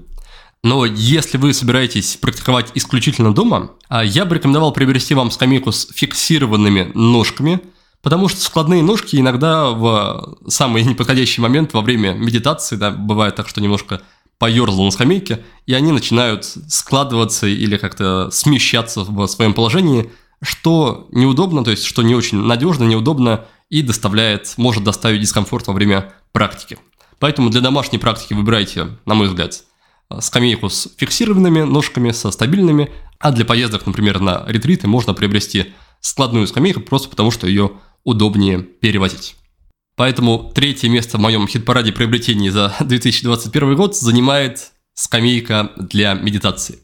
Но 0.63 0.85
если 0.85 1.37
вы 1.37 1.53
собираетесь 1.53 2.17
практиковать 2.17 2.71
исключительно 2.73 3.33
дома, 3.33 3.71
а, 3.89 4.03
я 4.03 4.25
бы 4.25 4.35
рекомендовал 4.35 4.71
приобрести 4.73 5.13
вам 5.13 5.31
скамейку 5.31 5.71
с 5.71 5.87
фиксированными 5.93 6.91
ножками, 6.93 7.61
потому 8.01 8.27
что 8.27 8.41
складные 8.41 8.83
ножки 8.83 9.17
иногда 9.17 9.69
в 9.69 10.37
самый 10.47 10.83
неподходящий 10.85 11.41
момент 11.41 11.73
во 11.73 11.81
время 11.81 12.13
медитации, 12.13 12.75
да, 12.75 12.91
бывает 12.91 13.35
так, 13.35 13.47
что 13.47 13.61
немножко 13.61 14.01
поерзал 14.39 14.85
на 14.85 14.91
скамейке, 14.91 15.43
и 15.65 15.73
они 15.73 15.91
начинают 15.91 16.45
складываться 16.45 17.47
или 17.47 17.77
как-то 17.77 18.29
смещаться 18.31 19.01
в 19.01 19.27
своем 19.27 19.53
положении, 19.53 20.11
что 20.41 21.07
неудобно, 21.11 21.63
то 21.63 21.71
есть 21.71 21.83
что 21.85 22.03
не 22.03 22.13
очень 22.13 22.37
надежно, 22.39 22.83
неудобно 22.83 23.45
и 23.69 23.81
доставляет, 23.81 24.53
может 24.57 24.83
доставить 24.83 25.21
дискомфорт 25.21 25.67
во 25.67 25.73
время 25.73 26.13
практики. 26.31 26.77
Поэтому 27.19 27.49
для 27.49 27.61
домашней 27.61 27.97
практики 27.97 28.33
выбирайте, 28.33 28.97
на 29.05 29.15
мой 29.15 29.27
взгляд, 29.27 29.63
скамейку 30.19 30.69
с 30.69 30.89
фиксированными 30.97 31.61
ножками, 31.61 32.11
со 32.11 32.31
стабильными, 32.31 32.91
а 33.19 33.31
для 33.31 33.45
поездок, 33.45 33.85
например, 33.85 34.19
на 34.19 34.45
ретриты 34.47 34.87
можно 34.87 35.13
приобрести 35.13 35.73
складную 36.01 36.47
скамейку 36.47 36.81
просто 36.81 37.09
потому, 37.09 37.31
что 37.31 37.47
ее 37.47 37.71
удобнее 38.03 38.59
перевозить. 38.59 39.35
Поэтому 39.95 40.51
третье 40.53 40.89
место 40.89 41.17
в 41.17 41.21
моем 41.21 41.47
хит-параде 41.47 41.91
приобретений 41.91 42.49
за 42.49 42.75
2021 42.79 43.75
год 43.75 43.95
занимает 43.95 44.71
скамейка 44.93 45.71
для 45.77 46.13
медитации. 46.13 46.79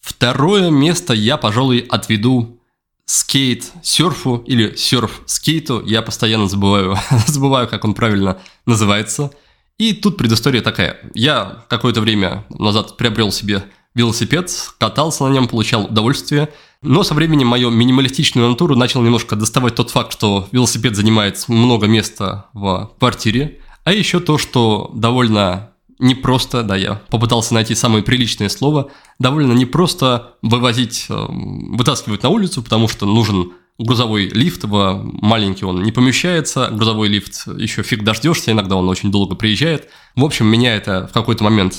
Второе 0.00 0.70
место 0.70 1.12
я, 1.12 1.36
пожалуй, 1.36 1.86
отведу 1.88 2.60
скейт-серфу 3.06 4.44
или 4.46 4.76
серф-скейту. 4.76 5.82
Я 5.84 6.02
постоянно 6.02 6.46
забываю, 6.46 6.96
забываю, 7.26 7.68
как 7.68 7.84
он 7.84 7.94
правильно 7.94 8.38
называется– 8.66 9.32
и 9.80 9.94
тут 9.94 10.18
предыстория 10.18 10.60
такая. 10.60 10.98
Я 11.14 11.64
какое-то 11.68 12.02
время 12.02 12.44
назад 12.50 12.98
приобрел 12.98 13.32
себе 13.32 13.64
велосипед, 13.94 14.52
катался 14.76 15.24
на 15.24 15.32
нем, 15.32 15.48
получал 15.48 15.86
удовольствие. 15.86 16.50
Но 16.82 17.02
со 17.02 17.14
временем 17.14 17.46
мою 17.46 17.70
минималистичную 17.70 18.50
натуру 18.50 18.76
начал 18.76 19.00
немножко 19.00 19.36
доставать 19.36 19.76
тот 19.76 19.88
факт, 19.88 20.12
что 20.12 20.46
велосипед 20.52 20.96
занимает 20.96 21.42
много 21.48 21.86
места 21.86 22.50
в 22.52 22.92
квартире. 22.98 23.60
А 23.84 23.94
еще 23.94 24.20
то, 24.20 24.36
что 24.36 24.90
довольно 24.94 25.70
непросто, 25.98 26.62
да, 26.62 26.76
я 26.76 27.00
попытался 27.08 27.54
найти 27.54 27.74
самое 27.74 28.04
приличное 28.04 28.50
слово, 28.50 28.90
довольно 29.18 29.54
непросто 29.54 30.34
вывозить, 30.42 31.06
э, 31.08 31.26
вытаскивать 31.28 32.22
на 32.22 32.28
улицу, 32.28 32.62
потому 32.62 32.86
что 32.86 33.06
нужен 33.06 33.52
грузовой 33.80 34.28
лифт, 34.28 34.64
маленький 34.64 35.64
он 35.64 35.82
не 35.82 35.92
помещается, 35.92 36.68
грузовой 36.70 37.08
лифт 37.08 37.46
еще 37.58 37.82
фиг 37.82 38.04
дождешься, 38.04 38.52
иногда 38.52 38.76
он 38.76 38.88
очень 38.88 39.10
долго 39.10 39.34
приезжает. 39.34 39.88
В 40.16 40.24
общем, 40.24 40.46
меня 40.46 40.74
это 40.74 41.06
в 41.08 41.12
какой-то 41.12 41.44
момент 41.44 41.74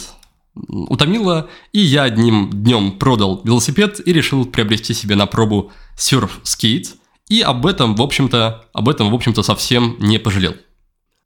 утомило, 0.56 1.50
и 1.72 1.80
я 1.80 2.04
одним 2.04 2.50
днем 2.50 2.94
продал 2.94 3.42
велосипед 3.44 4.06
и 4.06 4.12
решил 4.12 4.46
приобрести 4.46 4.94
себе 4.94 5.16
на 5.16 5.26
пробу 5.26 5.72
серф-скейт, 5.96 6.96
и 7.30 7.42
об 7.42 7.66
этом, 7.66 7.96
в 7.96 8.02
общем-то, 8.02 8.66
об 8.74 8.90
этом, 8.90 9.10
в 9.10 9.16
общем-то, 9.16 9.44
совсем 9.44 9.96
не 10.00 10.18
пожалел. 10.18 10.56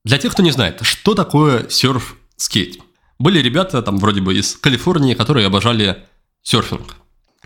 Для 0.04 0.20
тех, 0.20 0.34
кто 0.34 0.44
не 0.44 0.52
знает, 0.52 0.80
что 0.84 1.16
такое 1.16 1.68
серф-скейт? 1.70 2.80
Были 3.18 3.40
ребята 3.40 3.82
там 3.82 3.98
вроде 3.98 4.22
бы 4.22 4.38
из 4.38 4.56
Калифорнии, 4.58 5.14
которые 5.16 5.48
обожали 5.48 6.04
серфинг 6.44 6.98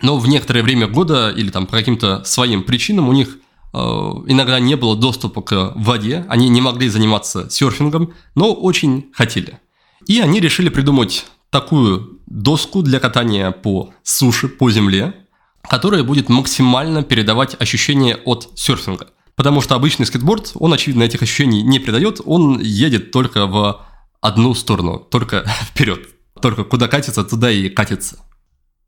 но 0.02 0.18
в 0.18 0.28
некоторое 0.28 0.64
время 0.64 0.88
года 0.88 1.30
или 1.30 1.50
там 1.50 1.66
по 1.66 1.74
каким-то 1.74 2.24
своим 2.24 2.64
причинам 2.64 3.10
у 3.10 3.14
них 3.14 3.38
э, 3.74 3.78
иногда 3.78 4.60
не 4.60 4.76
было 4.76 4.96
доступа 4.96 5.42
к 5.42 5.74
воде, 5.76 6.26
они 6.30 6.50
не 6.50 6.62
могли 6.62 6.90
заниматься 6.90 7.50
серфингом, 7.50 8.14
но 8.36 8.54
очень 8.54 9.10
хотели. 9.14 9.60
И 10.06 10.20
они 10.20 10.40
решили 10.40 10.70
придумать 10.70 11.26
такую 11.50 12.20
доску 12.28 12.82
для 12.82 13.00
катания 13.00 13.52
по 13.52 13.94
суше, 14.04 14.48
по 14.48 14.70
земле, 14.72 15.16
которая 15.64 16.04
будет 16.04 16.30
максимально 16.30 17.04
передавать 17.04 17.56
ощущения 17.60 18.16
от 18.26 18.50
серфинга. 18.56 19.08
Потому 19.36 19.62
что 19.62 19.76
обычный 19.76 20.06
скейтборд, 20.06 20.52
он, 20.56 20.74
очевидно, 20.74 21.04
этих 21.04 21.22
ощущений 21.22 21.62
не 21.62 21.80
передает, 21.80 22.20
он 22.26 22.60
едет 22.60 23.12
только 23.12 23.46
в 23.46 23.86
одну 24.22 24.54
сторону, 24.54 25.00
только 25.00 25.46
вперед. 25.62 26.10
Только 26.42 26.64
куда 26.64 26.88
катится, 26.88 27.24
туда 27.24 27.52
и 27.52 27.70
катится. 27.70 28.20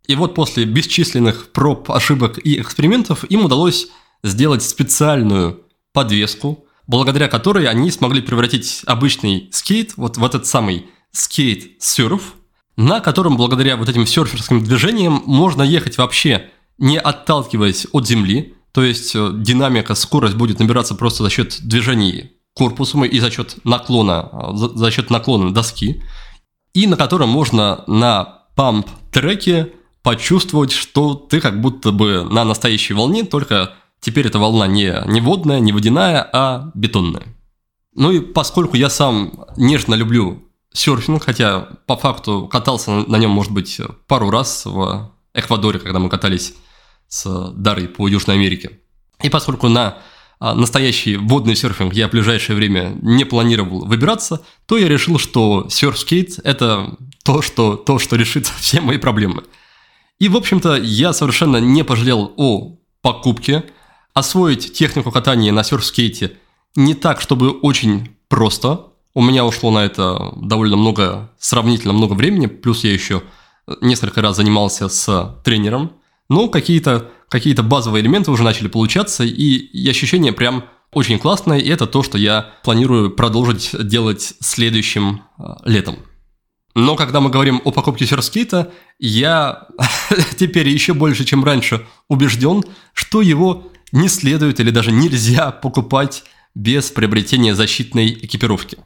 И 0.07 0.15
вот 0.15 0.35
после 0.35 0.65
бесчисленных 0.65 1.51
проб, 1.51 1.91
ошибок 1.91 2.39
и 2.43 2.59
экспериментов 2.59 3.23
им 3.25 3.45
удалось 3.45 3.87
сделать 4.23 4.63
специальную 4.63 5.63
подвеску, 5.93 6.65
благодаря 6.87 7.27
которой 7.27 7.67
они 7.67 7.91
смогли 7.91 8.21
превратить 8.21 8.81
обычный 8.85 9.49
скейт 9.51 9.93
вот 9.97 10.17
в 10.17 10.23
этот 10.25 10.45
самый 10.45 10.87
скейт-серф, 11.11 12.35
на 12.77 12.99
котором 12.99 13.37
благодаря 13.37 13.77
вот 13.77 13.89
этим 13.89 14.05
серферским 14.05 14.63
движениям 14.63 15.23
можно 15.25 15.61
ехать 15.61 15.97
вообще 15.97 16.49
не 16.77 16.99
отталкиваясь 16.99 17.87
от 17.91 18.07
земли, 18.07 18.55
то 18.71 18.83
есть 18.83 19.15
э, 19.15 19.31
динамика, 19.33 19.93
скорость 19.95 20.35
будет 20.35 20.59
набираться 20.59 20.95
просто 20.95 21.23
за 21.23 21.29
счет 21.29 21.59
движений 21.61 22.31
корпусом 22.55 23.05
и 23.05 23.19
за 23.19 23.29
счет 23.29 23.57
наклона, 23.63 24.29
э, 24.31 24.57
за, 24.57 24.69
за 24.69 24.91
счет 24.91 25.09
наклона 25.09 25.53
доски, 25.53 26.01
и 26.73 26.87
на 26.87 26.97
котором 26.97 27.29
можно 27.29 27.83
на 27.87 28.45
памп-треке 28.55 29.73
почувствовать, 30.03 30.71
что 30.71 31.13
ты 31.13 31.39
как 31.39 31.61
будто 31.61 31.91
бы 31.91 32.23
на 32.23 32.43
настоящей 32.43 32.93
волне, 32.93 33.23
только 33.23 33.73
теперь 33.99 34.27
эта 34.27 34.39
волна 34.39 34.67
не, 34.67 35.03
не 35.07 35.21
водная, 35.21 35.59
не 35.59 35.71
водяная, 35.71 36.27
а 36.33 36.71
бетонная. 36.73 37.27
Ну 37.93 38.11
и 38.11 38.19
поскольку 38.19 38.77
я 38.77 38.89
сам 38.89 39.45
нежно 39.57 39.95
люблю 39.95 40.43
серфинг, 40.73 41.23
хотя 41.23 41.67
по 41.85 41.97
факту 41.97 42.47
катался 42.47 42.91
на 42.91 43.17
нем, 43.17 43.31
может 43.31 43.51
быть, 43.51 43.79
пару 44.07 44.29
раз 44.29 44.65
в 44.65 45.11
Эквадоре, 45.33 45.79
когда 45.79 45.99
мы 45.99 46.09
катались 46.09 46.53
с 47.07 47.51
Дарой 47.55 47.87
по 47.87 48.07
Южной 48.07 48.37
Америке. 48.37 48.79
И 49.21 49.29
поскольку 49.29 49.67
на 49.67 49.97
а, 50.39 50.55
настоящий 50.55 51.17
водный 51.17 51.55
серфинг 51.55 51.93
я 51.93 52.07
в 52.07 52.11
ближайшее 52.11 52.55
время 52.55 52.97
не 53.01 53.25
планировал 53.25 53.85
выбираться, 53.85 54.41
то 54.65 54.77
я 54.77 54.87
решил, 54.87 55.19
что 55.19 55.67
серф-скейт– 55.69 56.39
это 56.43 56.97
то 57.23 57.41
что, 57.41 57.75
то, 57.75 57.99
что 57.99 58.15
решит 58.15 58.47
все 58.59 58.81
мои 58.81 58.97
проблемы– 58.97 59.43
и, 60.21 60.29
в 60.29 60.37
общем-то, 60.37 60.75
я 60.75 61.13
совершенно 61.13 61.57
не 61.57 61.83
пожалел 61.83 62.31
о 62.37 62.77
покупке. 63.01 63.63
Освоить 64.13 64.71
технику 64.71 65.09
катания 65.09 65.51
на 65.51 65.63
серф-скейте 65.63 66.37
не 66.75 66.93
так, 66.93 67.19
чтобы 67.21 67.49
очень 67.49 68.15
просто. 68.27 68.91
У 69.15 69.23
меня 69.23 69.45
ушло 69.45 69.71
на 69.71 69.79
это 69.79 70.31
довольно 70.37 70.77
много, 70.77 71.31
сравнительно 71.39 71.93
много 71.93 72.13
времени, 72.13 72.45
плюс 72.45 72.83
я 72.83 72.93
еще 72.93 73.23
несколько 73.81 74.21
раз 74.21 74.35
занимался 74.35 74.89
с 74.89 75.39
тренером. 75.43 75.93
Но 76.29 76.49
какие-то 76.49 77.09
какие 77.27 77.55
базовые 77.55 78.03
элементы 78.03 78.29
уже 78.29 78.43
начали 78.43 78.67
получаться, 78.67 79.23
и, 79.23 79.31
и 79.31 79.89
ощущение 79.89 80.33
прям 80.33 80.65
очень 80.93 81.17
классное, 81.17 81.57
и 81.57 81.67
это 81.67 81.87
то, 81.87 82.03
что 82.03 82.19
я 82.19 82.51
планирую 82.63 83.09
продолжить 83.09 83.71
делать 83.87 84.35
следующим 84.39 85.23
э, 85.39 85.43
летом. 85.65 85.97
Но 86.73 86.95
когда 86.95 87.19
мы 87.19 87.29
говорим 87.29 87.61
о 87.65 87.71
покупке 87.71 88.05
серскита, 88.05 88.71
я 88.99 89.67
теперь 90.37 90.69
еще 90.69 90.93
больше, 90.93 91.25
чем 91.25 91.43
раньше, 91.43 91.85
убежден, 92.07 92.63
что 92.93 93.21
его 93.21 93.71
не 93.91 94.07
следует 94.07 94.59
или 94.59 94.71
даже 94.71 94.91
нельзя 94.91 95.51
покупать 95.51 96.23
без 96.55 96.91
приобретения 96.91 97.55
защитной 97.55 98.11
экипировки. 98.11 98.77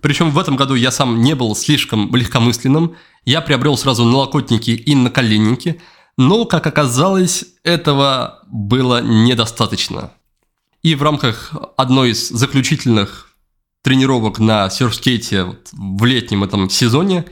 Причем 0.00 0.30
в 0.30 0.38
этом 0.38 0.56
году 0.56 0.74
я 0.74 0.90
сам 0.90 1.22
не 1.22 1.34
был 1.34 1.54
слишком 1.56 2.14
легкомысленным, 2.14 2.96
я 3.24 3.40
приобрел 3.40 3.76
сразу 3.76 4.04
налокотники 4.04 4.70
и 4.70 4.94
наколенники, 4.94 5.80
но, 6.16 6.44
как 6.44 6.66
оказалось, 6.66 7.44
этого 7.64 8.42
было 8.46 9.02
недостаточно. 9.02 10.12
И 10.82 10.94
в 10.94 11.02
рамках 11.02 11.52
одной 11.76 12.10
из 12.10 12.28
заключительных 12.28 13.27
тренировок 13.88 14.38
на 14.38 14.68
серфскейте 14.68 15.46
в 15.72 16.04
летнем 16.04 16.44
этом 16.44 16.68
сезоне, 16.68 17.24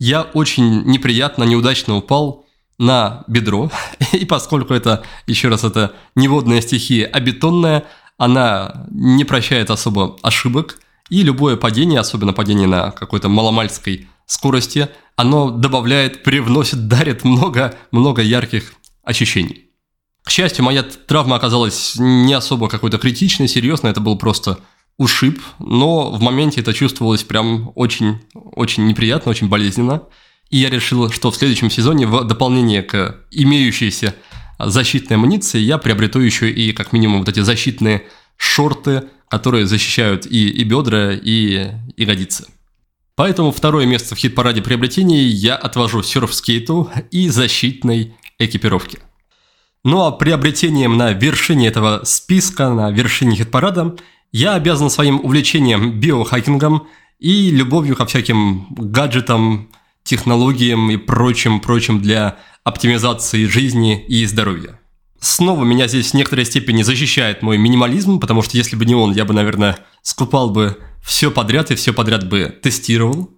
я 0.00 0.22
очень 0.22 0.82
неприятно, 0.82 1.44
неудачно 1.44 1.94
упал 1.94 2.44
на 2.76 3.22
бедро. 3.28 3.70
И 4.12 4.24
поскольку 4.24 4.74
это, 4.74 5.04
еще 5.28 5.46
раз, 5.46 5.62
это 5.62 5.92
не 6.16 6.26
водная 6.26 6.60
стихия, 6.60 7.06
а 7.06 7.20
бетонная, 7.20 7.84
она 8.18 8.84
не 8.90 9.22
прощает 9.22 9.70
особо 9.70 10.16
ошибок. 10.22 10.80
И 11.08 11.22
любое 11.22 11.56
падение, 11.56 12.00
особенно 12.00 12.32
падение 12.32 12.66
на 12.66 12.90
какой-то 12.90 13.28
маломальской 13.28 14.08
скорости, 14.26 14.88
оно 15.14 15.50
добавляет, 15.50 16.24
привносит, 16.24 16.88
дарит 16.88 17.22
много-много 17.22 18.22
ярких 18.22 18.74
ощущений. 19.04 19.66
К 20.24 20.30
счастью, 20.30 20.64
моя 20.64 20.82
травма 20.82 21.36
оказалась 21.36 21.94
не 21.96 22.32
особо 22.32 22.68
какой-то 22.68 22.98
критичной, 22.98 23.46
серьезной, 23.46 23.92
это 23.92 24.00
был 24.00 24.18
просто 24.18 24.58
ушиб, 24.98 25.40
но 25.58 26.10
в 26.10 26.20
моменте 26.20 26.60
это 26.60 26.72
чувствовалось 26.72 27.24
прям 27.24 27.72
очень, 27.74 28.18
очень 28.34 28.86
неприятно, 28.86 29.30
очень 29.30 29.48
болезненно. 29.48 30.02
И 30.50 30.58
я 30.58 30.70
решил, 30.70 31.10
что 31.10 31.30
в 31.30 31.36
следующем 31.36 31.70
сезоне 31.70 32.06
в 32.06 32.24
дополнение 32.24 32.82
к 32.82 33.24
имеющейся 33.30 34.14
защитной 34.58 35.16
амуниции 35.16 35.58
я 35.58 35.78
приобрету 35.78 36.20
еще 36.20 36.50
и 36.50 36.72
как 36.72 36.92
минимум 36.92 37.20
вот 37.20 37.28
эти 37.28 37.40
защитные 37.40 38.06
шорты, 38.36 39.04
которые 39.28 39.66
защищают 39.66 40.26
и, 40.26 40.48
и 40.48 40.64
бедра, 40.64 41.12
и 41.12 41.70
ягодицы. 41.96 42.46
Поэтому 43.14 43.52
второе 43.52 43.86
место 43.86 44.14
в 44.14 44.18
хит-параде 44.18 44.62
приобретений 44.62 45.24
я 45.24 45.54
отвожу 45.54 46.02
серф-скейту 46.02 46.90
и 47.10 47.28
защитной 47.28 48.14
экипировке. 48.38 48.98
Ну 49.84 50.02
а 50.04 50.12
приобретением 50.12 50.96
на 50.96 51.12
вершине 51.12 51.68
этого 51.68 52.02
списка, 52.04 52.70
на 52.70 52.90
вершине 52.90 53.36
хит-парада, 53.36 53.96
я 54.32 54.54
обязан 54.54 54.90
своим 54.90 55.20
увлечением 55.22 56.00
биохакингом 56.00 56.88
и 57.18 57.50
любовью 57.50 57.94
ко 57.94 58.06
всяким 58.06 58.66
гаджетам, 58.70 59.68
технологиям 60.02 60.90
и 60.90 60.96
прочим-прочим 60.96 62.00
для 62.00 62.38
оптимизации 62.64 63.44
жизни 63.44 64.04
и 64.06 64.24
здоровья. 64.26 64.80
Снова 65.20 65.64
меня 65.64 65.86
здесь 65.86 66.10
в 66.10 66.14
некоторой 66.14 66.44
степени 66.44 66.82
защищает 66.82 67.42
мой 67.42 67.56
минимализм, 67.56 68.18
потому 68.18 68.42
что 68.42 68.56
если 68.56 68.74
бы 68.74 68.84
не 68.84 68.96
он, 68.96 69.12
я 69.12 69.24
бы, 69.24 69.34
наверное, 69.34 69.78
скупал 70.02 70.50
бы 70.50 70.78
все 71.04 71.30
подряд 71.30 71.70
и 71.70 71.76
все 71.76 71.92
подряд 71.92 72.28
бы 72.28 72.58
тестировал. 72.60 73.30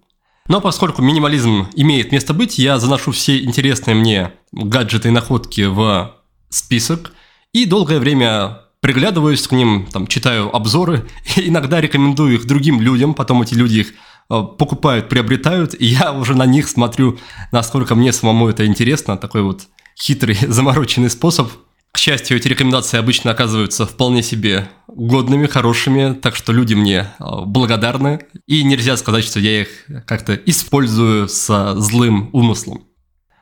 Но 0.47 0.61
поскольку 0.61 1.03
минимализм 1.03 1.67
имеет 1.75 2.11
место 2.11 2.33
быть, 2.33 2.57
я 2.57 2.79
заношу 2.79 3.11
все 3.11 3.43
интересные 3.43 3.95
мне 3.95 4.33
гаджеты 4.51 5.09
и 5.09 5.11
находки 5.11 5.61
в 5.61 6.15
список 6.49 7.13
и 7.53 7.65
долгое 7.65 7.99
время 7.99 8.64
приглядываюсь 8.85 9.47
к 9.47 9.51
ним, 9.51 9.87
там, 9.91 10.05
читаю 10.05 10.55
обзоры, 10.55 11.07
иногда 11.37 11.81
рекомендую 11.81 12.35
их 12.35 12.45
другим 12.45 12.79
людям, 12.79 13.15
потом 13.15 13.41
эти 13.41 13.55
люди 13.55 13.79
их 13.79 13.93
э, 14.29 14.43
покупают, 14.59 15.09
приобретают, 15.09 15.73
и 15.73 15.87
я 15.87 16.13
уже 16.13 16.35
на 16.35 16.45
них 16.45 16.67
смотрю, 16.67 17.17
насколько 17.51 17.95
мне 17.95 18.13
самому 18.13 18.47
это 18.47 18.63
интересно, 18.67 19.17
такой 19.17 19.41
вот 19.41 19.63
хитрый, 19.99 20.37
замороченный 20.47 21.09
способ. 21.09 21.49
К 21.93 21.97
счастью, 21.97 22.37
эти 22.37 22.47
рекомендации 22.47 22.99
обычно 22.99 23.31
оказываются 23.31 23.87
вполне 23.87 24.21
себе 24.21 24.69
годными, 24.87 25.47
хорошими, 25.47 26.13
так 26.13 26.35
что 26.35 26.53
люди 26.53 26.75
мне 26.75 27.07
э, 27.19 27.23
благодарны, 27.43 28.19
и 28.45 28.63
нельзя 28.63 28.97
сказать, 28.97 29.25
что 29.25 29.39
я 29.39 29.61
их 29.61 29.69
как-то 30.05 30.35
использую 30.35 31.27
с 31.27 31.73
злым 31.79 32.29
умыслом. 32.33 32.83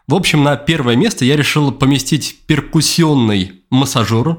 В 0.07 0.15
общем, 0.15 0.41
на 0.41 0.55
первое 0.55 0.95
место 0.95 1.25
я 1.25 1.35
решил 1.35 1.73
поместить 1.73 2.45
перкуссионный 2.47 3.63
массажер, 3.69 4.37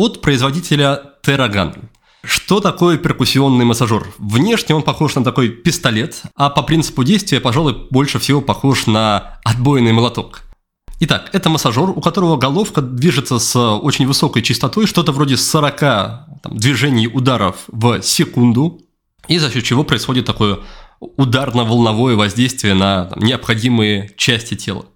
от 0.00 0.22
производителя 0.22 1.02
Terragun. 1.22 1.74
Что 2.24 2.60
такое 2.60 2.96
перкуссионный 2.96 3.66
массажер? 3.66 4.06
Внешне 4.16 4.74
он 4.74 4.82
похож 4.82 5.14
на 5.14 5.22
такой 5.22 5.50
пистолет, 5.50 6.22
а 6.36 6.48
по 6.48 6.62
принципу 6.62 7.04
действия, 7.04 7.38
пожалуй, 7.38 7.86
больше 7.90 8.18
всего 8.18 8.40
похож 8.40 8.86
на 8.86 9.38
отбойный 9.44 9.92
молоток. 9.92 10.40
Итак, 11.00 11.28
это 11.34 11.50
массажер, 11.50 11.90
у 11.90 12.00
которого 12.00 12.38
головка 12.38 12.80
движется 12.80 13.38
с 13.38 13.54
очень 13.58 14.06
высокой 14.06 14.40
частотой, 14.40 14.86
что-то 14.86 15.12
вроде 15.12 15.36
40 15.36 15.80
там, 15.80 16.56
движений 16.56 17.06
ударов 17.06 17.56
в 17.68 18.00
секунду, 18.00 18.80
и 19.28 19.38
за 19.38 19.50
счет 19.50 19.64
чего 19.64 19.84
происходит 19.84 20.24
такое 20.24 20.60
ударно-волновое 21.00 22.16
воздействие 22.16 22.72
на 22.72 23.04
там, 23.04 23.22
необходимые 23.22 24.14
части 24.16 24.56
тела. 24.56 24.86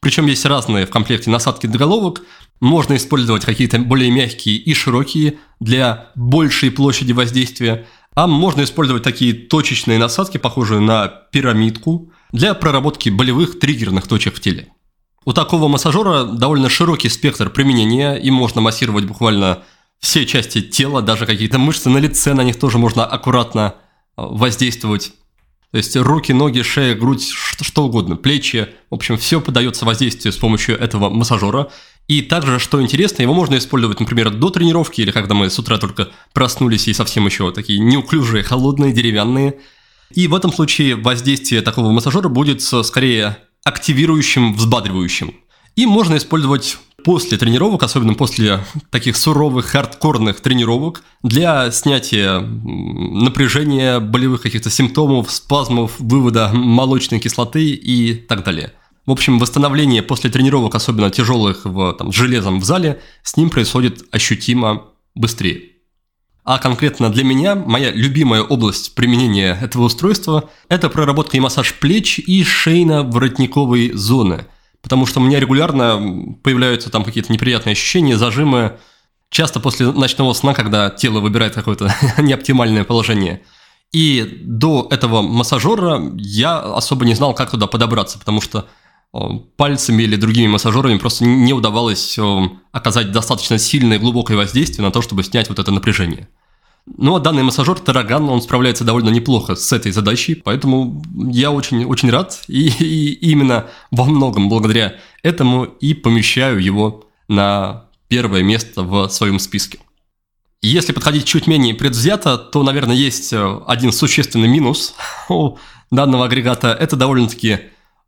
Причем 0.00 0.26
есть 0.26 0.44
разные 0.44 0.86
в 0.86 0.90
комплекте 0.90 1.30
насадки 1.30 1.66
для 1.66 1.78
головок, 1.78 2.20
можно 2.60 2.96
использовать 2.96 3.44
какие-то 3.44 3.78
более 3.78 4.10
мягкие 4.10 4.56
и 4.56 4.74
широкие 4.74 5.38
для 5.60 6.10
большей 6.14 6.70
площади 6.70 7.12
воздействия, 7.12 7.86
а 8.14 8.26
можно 8.26 8.62
использовать 8.62 9.02
такие 9.02 9.32
точечные 9.32 9.98
насадки, 9.98 10.38
похожие 10.38 10.80
на 10.80 11.08
пирамидку, 11.08 12.12
для 12.32 12.54
проработки 12.54 13.08
болевых 13.10 13.58
триггерных 13.58 14.06
точек 14.06 14.34
в 14.34 14.40
теле. 14.40 14.68
У 15.24 15.32
такого 15.32 15.68
массажера 15.68 16.24
довольно 16.24 16.68
широкий 16.68 17.08
спектр 17.08 17.48
применения, 17.50 18.14
и 18.14 18.30
можно 18.30 18.60
массировать 18.60 19.04
буквально 19.04 19.62
все 19.98 20.26
части 20.26 20.60
тела, 20.60 21.00
даже 21.00 21.26
какие-то 21.26 21.58
мышцы 21.58 21.88
на 21.88 21.98
лице, 21.98 22.34
на 22.34 22.42
них 22.42 22.58
тоже 22.58 22.78
можно 22.78 23.06
аккуратно 23.06 23.74
э, 24.16 24.22
воздействовать. 24.22 25.12
То 25.74 25.78
есть 25.78 25.96
руки, 25.96 26.30
ноги, 26.30 26.62
шея, 26.62 26.94
грудь, 26.94 27.32
что 27.32 27.86
угодно, 27.86 28.14
плечи. 28.14 28.68
В 28.90 28.94
общем, 28.94 29.18
все 29.18 29.40
подается 29.40 29.84
воздействию 29.84 30.32
с 30.32 30.36
помощью 30.36 30.78
этого 30.78 31.10
массажера. 31.10 31.68
И 32.06 32.22
также, 32.22 32.60
что 32.60 32.80
интересно, 32.80 33.22
его 33.22 33.34
можно 33.34 33.58
использовать, 33.58 33.98
например, 33.98 34.30
до 34.30 34.50
тренировки, 34.50 35.00
или 35.00 35.10
когда 35.10 35.34
мы 35.34 35.50
с 35.50 35.58
утра 35.58 35.76
только 35.78 36.10
проснулись 36.32 36.86
и 36.86 36.92
совсем 36.92 37.26
еще 37.26 37.50
такие 37.50 37.80
неуклюжие, 37.80 38.44
холодные, 38.44 38.92
деревянные. 38.92 39.58
И 40.12 40.28
в 40.28 40.36
этом 40.36 40.52
случае 40.52 40.94
воздействие 40.94 41.60
такого 41.60 41.90
массажера 41.90 42.28
будет 42.28 42.62
скорее 42.62 43.38
активирующим, 43.64 44.54
взбадривающим. 44.54 45.34
И 45.74 45.86
можно 45.86 46.18
использовать 46.18 46.78
после 47.04 47.38
тренировок, 47.38 47.82
особенно 47.82 48.14
после 48.14 48.60
таких 48.90 49.16
суровых, 49.16 49.66
хардкорных 49.66 50.40
тренировок, 50.40 51.02
для 51.22 51.70
снятия 51.70 52.40
напряжения, 52.40 54.00
болевых 54.00 54.42
каких-то 54.42 54.70
симптомов, 54.70 55.30
спазмов, 55.30 55.92
вывода 55.98 56.50
молочной 56.52 57.20
кислоты 57.20 57.70
и 57.70 58.14
так 58.14 58.44
далее– 58.44 58.72
в 59.06 59.10
общем, 59.10 59.38
восстановление 59.38 60.02
после 60.02 60.30
тренировок, 60.30 60.74
особенно 60.74 61.10
тяжелых 61.10 61.66
в, 61.66 61.92
там, 61.92 62.10
с 62.10 62.16
железом 62.16 62.60
в 62.60 62.64
зале, 62.64 63.02
с 63.22 63.36
ним 63.36 63.50
происходит 63.50 64.02
ощутимо 64.10 64.84
быстрее. 65.14 65.72
А 66.44 66.58
конкретно 66.58 67.10
для 67.10 67.24
меня, 67.24 67.54
моя 67.54 67.90
любимая 67.90 68.42
область 68.42 68.94
применения 68.94 69.58
этого 69.60 69.84
устройства– 69.84 70.50
это 70.68 70.88
проработка 70.88 71.36
и 71.36 71.40
массаж 71.40 71.74
плеч 71.74 72.18
и 72.18 72.42
шейно-воротниковой 72.42 73.92
зоны. 73.94 74.46
Потому 74.94 75.06
что 75.06 75.20
у 75.20 75.24
меня 75.24 75.40
регулярно 75.40 76.36
появляются 76.42 76.88
там 76.88 77.02
какие-то 77.02 77.32
неприятные 77.32 77.72
ощущения, 77.72 78.16
зажимы, 78.16 78.78
часто 79.28 79.58
после 79.58 79.90
ночного 79.90 80.32
сна, 80.34 80.54
когда 80.54 80.88
тело 80.88 81.18
выбирает 81.18 81.54
какое-то 81.54 81.92
неоптимальное 82.18 82.84
положение. 82.84 83.42
И 83.92 84.40
до 84.44 84.86
этого 84.90 85.20
массажера 85.20 86.00
я 86.16 86.60
особо 86.60 87.04
не 87.06 87.14
знал, 87.14 87.34
как 87.34 87.50
туда 87.50 87.66
подобраться, 87.66 88.18
потому 88.18 88.40
что 88.40 88.68
Э, 89.14 89.28
пальцами 89.56 90.02
или 90.02 90.16
другими 90.16 90.48
массажерами 90.48 90.98
просто 90.98 91.24
не 91.24 91.52
удавалось 91.52 92.18
э, 92.18 92.48
оказать 92.72 93.12
достаточно 93.12 93.58
сильное 93.58 94.00
глубокое 94.00 94.36
воздействие 94.36 94.84
на 94.84 94.90
то, 94.90 95.02
чтобы 95.02 95.22
снять 95.22 95.48
вот 95.48 95.60
это 95.60 95.70
напряжение. 95.70 96.28
Ну 96.86 97.16
а 97.16 97.20
данный 97.20 97.42
массажер 97.42 97.78
Тараган, 97.78 98.28
он 98.28 98.42
справляется 98.42 98.84
довольно 98.84 99.08
неплохо 99.08 99.54
с 99.54 99.72
этой 99.72 99.90
задачей, 99.90 100.34
поэтому 100.34 101.02
я 101.30 101.50
очень, 101.50 101.84
очень 101.84 102.10
рад, 102.10 102.42
и, 102.46 102.68
и 102.68 103.12
именно 103.30 103.66
во 103.90 104.04
многом 104.04 104.50
благодаря 104.50 104.96
этому 105.22 105.64
и 105.64 105.94
помещаю 105.94 106.62
его 106.62 107.08
на 107.26 107.86
первое 108.08 108.42
место 108.42 108.82
в 108.82 109.08
своем 109.08 109.38
списке. 109.38 109.78
Если 110.60 110.92
подходить 110.92 111.26
чуть 111.26 111.46
менее 111.46 111.74
предвзято, 111.74 112.38
то, 112.38 112.62
наверное, 112.62 112.96
есть 112.96 113.32
э, 113.32 113.60
один 113.66 113.92
существенный 113.92 114.48
минус 114.48 114.94
у 115.28 115.58
данного 115.90 116.26
агрегата. 116.26 116.68
Это 116.68 116.96
довольно-таки 116.96 117.60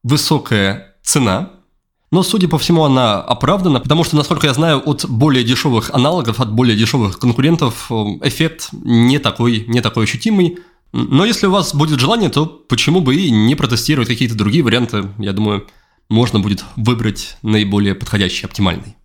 высокая 0.03 0.97
цена, 1.03 1.51
но, 2.11 2.23
судя 2.23 2.49
по 2.49 2.59
всему, 2.59 2.85
она 2.85 3.21
оправдана, 3.21 3.81
потому 3.81 4.05
что, 4.05 4.17
насколько 4.17 4.47
я 4.47 4.55
знаю, 4.55 4.83
от 4.89 5.07
более 5.09 5.43
дешевых 5.43 5.91
аналогов, 5.91 6.41
от 6.41 6.53
более 6.53 6.77
дешевых 6.77 7.19
конкурентов 7.19 7.87
э, 7.91 7.95
эффект 8.23 8.69
не 8.73 9.19
такой, 9.19 9.65
не 9.67 9.81
такой 9.81 10.05
ощутимый. 10.05 10.59
Но 10.93 11.25
если 11.25 11.47
у 11.47 11.51
вас 11.51 11.75
будет 11.75 11.99
желание, 11.99 12.31
то 12.31 12.47
почему 12.47 13.01
бы 13.01 13.17
и 13.17 13.31
не 13.31 13.57
протестировать 13.57 14.09
какие-то 14.09 14.37
другие 14.37 14.63
варианты? 14.63 15.11
Я 15.19 15.33
думаю, 15.33 15.67
можно 16.09 16.39
будет 16.39 16.65
выбрать 16.77 17.37
наиболее 17.43 17.97
подходящий, 17.97 18.47
оптимальный. 18.47 18.97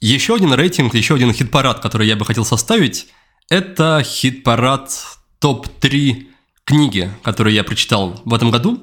Еще 0.00 0.34
один 0.34 0.52
рейтинг, 0.52 0.94
еще 0.94 1.14
один 1.14 1.32
хит-парад, 1.32 1.80
который 1.80 2.06
я 2.06 2.14
бы 2.14 2.24
хотел 2.24 2.44
составить, 2.44 3.08
это 3.48 4.02
хит-парад 4.04 4.92
топ-3 5.38 6.26
книги, 6.64 7.10
которые 7.22 7.56
я 7.56 7.64
прочитал 7.64 8.20
в 8.24 8.34
этом 8.34 8.50
году. 8.50 8.80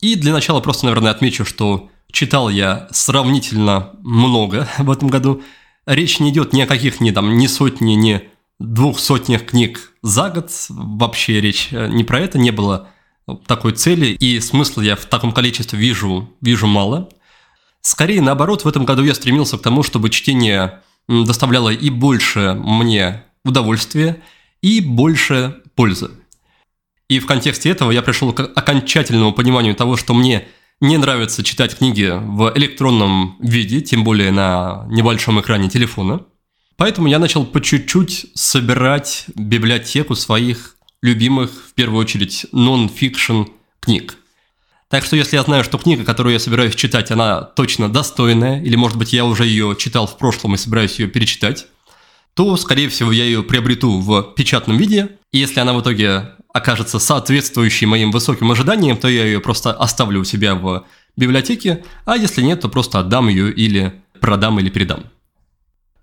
И 0.00 0.14
для 0.14 0.32
начала 0.32 0.60
просто, 0.60 0.86
наверное, 0.86 1.10
отмечу, 1.10 1.44
что 1.44 1.90
читал 2.12 2.48
я 2.48 2.88
сравнительно 2.92 3.90
много 4.02 4.68
в 4.78 4.90
этом 4.90 5.08
году. 5.08 5.42
Речь 5.86 6.20
не 6.20 6.30
идет 6.30 6.52
ни 6.52 6.60
о 6.60 6.66
каких 6.66 7.00
ни, 7.00 7.10
там, 7.10 7.36
ни 7.36 7.46
сотни, 7.46 7.94
ни 7.94 8.28
двух 8.60 9.00
сотнях 9.00 9.44
книг 9.44 9.92
за 10.02 10.30
год. 10.30 10.50
Вообще 10.68 11.40
речь 11.40 11.68
э, 11.72 11.88
не 11.88 12.04
про 12.04 12.20
это, 12.20 12.38
не 12.38 12.52
было 12.52 12.88
такой 13.46 13.72
цели, 13.72 14.06
и 14.06 14.40
смысла 14.40 14.82
я 14.82 14.96
в 14.96 15.04
таком 15.06 15.32
количестве 15.32 15.78
вижу, 15.78 16.30
вижу 16.40 16.66
мало. 16.66 17.08
Скорее, 17.80 18.20
наоборот, 18.20 18.64
в 18.64 18.68
этом 18.68 18.84
году 18.84 19.02
я 19.02 19.14
стремился 19.14 19.58
к 19.58 19.62
тому, 19.62 19.82
чтобы 19.82 20.10
чтение 20.10 20.80
доставляло 21.08 21.70
и 21.70 21.90
больше 21.90 22.54
мне 22.54 23.24
удовольствия, 23.44 24.22
и 24.60 24.80
больше 24.80 25.60
пользы. 25.74 26.10
И 27.08 27.18
в 27.18 27.26
контексте 27.26 27.70
этого 27.70 27.90
я 27.90 28.02
пришел 28.02 28.32
к 28.32 28.40
окончательному 28.40 29.32
пониманию 29.32 29.74
того, 29.74 29.96
что 29.96 30.14
мне 30.14 30.46
не 30.82 30.96
нравится 30.96 31.44
читать 31.44 31.78
книги 31.78 32.12
в 32.12 32.52
электронном 32.56 33.36
виде, 33.38 33.80
тем 33.80 34.02
более 34.02 34.32
на 34.32 34.84
небольшом 34.88 35.40
экране 35.40 35.70
телефона. 35.70 36.26
Поэтому 36.76 37.06
я 37.06 37.20
начал 37.20 37.46
по 37.46 37.60
чуть-чуть 37.60 38.26
собирать 38.34 39.26
библиотеку 39.36 40.16
своих 40.16 40.76
любимых, 41.00 41.50
в 41.68 41.74
первую 41.74 42.00
очередь, 42.00 42.46
нон-фикшн 42.50 43.42
книг. 43.78 44.16
Так 44.88 45.04
что 45.04 45.14
если 45.14 45.36
я 45.36 45.44
знаю, 45.44 45.62
что 45.62 45.78
книга, 45.78 46.04
которую 46.04 46.32
я 46.32 46.40
собираюсь 46.40 46.74
читать, 46.74 47.12
она 47.12 47.42
точно 47.42 47.88
достойная, 47.88 48.60
или, 48.60 48.74
может 48.74 48.98
быть, 48.98 49.12
я 49.12 49.24
уже 49.24 49.46
ее 49.46 49.76
читал 49.78 50.08
в 50.08 50.18
прошлом 50.18 50.56
и 50.56 50.58
собираюсь 50.58 50.98
ее 50.98 51.06
перечитать, 51.06 51.66
то, 52.34 52.56
скорее 52.56 52.88
всего, 52.88 53.12
я 53.12 53.24
ее 53.24 53.44
приобрету 53.44 54.00
в 54.00 54.34
печатном 54.34 54.78
виде, 54.78 55.10
и 55.30 55.38
если 55.38 55.60
она 55.60 55.74
в 55.74 55.80
итоге 55.80 56.32
окажется 56.52 56.98
соответствующей 56.98 57.86
моим 57.86 58.10
высоким 58.10 58.50
ожиданиям, 58.50 58.96
то 58.96 59.08
я 59.08 59.24
ее 59.24 59.40
просто 59.40 59.72
оставлю 59.72 60.20
у 60.20 60.24
себя 60.24 60.54
в 60.54 60.84
библиотеке, 61.16 61.84
а 62.04 62.16
если 62.16 62.42
нет, 62.42 62.60
то 62.60 62.68
просто 62.68 63.00
отдам 63.00 63.28
ее 63.28 63.52
или 63.52 64.02
продам 64.20 64.58
или 64.60 64.70
передам. 64.70 65.04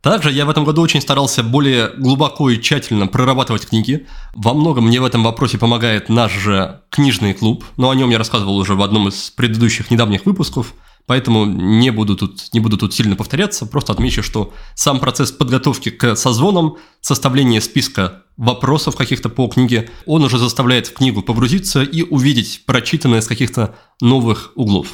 Также 0.02 0.32
я 0.32 0.46
в 0.46 0.50
этом 0.50 0.64
году 0.64 0.82
очень 0.82 1.02
старался 1.02 1.44
более 1.44 1.90
глубоко 1.98 2.50
и 2.50 2.62
тщательно 2.62 3.08
прорабатывать 3.08 3.68
книги. 3.68 4.08
Во 4.34 4.54
многом 4.54 4.88
мне 4.88 5.02
в 5.02 5.06
этом 5.06 5.24
вопросе 5.24 5.58
помогает 5.58 6.08
наш 6.08 6.32
же 6.32 6.82
книжный 6.90 7.34
клуб, 7.34 7.66
но 7.76 7.90
о 7.90 7.96
нем 7.96 8.10
я 8.10 8.18
рассказывал 8.18 8.58
уже 8.58 8.76
в 8.76 8.82
одном 8.82 9.10
из 9.10 9.30
предыдущих 9.32 9.92
недавних 9.92 10.26
выпусков, 10.26 10.74
поэтому 11.06 11.46
не 11.46 11.92
буду 11.92 12.16
тут, 12.16 12.54
не 12.54 12.60
буду 12.60 12.78
тут 12.78 12.94
сильно 12.94 13.16
повторяться, 13.16 13.66
просто 13.66 13.94
отмечу, 13.94 14.24
что 14.24 14.54
сам 14.76 15.00
процесс 15.00 15.32
подготовки 15.32 15.90
к 15.90 16.16
созвонам, 16.16 16.78
составление 17.02 17.62
списка 17.62 18.24
вопросов 18.38 18.96
каких-то 18.96 19.30
по 19.30 19.48
книге, 19.48 19.90
он 20.06 20.24
уже 20.24 20.38
заставляет 20.38 20.88
в 20.88 20.94
книгу 20.94 21.22
погрузиться 21.22 21.84
и 21.84 22.04
увидеть 22.04 22.64
прочитанное 22.66 23.22
с 23.22 23.28
каких-то 23.28 23.76
новых 24.02 24.52
углов. 24.56 24.94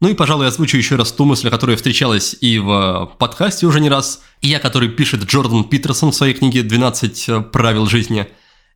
Ну 0.00 0.08
и, 0.08 0.14
пожалуй, 0.14 0.46
озвучу 0.46 0.78
еще 0.78 0.96
раз 0.96 1.12
ту 1.12 1.26
мысль, 1.26 1.50
которая 1.50 1.76
встречалась 1.76 2.34
и 2.40 2.58
в 2.58 3.12
подкасте 3.18 3.66
уже 3.66 3.80
не 3.80 3.90
раз, 3.90 4.22
и 4.40 4.48
я, 4.48 4.58
который 4.58 4.88
пишет 4.88 5.24
Джордан 5.24 5.64
Питерсон 5.64 6.12
в 6.12 6.14
своей 6.14 6.32
книге 6.32 6.62
«12 6.62 7.50
правил 7.50 7.86
жизни». 7.86 8.26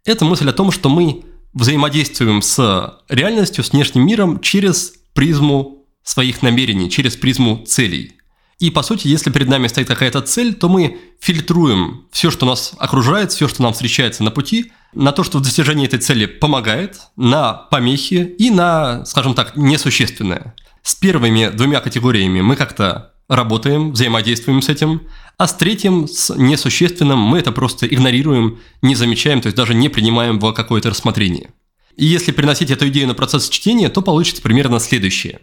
Это 0.05 0.27
мысль 0.27 0.51
о 0.51 0.53
том, 0.53 0.71
что 0.71 0.91
мы 0.91 1.25
взаимодействуем 1.55 2.43
с 2.43 3.01
реальностью, 3.09 3.65
с 3.65 3.73
внешним 3.73 4.07
миром 4.07 4.41
через 4.41 4.93
призму 5.15 5.84
своих 6.05 6.43
намерений, 6.43 6.91
через 6.91 7.17
призму 7.17 7.65
целей. 7.67 8.13
И, 8.61 8.71
по 8.71 8.83
сути, 8.83 9.09
если 9.09 9.31
перед 9.31 9.49
нами 9.49 9.67
стоит 9.67 9.89
какая-то 9.89 10.21
цель, 10.21 10.55
то 10.55 10.69
мы 10.69 10.99
фильтруем 11.21 12.07
все, 12.13 12.31
что 12.31 12.47
нас 12.47 12.73
окружает, 12.79 13.33
все, 13.33 13.49
что 13.49 13.63
нам 13.63 13.73
встречается 13.73 14.23
на 14.23 14.31
пути, 14.31 14.73
на 14.93 15.11
то, 15.13 15.25
что 15.25 15.39
в 15.39 15.43
достижении 15.43 15.87
этой 15.87 15.99
цели 15.99 16.27
помогает, 16.27 17.01
на 17.17 17.53
помехи 17.53 18.35
и 18.39 18.51
на, 18.51 19.05
скажем 19.07 19.35
так, 19.35 19.57
несущественное. 19.57 20.55
С 20.83 20.95
первыми 20.95 21.49
двумя 21.49 21.81
категориями 21.81 22.43
мы 22.43 22.55
как-то 22.55 23.15
работаем, 23.29 23.93
взаимодействуем 23.93 24.63
с 24.63 24.69
этим, 24.69 25.03
а 25.37 25.49
с 25.49 25.55
третьим, 25.55 26.07
с 26.07 26.35
несущественным, 26.37 27.19
мы 27.19 27.39
это 27.39 27.53
просто 27.53 27.87
игнорируем, 27.87 28.61
не 28.83 28.95
замечаем, 28.95 29.41
то 29.41 29.47
есть 29.47 29.57
даже 29.57 29.75
не 29.75 29.89
принимаем 29.89 30.39
в 30.39 30.53
какое-то 30.53 30.91
рассмотрение. 30.91 31.51
И 31.97 32.05
если 32.05 32.33
приносить 32.33 32.71
эту 32.71 32.89
идею 32.89 33.09
на 33.09 33.15
процесс 33.15 33.49
чтения, 33.49 33.89
то 33.89 34.03
получится 34.03 34.43
примерно 34.43 34.79
следующее. 34.79 35.41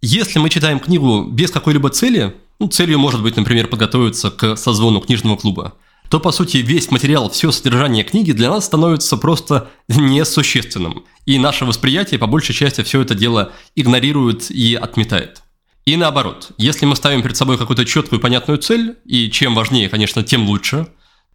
Если 0.00 0.38
мы 0.38 0.48
читаем 0.48 0.78
книгу 0.78 1.24
без 1.24 1.50
какой-либо 1.50 1.90
цели, 1.90 2.36
ну, 2.60 2.68
целью 2.68 3.00
может 3.00 3.20
быть, 3.20 3.36
например, 3.36 3.66
подготовиться 3.66 4.30
к 4.30 4.56
созвону 4.56 5.00
книжного 5.00 5.36
клуба, 5.36 5.74
то, 6.08 6.20
по 6.20 6.30
сути, 6.30 6.58
весь 6.58 6.92
материал, 6.92 7.28
все 7.30 7.50
содержание 7.50 8.04
книги 8.04 8.30
для 8.30 8.48
нас 8.50 8.66
становится 8.66 9.16
просто 9.16 9.68
несущественным. 9.88 11.04
И 11.26 11.38
наше 11.38 11.64
восприятие, 11.64 12.20
по 12.20 12.28
большей 12.28 12.54
части, 12.54 12.82
все 12.82 13.00
это 13.00 13.16
дело 13.16 13.52
игнорирует 13.74 14.52
и 14.52 14.76
отметает. 14.76 15.42
И 15.84 15.96
наоборот, 15.96 16.52
если 16.58 16.86
мы 16.86 16.94
ставим 16.94 17.22
перед 17.22 17.36
собой 17.36 17.58
какую-то 17.58 17.84
четкую 17.84 18.20
понятную 18.20 18.58
цель, 18.58 18.98
и 19.04 19.28
чем 19.30 19.56
важнее, 19.56 19.88
конечно, 19.88 20.22
тем 20.22 20.46
лучше, 20.46 20.86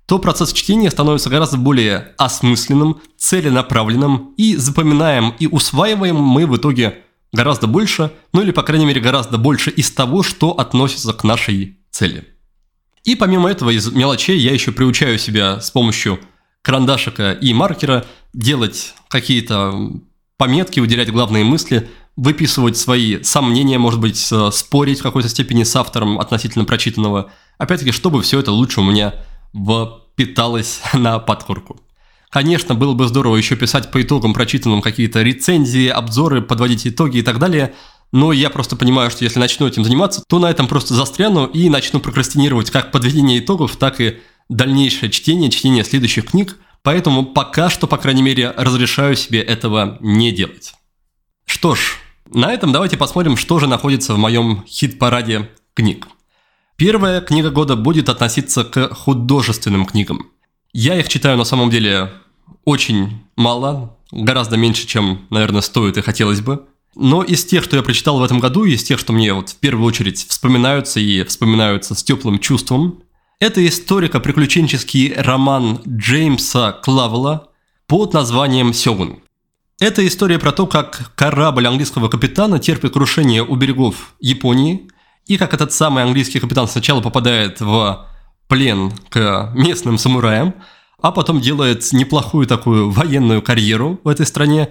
то 0.05 0.20
процесс 0.20 0.53
чтения 0.53 0.89
становится 0.89 1.30
гораздо 1.30 1.57
более 1.57 2.14
осмысленным, 2.18 3.01
целенаправленным, 3.18 4.34
и 4.38 4.55
запоминаем 4.55 5.34
и 5.38 5.47
усваиваем 5.47 6.16
мы 6.16 6.45
в 6.45 6.55
итоге 6.55 7.02
гораздо 7.34 7.67
больше, 7.67 8.11
ну 8.31 8.41
или, 8.41 8.51
по 8.51 8.63
крайней 8.63 8.86
мере, 8.86 9.01
гораздо 9.01 9.38
больше 9.38 9.71
из 9.71 9.91
того, 9.91 10.23
что 10.23 10.51
относится 10.51 11.11
к 11.11 11.25
нашей 11.25 11.79
цели. 11.91 12.29
И 13.03 13.15
помимо 13.15 13.51
этого, 13.51 13.71
из 13.71 13.91
мелочей 13.91 14.38
я 14.38 14.53
еще 14.53 14.71
приучаю 14.71 15.17
себя 15.19 15.59
с 15.59 15.69
помощью 15.71 16.19
карандашика 16.61 17.34
и 17.34 17.53
маркера 17.53 18.05
делать 18.34 18.93
какие-то 19.09 19.91
пометки, 20.38 20.79
уделять 20.79 21.11
главные 21.11 21.43
мысли, 21.43 21.89
выписывать 22.15 22.77
свои 22.77 23.21
сомнения, 23.23 23.77
может 23.77 23.99
быть, 23.99 24.31
спорить 24.51 24.99
в 24.99 25.03
какой-то 25.03 25.27
степени 25.27 25.63
с 25.63 25.75
автором 25.75 26.19
относительно 26.19 26.63
прочитанного. 26.63 27.31
Опять-таки, 27.57 27.91
чтобы 27.91 28.21
все 28.21 28.39
это 28.39 28.51
лучше 28.51 28.79
у 28.79 28.84
меня 28.84 29.15
впиталось 30.13 30.81
на 30.93 31.19
подкорку. 31.19 31.82
Конечно, 32.34 32.73
было 32.73 32.93
бы 32.95 33.07
здорово 33.07 33.36
еще 33.36 33.55
писать 33.55 33.91
по 33.91 34.01
итогам 34.01 34.34
прочитанным 34.34 34.81
какие-то 34.81 35.21
рецензии, 35.21 35.88
обзоры, 35.88 36.41
подводить 36.41 36.88
итоги 36.88 37.19
и 37.19 37.21
так 37.21 37.39
далее– 37.39 37.73
но 38.13 38.31
я 38.31 38.51
просто 38.51 38.75
понимаю, 38.75 39.09
что 39.09 39.23
если 39.23 39.39
начну 39.39 39.67
этим 39.67 39.84
заниматься, 39.84 40.23
то 40.27 40.38
на 40.38 40.45
этом 40.45 40.67
просто 40.67 40.93
застряну 40.93 41.47
и 41.47 41.67
начну 41.67 41.99
прокрастинировать 41.99 42.69
как 42.69 42.91
подведение 42.91 43.39
итогов, 43.39 43.75
так 43.75 43.99
и 43.99 44.19
дальнейшее 44.49 45.09
чтение, 45.09 45.49
чтение 45.49 45.84
следующих 45.84 46.27
книг, 46.27 46.59
поэтому 46.84 47.25
пока 47.25 47.71
что, 47.71 47.88
по 47.88 47.97
крайней 47.97 48.21
мере, 48.21 48.53
разрешаю 48.55 49.15
себе 49.15 49.41
этого 49.41 49.97
не 49.99 50.31
делать. 50.31 50.75
Что 51.47 51.73
ж, 51.73 51.97
на 52.31 52.53
этом 52.53 52.71
давайте 52.71 52.97
посмотрим, 52.97 53.36
что 53.36 53.57
же 53.57 53.65
находится 53.65 54.13
в 54.13 54.19
моем 54.19 54.63
хит-параде 54.67 55.49
книг. 55.73 56.07
Первая 56.75 57.19
книга 57.19 57.49
года 57.49 57.75
будет 57.75 58.09
относиться 58.09 58.63
к 58.63 58.93
художественным 58.93 59.88
книгам. 59.88 60.29
Я 60.71 60.99
их 60.99 61.07
читаю 61.07 61.36
на 61.38 61.45
самом 61.45 61.71
деле 61.71 62.11
очень 62.65 63.23
мало, 63.35 63.97
гораздо 64.11 64.57
меньше, 64.57 64.87
чем, 64.87 65.25
наверное, 65.29 65.61
стоит 65.61 65.97
и 65.97 66.01
хотелось 66.01 66.41
бы. 66.41 66.65
Но 66.95 67.23
из 67.23 67.43
тех, 67.45 67.63
что 67.63 67.75
я 67.75 67.83
прочитал 67.83 68.19
в 68.19 68.23
этом 68.23 68.39
году, 68.39 68.65
из 68.65 68.83
тех, 68.83 68.99
что 68.99 69.13
мне 69.13 69.33
вот 69.33 69.49
в 69.49 69.55
первую 69.55 69.85
очередь 69.85 70.25
вспоминаются 70.27 70.99
и 70.99 71.23
вспоминаются 71.23 71.95
с 71.95 72.03
теплым 72.03 72.39
чувством, 72.39 73.03
это 73.39 73.65
историко-приключенческий 73.67 75.13
роман 75.13 75.81
Джеймса 75.87 76.71
Клавела 76.71 77.49
под 77.87 78.13
названием 78.13 78.73
«Сёгун». 78.73 79.19
Это 79.79 80.05
история 80.07 80.39
про 80.39 80.51
то, 80.51 80.67
как 80.67 81.11
корабль 81.15 81.67
английского 81.67 82.07
капитана 82.07 82.59
терпит 82.59 82.93
крушение 82.93 83.43
у 83.43 83.55
берегов 83.55 84.13
Японии, 84.19 84.87
и 85.25 85.37
как 85.37 85.53
этот 85.53 85.73
самый 85.73 86.03
английский 86.03 86.39
капитан 86.39 86.67
сначала 86.67 87.01
попадает 87.01 87.59
в 87.59 88.07
плен 88.47 88.93
к 89.09 89.51
местным 89.55 89.97
самураям, 89.97 90.53
а 91.03 91.11
потом 91.11 91.41
делает 91.41 91.91
неплохую 91.91 92.47
такую 92.47 92.89
военную 92.89 93.41
карьеру 93.41 93.99
в 94.05 94.07
этой 94.07 94.25
стране 94.25 94.69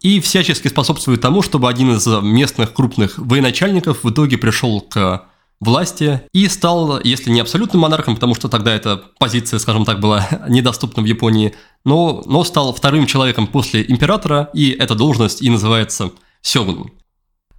и 0.00 0.20
всячески 0.20 0.68
способствует 0.68 1.20
тому, 1.20 1.42
чтобы 1.42 1.68
один 1.68 1.94
из 1.94 2.06
местных 2.06 2.72
крупных 2.72 3.18
военачальников 3.18 4.02
в 4.02 4.10
итоге 4.10 4.38
пришел 4.38 4.80
к 4.80 5.26
власти 5.60 6.22
и 6.32 6.48
стал, 6.48 6.98
если 7.02 7.30
не 7.30 7.40
абсолютным 7.40 7.82
монархом, 7.82 8.14
потому 8.14 8.34
что 8.34 8.48
тогда 8.48 8.74
эта 8.74 9.02
позиция, 9.18 9.58
скажем 9.58 9.84
так, 9.84 10.00
была 10.00 10.26
недоступна 10.48 11.02
в 11.02 11.06
Японии, 11.06 11.54
но, 11.84 12.22
но 12.24 12.42
стал 12.44 12.72
вторым 12.74 13.06
человеком 13.06 13.46
после 13.46 13.84
императора, 13.86 14.48
и 14.54 14.70
эта 14.70 14.94
должность 14.94 15.42
и 15.42 15.50
называется 15.50 16.10
сёгуном. 16.40 16.90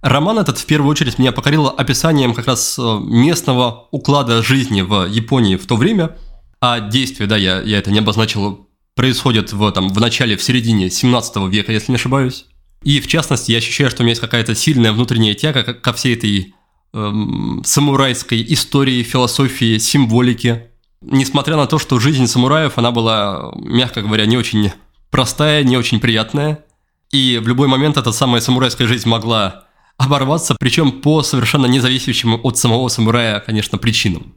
Роман 0.00 0.40
этот 0.40 0.58
в 0.58 0.66
первую 0.66 0.90
очередь 0.90 1.18
меня 1.18 1.32
покорил 1.32 1.68
описанием 1.68 2.34
как 2.34 2.46
раз 2.46 2.78
э, 2.78 2.98
местного 3.00 3.88
уклада 3.90 4.42
жизни 4.42 4.82
в 4.82 5.06
Японии 5.06 5.56
в 5.56 5.66
то 5.66 5.76
время, 5.76 6.16
а 6.60 6.80
действие, 6.80 7.28
да, 7.28 7.36
я, 7.36 7.60
я 7.60 7.78
это 7.78 7.90
не 7.90 7.98
обозначил 7.98 8.68
происходит 8.98 9.52
в, 9.52 9.70
там, 9.70 9.90
в 9.90 10.00
начале, 10.00 10.36
в 10.36 10.42
середине 10.42 10.90
17 10.90 11.36
века, 11.48 11.70
если 11.72 11.92
не 11.92 11.96
ошибаюсь. 11.96 12.46
И 12.82 13.00
в 13.00 13.06
частности, 13.06 13.52
я 13.52 13.58
ощущаю, 13.58 13.90
что 13.90 14.02
у 14.02 14.04
меня 14.04 14.10
есть 14.10 14.20
какая-то 14.20 14.56
сильная 14.56 14.92
внутренняя 14.92 15.34
тяга 15.34 15.62
ко 15.62 15.92
всей 15.92 16.16
этой 16.16 16.54
эм, 16.92 17.62
самурайской 17.64 18.44
истории, 18.48 19.04
философии, 19.04 19.78
символике. 19.78 20.72
Несмотря 21.00 21.56
на 21.56 21.66
то, 21.66 21.78
что 21.78 22.00
жизнь 22.00 22.26
самураев, 22.26 22.76
она 22.76 22.90
была, 22.90 23.52
мягко 23.56 24.02
говоря, 24.02 24.26
не 24.26 24.36
очень 24.36 24.72
простая, 25.10 25.62
не 25.62 25.76
очень 25.76 26.00
приятная. 26.00 26.64
И 27.12 27.40
в 27.40 27.46
любой 27.46 27.68
момент 27.68 27.96
эта 27.96 28.10
самая 28.10 28.40
самурайская 28.40 28.88
жизнь 28.88 29.08
могла 29.08 29.64
оборваться, 29.96 30.56
причем 30.58 30.90
по 30.90 31.22
совершенно 31.22 31.66
независящим 31.66 32.40
от 32.42 32.58
самого 32.58 32.88
самурая, 32.88 33.40
конечно, 33.40 33.78
причинам. 33.78 34.34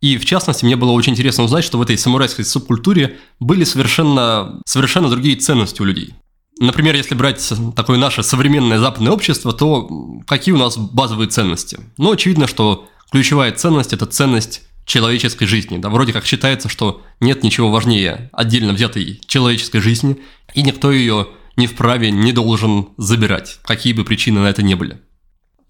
И 0.00 0.16
в 0.16 0.24
частности, 0.24 0.64
мне 0.64 0.76
было 0.76 0.92
очень 0.92 1.12
интересно 1.12 1.44
узнать, 1.44 1.64
что 1.64 1.78
в 1.78 1.82
этой 1.82 1.98
самурайской 1.98 2.44
субкультуре 2.44 3.18
были 3.38 3.64
совершенно, 3.64 4.60
совершенно 4.66 5.10
другие 5.10 5.36
ценности 5.36 5.82
у 5.82 5.84
людей. 5.84 6.14
Например, 6.58 6.94
если 6.94 7.14
брать 7.14 7.52
такое 7.74 7.98
наше 7.98 8.22
современное 8.22 8.78
западное 8.78 9.12
общество, 9.12 9.52
то 9.52 9.88
какие 10.26 10.54
у 10.54 10.58
нас 10.58 10.76
базовые 10.76 11.28
ценности? 11.28 11.80
Ну, 11.96 12.12
очевидно, 12.12 12.46
что 12.46 12.88
ключевая 13.10 13.52
ценность– 13.52 13.92
это 13.94 14.06
ценность 14.06 14.62
человеческой 14.84 15.46
жизни. 15.46 15.78
Да, 15.78 15.88
вроде 15.88 16.12
как 16.12 16.26
считается, 16.26 16.68
что 16.68 17.02
нет 17.20 17.42
ничего 17.42 17.70
важнее 17.70 18.30
отдельно 18.32 18.72
взятой 18.72 19.20
человеческой 19.26 19.80
жизни, 19.80 20.18
и 20.54 20.62
никто 20.62 20.90
ее 20.90 21.28
не 21.56 21.66
вправе, 21.66 22.10
не 22.10 22.32
должен 22.32 22.88
забирать, 22.96 23.58
какие 23.62 23.92
бы 23.92 24.04
причины 24.04 24.40
на 24.40 24.48
это 24.48 24.62
не 24.62 24.74
были. 24.74 25.00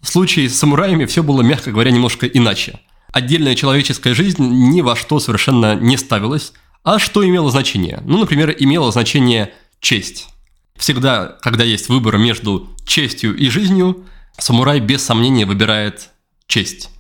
В 0.01 0.09
случае 0.09 0.49
с 0.49 0.59
самураями 0.59 1.05
все 1.05 1.23
было, 1.23 1.43
мягко 1.43 1.71
говоря, 1.71 1.91
немножко 1.91 2.27
иначе. 2.27 2.81
Отдельная 3.13 3.55
человеческая 3.55 4.15
жизнь 4.15 4.43
ни 4.43 4.81
во 4.81 4.97
что 4.97 5.19
совершенно 5.19 5.75
не 5.75 5.97
ставилась, 5.97 6.53
а 6.83 6.99
что 6.99 7.27
имело 7.27 7.51
значение? 7.51 8.03
Ну, 8.05 8.19
например, 8.19 8.55
имело 8.59 8.91
значение 8.93 9.53
честь. 9.81 10.29
Всегда, 10.77 11.37
когда 11.43 11.65
есть 11.65 11.89
выбор 11.89 12.17
между 12.19 12.69
честью 12.87 13.37
и 13.37 13.49
жизнью, 13.49 14.07
самурай 14.39 14.81
без 14.81 15.05
сомнения 15.05 15.45
выбирает 15.45 16.11
честь. 16.47 16.91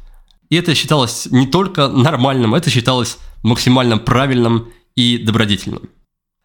И 0.51 0.57
это 0.57 0.75
считалось 0.75 1.29
не 1.31 1.47
только 1.47 1.89
нормальным, 1.89 2.55
это 2.55 2.71
считалось 2.71 3.19
максимально 3.43 3.99
правильным 3.99 4.71
и 4.97 5.17
добродетельным. 5.17 5.89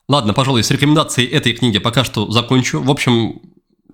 Ладно, 0.08 0.34
пожалуй, 0.34 0.64
с 0.64 0.72
рекомендацией 0.72 1.28
этой 1.28 1.54
книги 1.54 1.80
пока 1.80 2.04
что 2.04 2.30
закончу. 2.30 2.80
В 2.80 2.92
общем, 2.92 3.42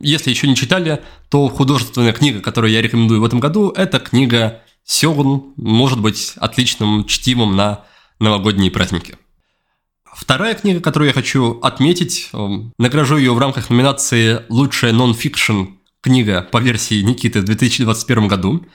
если 0.02 0.30
еще 0.30 0.48
не 0.48 0.56
читали, 0.56 1.02
то 1.30 1.48
художественная 1.48 2.12
книга, 2.12 2.42
которую 2.42 2.72
я 2.72 2.82
рекомендую 2.82 3.22
в 3.22 3.26
этом 3.26 3.40
году, 3.40 3.70
это 3.70 4.00
книга 4.00 4.62
Сёгун, 4.84 5.54
может 5.58 6.02
быть 6.02 6.34
отличным 6.38 7.06
чтивом 7.06 7.56
на 7.56 7.86
новогодние 8.20 8.72
праздники. 8.72 9.18
Вторая 10.14 10.54
книга, 10.54 10.82
которую 10.82 11.08
я 11.08 11.14
хочу 11.14 11.60
отметить, 11.62 12.30
эм, 12.34 12.74
награжу 12.78 13.18
ее 13.18 13.34
в 13.34 13.40
рамках 13.40 13.70
номинации 13.70 14.42
«Лучшая 14.50 14.92
нон-фикшн 14.92 15.64
книга 16.02 16.42
по 16.42 16.58
версии 16.58 17.02
Никиты 17.02 17.42
в 17.42 17.46
2021 17.46 18.28
году. 18.28 18.66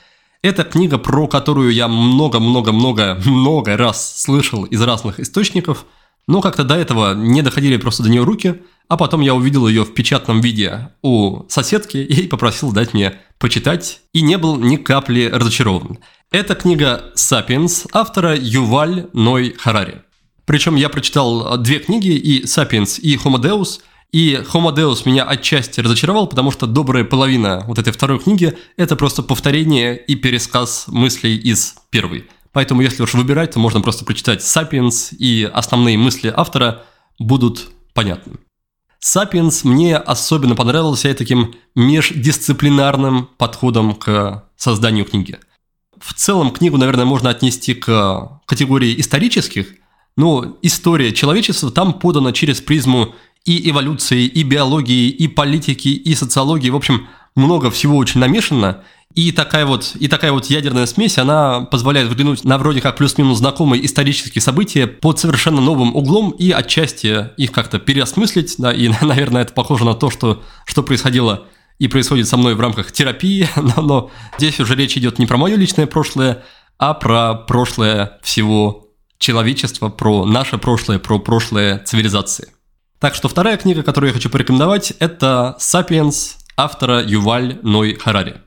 Это 0.42 0.64
книга, 0.64 0.98
про 0.98 1.26
которую 1.26 1.72
я 1.72 1.88
много-много-много-много 1.88 3.76
раз 3.76 4.20
слышал 4.20 4.64
из 4.64 4.80
разных 4.80 5.20
источников, 5.20 5.86
но 6.26 6.40
как-то 6.40 6.64
до 6.64 6.74
этого 6.74 7.14
не 7.14 7.42
доходили 7.42 7.76
просто 7.76 8.02
до 8.02 8.10
нее 8.10 8.24
руки, 8.24 8.62
а 8.88 8.96
потом 8.96 9.20
я 9.20 9.34
увидел 9.34 9.66
ее 9.66 9.84
в 9.84 9.94
печатном 9.94 10.40
виде 10.40 10.90
у 11.02 11.42
соседки 11.48 11.96
и 11.98 12.26
попросил 12.26 12.72
дать 12.72 12.94
мне 12.94 13.14
почитать, 13.38 14.00
и 14.12 14.22
не 14.22 14.38
был 14.38 14.56
ни 14.56 14.76
капли 14.76 15.30
разочарован. 15.32 15.98
Это 16.30 16.54
книга 16.54 17.12
«Сапиенс» 17.14 17.86
автора 17.92 18.36
Юваль 18.36 19.08
Ной 19.12 19.54
Харари. 19.58 20.02
Причем 20.44 20.76
я 20.76 20.88
прочитал 20.88 21.58
две 21.58 21.78
книги, 21.78 22.10
и 22.10 22.46
«Сапиенс», 22.46 22.98
и 22.98 23.16
«Homo 23.16 23.40
Deus», 23.40 23.80
и 24.12 24.40
«Homo 24.52 24.74
Deus» 24.74 25.02
меня 25.04 25.24
отчасти 25.24 25.80
разочаровал, 25.80 26.28
потому 26.28 26.50
что 26.50 26.66
добрая 26.66 27.04
половина 27.04 27.64
вот 27.66 27.78
этой 27.78 27.92
второй 27.92 28.18
книги– 28.18 28.56
это 28.76 28.96
просто 28.96 29.22
повторение 29.22 29.96
и 29.96 30.14
пересказ 30.14 30.84
мыслей 30.86 31.36
из 31.36 31.74
первой. 31.90 32.26
Поэтому, 32.56 32.80
если 32.80 33.02
уж 33.02 33.12
выбирать, 33.12 33.50
то 33.50 33.58
можно 33.58 33.82
просто 33.82 34.06
прочитать 34.06 34.42
«Сапиенс», 34.42 35.12
и 35.12 35.44
основные 35.44 35.98
мысли 35.98 36.32
автора 36.34 36.84
будут 37.18 37.68
понятны. 37.92 38.38
«Сапиенс» 38.98 39.62
мне 39.64 39.98
особенно 39.98 40.54
понравился 40.54 41.12
таким 41.12 41.54
междисциплинарным 41.74 43.28
подходом 43.36 43.94
к 43.94 44.44
созданию 44.56 45.04
книги. 45.04 45.38
В 46.00 46.14
целом 46.14 46.50
книгу, 46.50 46.78
наверное, 46.78 47.04
можно 47.04 47.28
отнести 47.28 47.74
к 47.74 48.40
категории 48.46 48.98
исторических– 48.98 49.66
но 50.16 50.56
история 50.62 51.12
человечества 51.12 51.70
там 51.70 51.92
подана 51.92 52.32
через 52.32 52.62
призму 52.62 53.14
и 53.44 53.68
эволюции, 53.70 54.24
и 54.24 54.44
биологии, 54.44 55.10
и 55.10 55.28
политики, 55.28 55.88
и 55.88 56.14
социологии. 56.14 56.70
В 56.70 56.76
общем, 56.76 57.06
много 57.34 57.70
всего 57.70 57.98
очень 57.98 58.20
намешано. 58.20 58.82
И 59.14 59.32
такая 59.32 59.64
вот, 59.64 59.96
и 59.98 60.08
такая 60.08 60.32
вот 60.32 60.46
ядерная 60.46 60.84
смесь, 60.84 61.16
она 61.16 61.62
позволяет 61.62 62.08
взглянуть 62.08 62.44
на 62.44 62.58
вроде 62.58 62.82
как 62.82 62.96
плюс-минус 62.96 63.38
знакомые 63.38 63.84
исторические 63.86 64.42
события 64.42 64.86
под 64.86 65.18
совершенно 65.18 65.62
новым 65.62 65.96
углом 65.96 66.32
и 66.32 66.50
отчасти 66.50 67.30
их 67.38 67.50
как-то 67.50 67.78
переосмыслить. 67.78 68.56
Да, 68.58 68.72
и, 68.72 68.88
наверное, 69.00 69.42
это 69.42 69.54
похоже 69.54 69.84
на 69.86 69.94
то, 69.94 70.10
что, 70.10 70.42
что 70.66 70.82
происходило 70.82 71.46
и 71.78 71.88
происходит 71.88 72.28
со 72.28 72.36
мной 72.36 72.54
в 72.54 72.60
рамках 72.60 72.92
терапии, 72.92 73.48
но, 73.56 73.82
но 73.82 74.10
здесь 74.38 74.60
уже 74.60 74.74
речь 74.74 74.96
идет 74.96 75.18
не 75.18 75.26
про 75.26 75.38
мое 75.38 75.56
личное 75.56 75.86
прошлое, 75.86 76.42
а 76.78 76.92
про 76.92 77.34
прошлое 77.34 78.18
всего 78.22 78.88
человечества, 79.18 79.88
про 79.88 80.26
наше 80.26 80.58
прошлое, 80.58 80.98
про 80.98 81.18
прошлое 81.18 81.78
цивилизации. 81.84 82.48
Так 82.98 83.14
что 83.14 83.28
вторая 83.28 83.56
книга, 83.56 83.82
которую 83.82 84.08
я 84.08 84.14
хочу 84.14 84.30
порекомендовать, 84.30 84.92
это 84.98 85.56
«Сапиенс» 85.58 86.38
автора 86.56 87.02
Юваль 87.02 87.58
Ной 87.62 87.94
Харари. 87.94 88.40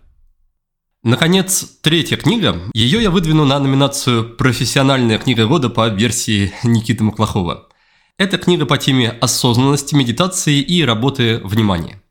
Наконец, 1.04 1.78
третья 1.82 2.18
книга. 2.18 2.60
Ее 2.74 3.02
я 3.02 3.10
выдвину 3.10 3.46
на 3.46 3.58
номинацию 3.58 4.36
«Профессиональная 4.36 5.18
книга 5.18 5.48
года» 5.48 5.70
по 5.70 5.88
версии 5.88 6.52
Никиты 6.62 7.06
Маклахова. 7.06 7.70
Это 8.18 8.38
книга 8.38 8.66
по 8.66 8.78
теме 8.78 9.12
осознанности, 9.12 9.96
медитации 9.96 10.60
и 10.60 10.84
работы 10.84 11.40
внимания. 11.42 12.02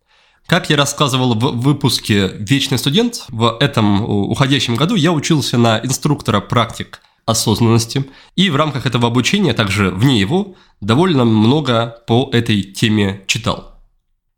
Как 0.46 0.70
я 0.70 0.76
рассказывал 0.78 1.34
в 1.34 1.60
выпуске 1.60 2.28
«Вечный 2.38 2.78
студент», 2.78 3.26
в 3.28 3.58
этом 3.60 4.00
уходящем 4.08 4.74
году 4.74 4.94
я 4.94 5.12
учился 5.12 5.58
на 5.58 5.78
инструктора 5.84 6.40
практик 6.40 7.02
осознанности. 7.26 8.06
И 8.36 8.48
в 8.48 8.56
рамках 8.56 8.86
этого 8.86 9.08
обучения, 9.08 9.52
также 9.52 9.90
вне 9.90 10.18
его, 10.18 10.54
довольно 10.80 11.26
много 11.26 12.02
по 12.06 12.30
этой 12.32 12.62
теме 12.62 13.22
читал. 13.26 13.77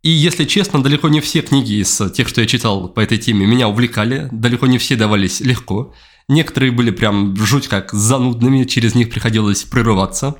И, 0.02 0.10
если 0.10 0.44
честно, 0.44 0.82
далеко 0.82 1.08
не 1.08 1.20
все 1.20 1.42
книги 1.42 1.80
из 1.80 2.00
тех, 2.12 2.28
что 2.28 2.40
я 2.40 2.46
читал 2.46 2.88
по 2.88 3.00
этой 3.00 3.18
теме, 3.18 3.46
меня 3.46 3.68
увлекали, 3.68 4.28
далеко 4.32 4.66
не 4.66 4.78
все 4.78 4.96
давались 4.96 5.40
легко. 5.40 5.94
Некоторые 6.28 6.72
были 6.72 6.90
прям 6.90 7.36
жуть 7.36 7.68
как 7.68 7.92
занудными, 7.92 8.64
через 8.64 8.94
них 8.94 9.10
приходилось 9.10 9.64
прерываться. 9.64 10.36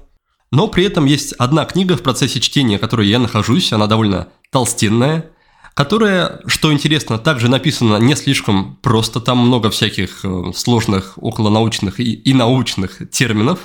Но 0.50 0.66
при 0.68 0.84
этом 0.84 1.04
есть 1.04 1.32
одна 1.34 1.64
книга 1.64 1.96
в 1.96 2.02
процессе 2.02 2.40
чтения, 2.40 2.78
в 2.78 2.80
которой 2.80 3.08
я 3.08 3.18
нахожусь, 3.18 3.72
она 3.72 3.86
довольно 3.86 4.28
толстенная– 4.50 5.30
которая, 5.74 6.40
что 6.46 6.72
интересно, 6.72 7.18
также 7.18 7.48
написана 7.48 7.96
не 7.96 8.14
слишком 8.16 8.76
просто, 8.82 9.20
там 9.20 9.38
много 9.38 9.70
всяких 9.70 10.24
э, 10.24 10.52
сложных 10.54 11.14
околонаучных 11.16 12.00
и, 12.00 12.12
и 12.12 12.34
научных 12.34 13.08
терминов, 13.10 13.60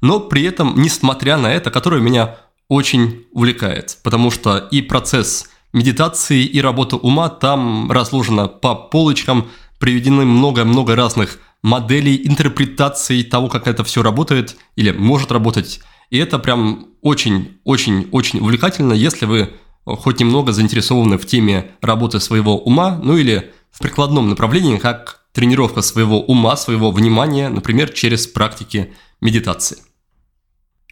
но 0.00 0.20
при 0.20 0.44
этом, 0.44 0.80
несмотря 0.80 1.36
на 1.36 1.52
это, 1.52 1.70
которая 1.70 2.00
меня 2.00 2.36
очень 2.70 3.26
увлекает, 3.32 3.98
потому 4.04 4.30
что 4.30 4.56
и 4.56 4.80
процесс 4.80 5.50
медитации, 5.72 6.44
и 6.44 6.60
работа 6.60 6.96
ума 6.96 7.28
там 7.28 7.90
разложена 7.90 8.46
по 8.46 8.76
полочкам, 8.76 9.48
приведены 9.80 10.24
много-много 10.24 10.94
разных 10.94 11.40
моделей, 11.62 12.20
интерпретаций 12.24 13.24
того, 13.24 13.48
как 13.48 13.66
это 13.66 13.82
все 13.82 14.02
работает 14.02 14.56
или 14.76 14.92
может 14.92 15.32
работать. 15.32 15.80
И 16.10 16.18
это 16.18 16.38
прям 16.38 16.86
очень-очень-очень 17.02 18.38
увлекательно, 18.38 18.92
если 18.92 19.26
вы 19.26 19.50
хоть 19.84 20.20
немного 20.20 20.52
заинтересованы 20.52 21.18
в 21.18 21.26
теме 21.26 21.72
работы 21.82 22.20
своего 22.20 22.56
ума, 22.56 23.00
ну 23.02 23.16
или 23.16 23.52
в 23.72 23.80
прикладном 23.80 24.28
направлении, 24.28 24.76
как 24.76 25.24
тренировка 25.32 25.82
своего 25.82 26.20
ума, 26.20 26.56
своего 26.56 26.92
внимания, 26.92 27.48
например, 27.48 27.90
через 27.90 28.28
практики 28.28 28.92
медитации. 29.20 29.78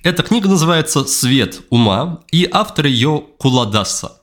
Эта 0.05 0.23
книга 0.23 0.49
называется 0.49 1.05
«Свет 1.05 1.63
ума», 1.71 2.21
и 2.31 2.49
автор 2.51 2.87
ее 2.87 3.25
Куладаса. 3.39 4.23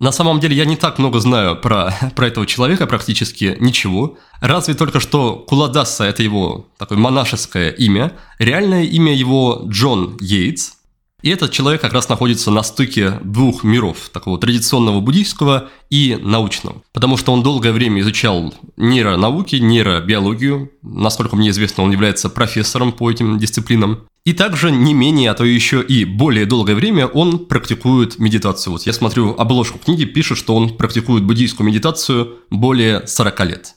На 0.00 0.10
самом 0.10 0.40
деле 0.40 0.56
я 0.56 0.64
не 0.64 0.76
так 0.76 0.98
много 0.98 1.20
знаю 1.20 1.56
про, 1.56 1.94
про 2.16 2.26
этого 2.26 2.46
человека, 2.46 2.86
практически 2.86 3.56
ничего. 3.60 4.18
Разве 4.40 4.74
только 4.74 4.98
что 4.98 5.36
Куладаса– 5.36 6.04
это 6.04 6.22
его 6.22 6.66
такое 6.78 6.98
монашеское 6.98 7.70
имя. 7.70 8.12
Реальное 8.38 8.84
имя 8.84 9.14
его 9.14 9.62
Джон 9.68 10.16
Йейтс– 10.20 10.72
и 11.24 11.30
этот 11.30 11.52
человек 11.52 11.80
как 11.80 11.94
раз 11.94 12.10
находится 12.10 12.50
на 12.50 12.62
стыке 12.62 13.18
двух 13.24 13.64
миров, 13.64 14.10
такого 14.12 14.38
традиционного 14.38 15.00
буддийского 15.00 15.70
и 15.88 16.18
научного. 16.20 16.82
Потому 16.92 17.16
что 17.16 17.32
он 17.32 17.42
долгое 17.42 17.72
время 17.72 18.02
изучал 18.02 18.52
нейронауки, 18.76 19.56
нейробиологию. 19.56 20.70
Насколько 20.82 21.36
мне 21.36 21.48
известно, 21.48 21.82
он 21.82 21.92
является 21.92 22.28
профессором 22.28 22.92
по 22.92 23.10
этим 23.10 23.38
дисциплинам. 23.38 24.06
И 24.24 24.32
также 24.32 24.70
не 24.70 24.94
менее, 24.94 25.30
а 25.30 25.34
то 25.34 25.44
еще 25.44 25.82
и 25.82 26.06
более 26.06 26.46
долгое 26.46 26.74
время 26.74 27.06
он 27.06 27.44
практикует 27.44 28.18
медитацию. 28.18 28.72
Вот 28.72 28.86
я 28.86 28.94
смотрю 28.94 29.34
обложку 29.36 29.78
книги, 29.78 30.06
пишет, 30.06 30.38
что 30.38 30.56
он 30.56 30.78
практикует 30.78 31.24
буддийскую 31.24 31.66
медитацию 31.66 32.38
более 32.48 33.06
40 33.06 33.40
лет. 33.44 33.74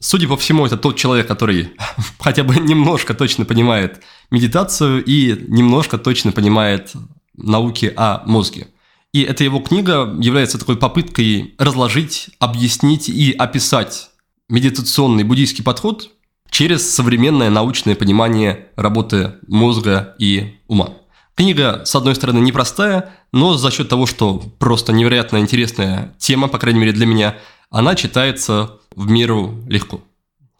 Судя 0.00 0.28
по 0.28 0.38
всему, 0.38 0.64
это 0.64 0.78
тот 0.78 0.96
человек, 0.96 1.26
который 1.26 1.72
хотя 2.18 2.42
бы 2.42 2.56
немножко 2.56 3.12
точно 3.12 3.44
понимает 3.44 4.02
медитацию 4.30 5.04
и 5.04 5.44
немножко 5.48 5.98
точно 5.98 6.32
понимает 6.32 6.92
науки 7.36 7.92
о 7.94 8.22
мозге. 8.24 8.68
И 9.12 9.20
эта 9.20 9.44
его 9.44 9.60
книга 9.60 10.16
является 10.20 10.58
такой 10.58 10.78
попыткой 10.78 11.54
разложить, 11.58 12.30
объяснить 12.38 13.10
и 13.10 13.32
описать 13.32 14.08
медитационный 14.48 15.24
буддийский 15.24 15.62
подход 15.62 16.10
через 16.52 16.94
современное 16.94 17.50
научное 17.50 17.96
понимание 17.96 18.68
работы 18.76 19.34
мозга 19.48 20.14
и 20.18 20.58
ума. 20.68 20.90
Книга, 21.34 21.82
с 21.86 21.96
одной 21.96 22.14
стороны, 22.14 22.38
непростая, 22.38 23.14
но 23.32 23.56
за 23.56 23.70
счет 23.70 23.88
того, 23.88 24.04
что 24.04 24.38
просто 24.58 24.92
невероятно 24.92 25.38
интересная 25.38 26.14
тема, 26.18 26.48
по 26.48 26.58
крайней 26.58 26.80
мере 26.80 26.92
для 26.92 27.06
меня, 27.06 27.36
она 27.70 27.94
читается 27.94 28.72
в 28.94 29.10
меру 29.10 29.64
легко. 29.66 30.02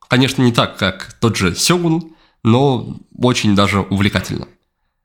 Конечно, 0.09 0.41
не 0.43 0.51
так, 0.51 0.79
как 0.79 1.15
тот 1.21 1.37
же 1.37 1.55
Сёгун, 1.55 2.15
но 2.43 2.97
очень 3.17 3.55
даже 3.55 3.81
увлекательно. 3.81 4.49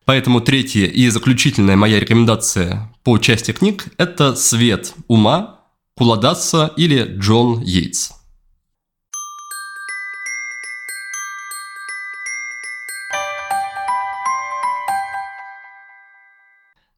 Поэтому 0.06 0.40
третья 0.40 0.86
и 0.86 1.10
заключительная 1.10 1.76
моя 1.76 2.00
рекомендация 2.00 2.94
по 3.04 3.18
части 3.18 3.52
книг– 3.52 3.88
это 3.98 4.38
«Свет 4.38 4.94
ума» 5.10 5.60
Куладаса 5.98 6.72
или 6.78 7.18
Джон 7.20 7.62
Йейтс. 7.62 8.17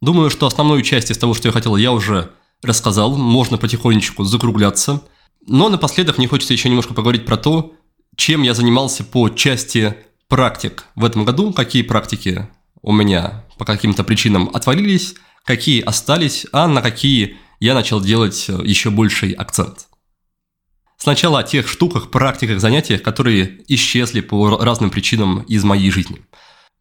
Думаю, 0.02 0.30
что 0.30 0.48
основную 0.48 0.82
часть 0.82 1.12
из 1.12 1.18
того, 1.18 1.34
что 1.34 1.50
я 1.50 1.52
хотел, 1.52 1.76
я 1.76 1.92
уже 1.92 2.32
рассказал. 2.62 3.18
Можно 3.18 3.58
потихонечку 3.58 4.24
закругляться. 4.24 5.02
Но 5.46 5.70
напоследок 5.70 6.18
мне 6.18 6.28
хочется 6.28 6.54
еще 6.54 6.70
немножко 6.70 6.94
поговорить 6.94 7.26
про 7.26 7.38
то, 7.38 7.74
чем 8.16 8.42
я 8.44 8.54
занимался 8.54 9.04
по 9.04 9.30
части 9.30 9.96
практик 10.28 10.86
в 10.96 11.04
этом 11.04 11.26
году, 11.26 11.54
какие 11.54 11.82
практики 11.82 12.48
у 12.82 12.92
меня 12.94 13.46
по 13.58 13.66
каким-то 13.66 14.04
причинам 14.04 14.50
отвалились, 14.54 15.16
какие 15.44 15.82
остались, 15.82 16.46
а 16.52 16.68
на 16.68 16.82
какие 16.82 17.38
я 17.60 17.74
начал 17.74 18.00
делать 18.00 18.48
еще 18.48 18.90
больший 18.90 19.32
акцент. 19.34 19.88
Сначала 20.98 21.40
о 21.40 21.44
тех 21.44 21.68
штуках, 21.68 22.12
практиках, 22.12 22.60
занятиях, 22.60 23.02
которые 23.02 23.64
исчезли 23.68 24.22
по 24.22 24.58
разным 24.58 24.90
причинам 24.92 25.42
из 25.42 25.64
моей 25.66 25.92
жизни– 25.92 26.22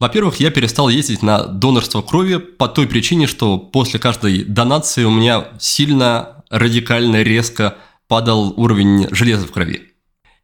во-первых, 0.00 0.38
я 0.38 0.50
перестал 0.50 0.88
ездить 0.88 1.22
на 1.22 1.42
донорство 1.42 2.02
крови 2.02 2.36
по 2.36 2.68
той 2.68 2.86
причине, 2.86 3.26
что 3.26 3.58
после 3.58 3.98
каждой 3.98 4.44
донации 4.44 5.02
у 5.02 5.10
меня 5.10 5.48
сильно, 5.58 6.44
радикально, 6.50 7.22
резко 7.22 7.76
падал 8.06 8.54
уровень 8.56 9.08
железа 9.10 9.46
в 9.46 9.50
крови. 9.50 9.92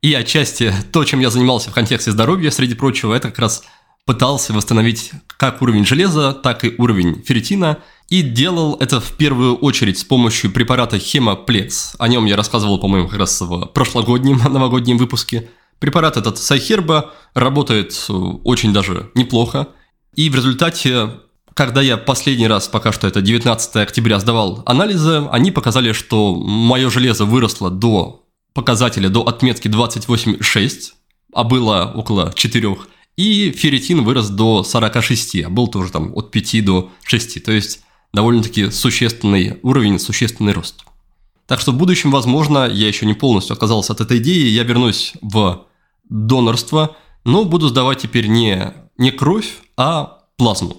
И 0.03 0.13
отчасти 0.13 0.75
то, 0.93 1.05
чем 1.05 1.21
я 1.21 1.31
занимался 1.31 1.71
в 1.71 1.75
контексте 1.75 2.11
здоровья, 2.11 2.51
среди 2.51 2.75
прочего, 2.75 3.15
это 3.15 3.29
как 3.29 3.39
раз 3.39 3.63
пытался 4.07 4.53
восстановить 4.53 5.13
как 5.39 5.63
уровень 5.63 5.87
железа, 5.87 6.33
так 6.33 6.65
и 6.65 6.75
уровень 6.77 7.23
ферритина, 7.25 7.79
и 8.11 8.23
делал 8.23 8.77
это 8.81 9.01
в 9.01 9.17
первую 9.17 9.55
очередь 9.57 9.99
с 9.99 10.05
помощью 10.05 10.51
препарата 10.51 10.99
Хемоплекс. 10.99 11.95
О 11.99 12.09
нем 12.09 12.25
я 12.27 12.37
рассказывал, 12.37 12.79
по-моему, 12.79 13.09
как 13.09 13.21
раз 13.21 13.41
в 13.41 13.67
прошлогоднем 13.67 14.39
новогоднем 14.53 14.99
выпуске– 14.99 15.49
Препарат 15.79 16.17
этот 16.17 16.39
Сайхерба 16.39 17.13
работает 17.35 17.93
э, 18.09 18.13
очень 18.13 18.73
даже 18.73 19.11
неплохо. 19.15 19.69
И 20.15 20.31
в 20.31 20.35
результате, 20.35 21.11
когда 21.55 21.83
я 21.83 21.97
последний 21.97 22.47
раз, 22.47 22.69
пока 22.69 22.93
что 22.93 23.07
это 23.07 23.21
19 23.21 23.77
октября, 23.77 24.21
сдавал 24.21 24.63
анализы, 24.67 25.27
они 25.31 25.51
показали, 25.51 25.93
что 25.93 26.35
мое 26.35 26.89
железо 26.91 27.25
выросло 27.25 27.71
до 27.71 28.25
показателя, 28.55 29.09
до 29.09 29.23
отметки 29.23 29.69
28,6, 29.69 30.93
а 31.35 31.45
было 31.45 31.93
около 31.95 32.33
4, 32.35 32.77
и 33.17 33.51
ферритин 33.51 34.05
вырос 34.05 34.31
до 34.31 34.63
46, 34.63 35.45
а 35.45 35.51
был 35.51 35.69
тоже 35.69 35.91
там 35.91 36.13
от 36.15 36.31
5 36.31 36.65
до 36.65 36.91
6, 37.05 37.45
то 37.45 37.53
есть 37.53 37.81
довольно-таки 38.13 38.71
существенный 38.71 39.59
уровень, 39.63 39.99
существенный 39.99 40.53
рост. 40.53 40.85
Так 41.47 41.61
что 41.61 41.73
в 41.73 41.77
будущем, 41.77 42.11
возможно, 42.11 42.69
я 42.69 42.89
еще 42.89 43.07
не 43.07 43.15
полностью 43.15 43.55
отказался 43.55 43.93
от 43.93 44.01
этой 44.01 44.19
идеи, 44.19 44.49
я 44.49 44.63
вернусь 44.63 45.13
в 45.21 45.67
донорство, 46.09 46.97
но 47.25 47.45
буду 47.45 47.69
сдавать 47.69 47.99
теперь 47.99 48.27
не, 48.27 48.73
не 48.97 49.11
кровь, 49.11 49.59
а 49.77 50.21
плазму. 50.37 50.77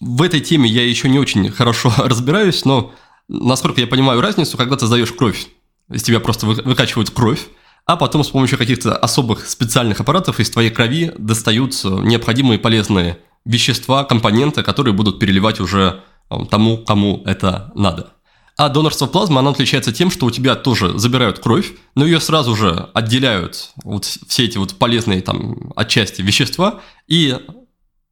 В 0.00 0.22
этой 0.22 0.40
теме 0.40 0.68
я 0.68 0.86
еще 0.86 1.08
не 1.08 1.18
очень 1.18 1.50
хорошо 1.50 1.92
разбираюсь, 1.98 2.64
но 2.64 2.92
насколько 3.28 3.80
я 3.80 3.86
понимаю 3.86 4.20
разницу, 4.20 4.56
когда 4.56 4.76
ты 4.76 4.86
сдаешь 4.86 5.12
кровь, 5.12 5.46
из 5.90 6.02
тебя 6.02 6.20
просто 6.20 6.46
выкачивают 6.46 7.10
кровь, 7.10 7.48
а 7.86 7.96
потом 7.96 8.24
с 8.24 8.28
помощью 8.28 8.58
каких-то 8.58 8.96
особых 8.96 9.48
специальных 9.48 10.00
аппаратов 10.00 10.40
из 10.40 10.50
твоей 10.50 10.70
крови 10.70 11.12
достаются 11.18 11.88
необходимые 11.90 12.58
полезные 12.58 13.18
вещества, 13.44 14.04
компоненты, 14.04 14.62
которые 14.62 14.94
будут 14.94 15.18
переливать 15.18 15.60
уже 15.60 16.02
э, 16.30 16.36
тому, 16.50 16.78
кому 16.78 17.22
это 17.24 17.72
надо. 17.74 18.12
А 18.60 18.68
донорство 18.68 19.06
плазмы, 19.06 19.38
оно 19.38 19.52
отличается 19.52 19.90
тем, 19.90 20.10
что 20.10 20.26
у 20.26 20.30
тебя 20.30 20.54
тоже 20.54 20.98
забирают 20.98 21.38
кровь, 21.38 21.72
но 21.94 22.04
ее 22.04 22.20
сразу 22.20 22.54
же 22.54 22.90
отделяют 22.92 23.70
вот 23.84 24.04
все 24.04 24.44
эти 24.44 24.58
вот 24.58 24.74
полезные 24.74 25.22
там 25.22 25.72
отчасти 25.76 26.20
вещества, 26.20 26.80
и 27.08 27.38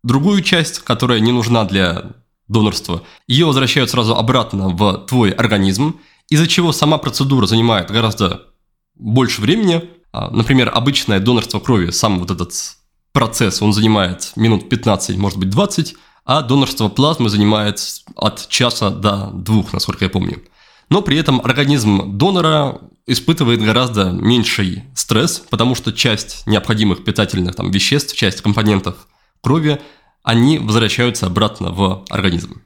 другую 0.03 0.41
часть, 0.41 0.79
которая 0.79 1.21
не 1.21 1.33
нужна 1.33 1.67
для 1.67 2.13
донорства, 2.49 3.03
ее 3.27 3.45
возвращают 3.45 3.91
сразу 3.91 4.17
обратно 4.17 4.71
в 4.71 5.05
твой 5.07 5.33
организм, 5.33 6.01
из-за 6.31 6.47
чего 6.47 6.73
сама 6.73 6.97
процедура 6.97 7.45
занимает 7.45 7.91
гораздо 7.91 8.47
больше 8.95 9.43
времени. 9.43 9.91
А, 10.13 10.31
например, 10.31 10.73
обычное 10.75 11.21
донорство 11.21 11.61
крови, 11.61 11.91
сам 11.91 12.21
вот 12.21 12.31
этот 12.31 12.55
процесс, 13.13 13.61
он 13.61 13.75
занимает 13.75 14.33
минут 14.35 14.71
15, 14.71 15.19
может 15.19 15.39
быть 15.39 15.51
20, 15.51 15.95
а 16.29 16.43
донорство 16.43 16.91
плазмы 16.91 17.31
занимает 17.31 17.81
от 18.14 18.49
часа 18.49 18.91
до 18.91 19.31
двух, 19.33 19.72
насколько 19.72 20.05
я 20.05 20.11
помню. 20.11 20.43
Но 20.91 21.01
при 21.01 21.16
этом 21.16 21.41
организм 21.43 22.18
донора 22.18 22.83
испытывает 23.07 23.62
гораздо 23.62 24.11
меньший 24.11 24.85
стресс, 24.95 25.43
потому 25.49 25.74
что 25.74 25.91
часть 25.91 26.47
необходимых 26.47 27.03
питательных 27.03 27.57
там, 27.57 27.70
веществ, 27.70 28.14
часть 28.14 28.43
компонентов 28.43 29.09
крови, 29.41 29.81
они 30.22 30.59
возвращаются 30.59 31.24
обратно 31.24 31.72
в 31.72 32.05
организм. 32.11 32.61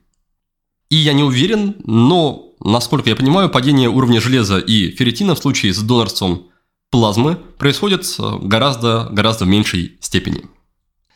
И 0.91 0.97
я 0.97 1.13
не 1.13 1.23
уверен, 1.23 1.77
но, 1.85 2.55
насколько 2.59 3.11
я 3.11 3.15
понимаю, 3.15 3.49
падение 3.49 3.89
уровня 3.89 4.21
железа 4.21 4.59
и 4.59 4.91
ферритина 4.91 5.37
в 5.37 5.39
случае 5.39 5.73
с 5.73 5.79
донорством 5.79 6.49
плазмы 6.91 7.37
происходит 7.59 8.05
гораздо, 8.19 9.09
гораздо 9.13 9.45
в 9.45 9.49
меньшей 9.49 9.99
степени. 10.01 10.47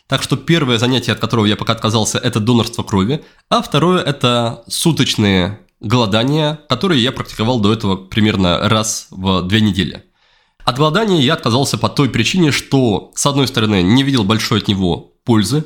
Так 0.09 0.23
что 0.23 0.37
первое 0.37 0.79
занятие, 0.79 1.13
от 1.13 1.19
которого 1.19 1.47
я 1.47 1.57
пока 1.57 1.73
отказался, 1.73 2.19
это 2.19 2.39
донорство 2.39 2.83
крови, 2.85 3.25
а 3.51 3.61
второе– 3.61 4.03
это 4.05 4.63
суточные 4.69 5.59
голодания, 5.81 6.61
которые 6.69 7.03
я 7.03 7.11
практиковал 7.11 7.59
до 7.61 7.73
этого 7.73 7.97
примерно 7.97 8.69
раз 8.69 9.09
в 9.11 9.43
две 9.43 9.61
недели. 9.61 10.05
От 10.65 10.77
голодания 10.77 11.21
я 11.21 11.35
отказался 11.35 11.77
по 11.77 11.89
той 11.89 12.09
причине, 12.09 12.53
что, 12.53 13.11
с 13.15 13.27
одной 13.27 13.49
стороны, 13.49 13.83
не 13.83 14.03
видел 14.05 14.25
большой 14.25 14.61
от 14.61 14.69
него 14.69 15.13
пользы, 15.25 15.65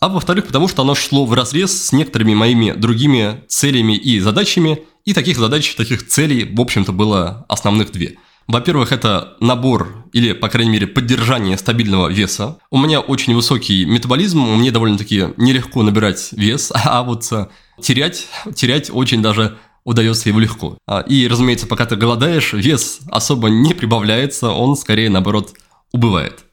а 0.00 0.08
во-вторых, 0.08 0.46
потому 0.46 0.68
что 0.68 0.82
оно 0.82 0.94
шло 0.94 1.26
в 1.26 1.32
разрез 1.32 1.86
с 1.86 1.92
некоторыми 1.92 2.34
моими 2.34 2.72
другими 2.72 3.44
целями 3.48 3.96
и 3.96 4.20
задачами, 4.20 4.84
и 5.04 5.12
таких 5.12 5.36
задач, 5.36 5.74
таких 5.74 6.08
целей, 6.08 6.44
в 6.44 6.60
общем-то, 6.60 6.92
было 6.92 7.44
основных 7.48 7.92
две– 7.92 8.16
во-первых, 8.46 8.92
это 8.92 9.36
набор 9.40 10.04
или, 10.12 10.32
по 10.32 10.48
крайней 10.48 10.70
мере, 10.70 10.86
поддержание 10.86 11.56
стабильного 11.56 12.08
веса. 12.08 12.58
У 12.70 12.78
меня 12.78 13.00
очень 13.00 13.34
высокий 13.34 13.84
метаболизм, 13.84 14.40
мне 14.40 14.70
довольно-таки 14.70 15.28
нелегко 15.36 15.82
набирать 15.82 16.30
вес, 16.32 16.72
а 16.74 17.02
вот 17.02 17.30
э, 17.32 17.48
терять, 17.80 18.28
терять 18.54 18.90
очень 18.92 19.22
даже 19.22 19.58
удается 19.84 20.28
его 20.28 20.40
легко. 20.40 20.78
А, 20.86 21.00
и, 21.00 21.26
разумеется, 21.26 21.66
пока 21.66 21.86
ты 21.86 21.96
голодаешь, 21.96 22.52
вес 22.52 23.00
особо 23.10 23.48
не 23.48 23.74
прибавляется, 23.74 24.50
он 24.50 24.76
скорее, 24.76 25.10
наоборот, 25.10 25.54
убывает. 25.92 26.44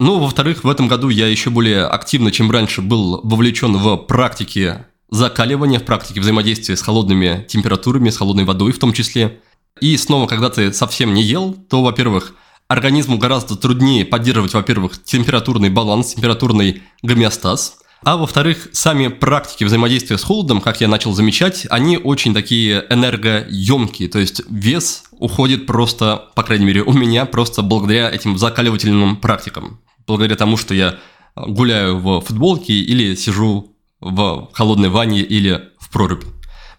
Ну, 0.00 0.18
во-вторых, 0.18 0.62
в 0.64 0.68
этом 0.68 0.86
году 0.86 1.08
я 1.08 1.26
еще 1.26 1.50
более 1.50 1.84
активно, 1.84 2.30
чем 2.30 2.50
раньше, 2.50 2.82
был 2.82 3.20
вовлечен 3.24 3.76
в 3.76 3.96
практики 3.96 4.84
закаливания, 5.10 5.80
в 5.80 5.84
практике 5.84 6.20
взаимодействия 6.20 6.76
с 6.76 6.82
холодными 6.82 7.44
температурами, 7.48 8.10
с 8.10 8.16
холодной 8.16 8.44
водой 8.44 8.72
в 8.72 8.78
том 8.78 8.92
числе. 8.92 9.40
И 9.80 9.96
снова, 9.96 10.26
когда 10.26 10.50
ты 10.50 10.72
совсем 10.72 11.14
не 11.14 11.22
ел, 11.22 11.54
то, 11.68 11.82
во-первых, 11.82 12.34
организму 12.68 13.18
гораздо 13.18 13.56
труднее 13.56 14.04
поддерживать, 14.04 14.54
во-первых, 14.54 15.02
температурный 15.02 15.70
баланс, 15.70 16.14
температурный 16.14 16.82
гомеостаз, 17.02 17.78
а 18.04 18.16
во-вторых, 18.16 18.68
сами 18.72 19.08
практики 19.08 19.64
взаимодействия 19.64 20.18
с 20.18 20.22
холодом, 20.22 20.60
как 20.60 20.80
я 20.80 20.86
начал 20.88 21.12
замечать, 21.14 21.66
они 21.68 21.98
очень 21.98 22.32
такие 22.32 22.84
энергоемкие, 22.90 24.08
то 24.08 24.18
есть 24.18 24.42
вес 24.48 25.04
уходит 25.10 25.66
просто, 25.66 26.28
по 26.36 26.44
крайней 26.44 26.66
мере, 26.66 26.82
у 26.82 26.92
меня 26.92 27.26
просто 27.26 27.62
благодаря 27.62 28.10
этим 28.10 28.38
закаливательным 28.38 29.16
практикам, 29.16 29.80
благодаря 30.06 30.36
тому, 30.36 30.56
что 30.56 30.74
я 30.74 30.98
гуляю 31.34 31.98
в 31.98 32.20
футболке 32.20 32.74
или 32.74 33.14
сижу 33.16 33.74
в 34.00 34.48
холодной 34.52 34.90
ванне 34.90 35.20
или 35.20 35.70
в 35.80 35.90
проруби. 35.90 36.26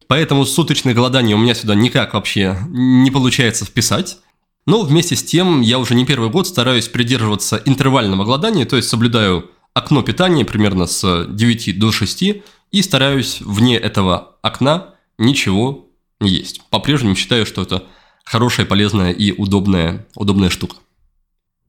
Поэтому 0.10 0.44
суточное 0.44 0.96
голодание 0.96 1.36
у 1.36 1.40
меня 1.40 1.54
сюда 1.54 1.76
никак 1.76 2.16
вообще 2.16 2.58
не 2.68 3.12
получается 3.12 3.64
вписать. 3.64 4.18
Но 4.66 4.82
вместе 4.82 5.16
с 5.16 5.24
тем 5.24 5.62
я 5.62 5.78
уже 5.78 5.94
не 5.94 6.04
первый 6.04 6.32
год 6.32 6.48
стараюсь 6.48 6.88
придерживаться 6.88 7.62
интервального 7.64 8.26
голодания, 8.26 8.66
то 8.66 8.76
есть 8.76 8.90
соблюдаю 8.90 9.52
окно 9.76 10.02
питания 10.02 10.46
примерно 10.46 10.88
с 10.88 11.28
9 11.30 11.78
до 11.78 11.92
6 11.92 12.24
и 12.72 12.82
стараюсь 12.82 13.42
вне 13.42 13.78
этого 13.78 14.36
окна 14.42 14.96
ничего 15.20 15.88
не 16.20 16.32
есть. 16.32 16.62
По-прежнему 16.72 17.14
считаю, 17.14 17.46
что 17.46 17.62
это 17.62 17.84
хорошая, 18.26 18.66
полезная 18.66 19.12
и 19.12 19.32
удобная, 19.32 20.08
удобная 20.16 20.50
штука. 20.50 20.78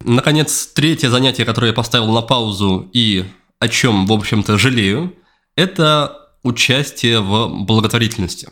Наконец, 0.02 0.66
третье 0.74 1.10
занятие, 1.10 1.44
которое 1.44 1.68
я 1.68 1.74
поставил 1.74 2.10
на 2.10 2.22
паузу 2.22 2.88
и 2.94 3.26
о 3.58 3.68
чем, 3.68 4.06
в 4.06 4.12
общем-то, 4.12 4.56
жалею, 4.56 5.14
это 5.56 6.29
участие 6.42 7.20
в 7.20 7.48
благотворительности. 7.64 8.48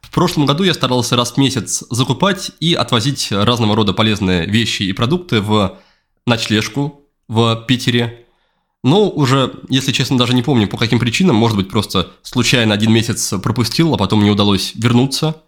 В 0.00 0.10
прошлом 0.10 0.46
году 0.46 0.64
я 0.64 0.72
старался 0.72 1.16
раз 1.16 1.32
в 1.32 1.36
месяц 1.36 1.84
закупать 1.90 2.50
и 2.60 2.74
отвозить 2.74 3.28
разного 3.30 3.76
рода 3.76 3.92
полезные 3.92 4.46
вещи 4.46 4.84
и 4.84 4.92
продукты 4.92 5.40
в 5.40 5.78
ночлежку 6.26 7.02
в 7.28 7.64
Питере. 7.66 8.24
Но 8.82 9.10
уже, 9.10 9.52
если 9.68 9.92
честно, 9.92 10.16
даже 10.16 10.34
не 10.34 10.42
помню, 10.42 10.68
по 10.68 10.78
каким 10.78 10.98
причинам, 10.98 11.36
может 11.36 11.56
быть, 11.56 11.68
просто 11.68 12.12
случайно 12.22 12.72
один 12.72 12.92
месяц 12.92 13.34
пропустил, 13.42 13.94
а 13.94 13.98
потом 13.98 14.22
не 14.22 14.30
удалось 14.30 14.72
вернуться. 14.74 15.42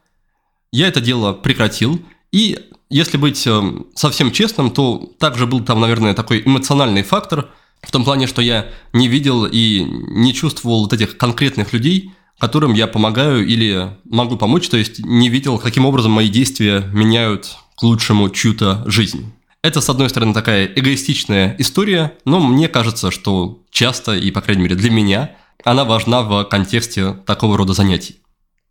Я 0.72 0.88
это 0.88 1.00
дело 1.00 1.32
прекратил, 1.32 2.02
и 2.32 2.58
если 2.90 3.16
быть 3.16 3.46
э, 3.46 3.62
совсем 3.94 4.32
честным, 4.32 4.70
то 4.70 5.12
также 5.18 5.46
был 5.46 5.60
там, 5.60 5.80
наверное, 5.80 6.14
такой 6.14 6.42
эмоциональный 6.44 7.02
фактор, 7.02 7.50
в 7.82 7.90
том 7.90 8.04
плане, 8.04 8.26
что 8.26 8.42
я 8.42 8.66
не 8.92 9.08
видел 9.08 9.46
и 9.46 9.82
не 9.82 10.34
чувствовал 10.34 10.82
вот 10.82 10.92
этих 10.92 11.16
конкретных 11.16 11.72
людей, 11.72 12.12
которым 12.38 12.74
я 12.74 12.86
помогаю 12.86 13.46
или 13.46 13.96
могу 14.04 14.36
помочь, 14.36 14.68
то 14.68 14.76
есть 14.76 15.00
не 15.04 15.28
видел, 15.28 15.58
каким 15.58 15.86
образом 15.86 16.12
мои 16.12 16.28
действия 16.28 16.88
меняют 16.92 17.56
к 17.76 17.82
лучшему 17.82 18.30
чью-то 18.30 18.84
жизнь. 18.86 19.32
Это, 19.62 19.80
с 19.80 19.88
одной 19.88 20.08
стороны, 20.08 20.34
такая 20.34 20.66
эгоистичная 20.66 21.56
история, 21.58 22.16
но 22.24 22.38
мне 22.40 22.68
кажется, 22.68 23.10
что 23.10 23.62
часто, 23.70 24.16
и, 24.16 24.30
по 24.30 24.40
крайней 24.40 24.62
мере, 24.62 24.76
для 24.76 24.90
меня, 24.90 25.32
она 25.64 25.84
важна 25.84 26.22
в 26.22 26.44
контексте 26.44 27.14
такого 27.26 27.56
рода 27.56 27.72
занятий. 27.72 28.16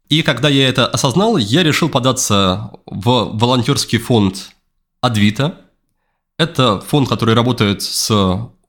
И 0.10 0.22
когда 0.22 0.48
я 0.48 0.70
это 0.70 0.88
осознал, 0.88 1.36
я 1.36 1.64
решил 1.64 1.90
податься 1.90 2.72
в 2.86 3.32
волонтерский 3.34 3.98
фонд 3.98 4.52
Адвита. 5.02 5.62
Это 6.38 6.80
фонд, 6.82 7.10
который 7.10 7.34
работает 7.34 7.82
с 7.82 8.12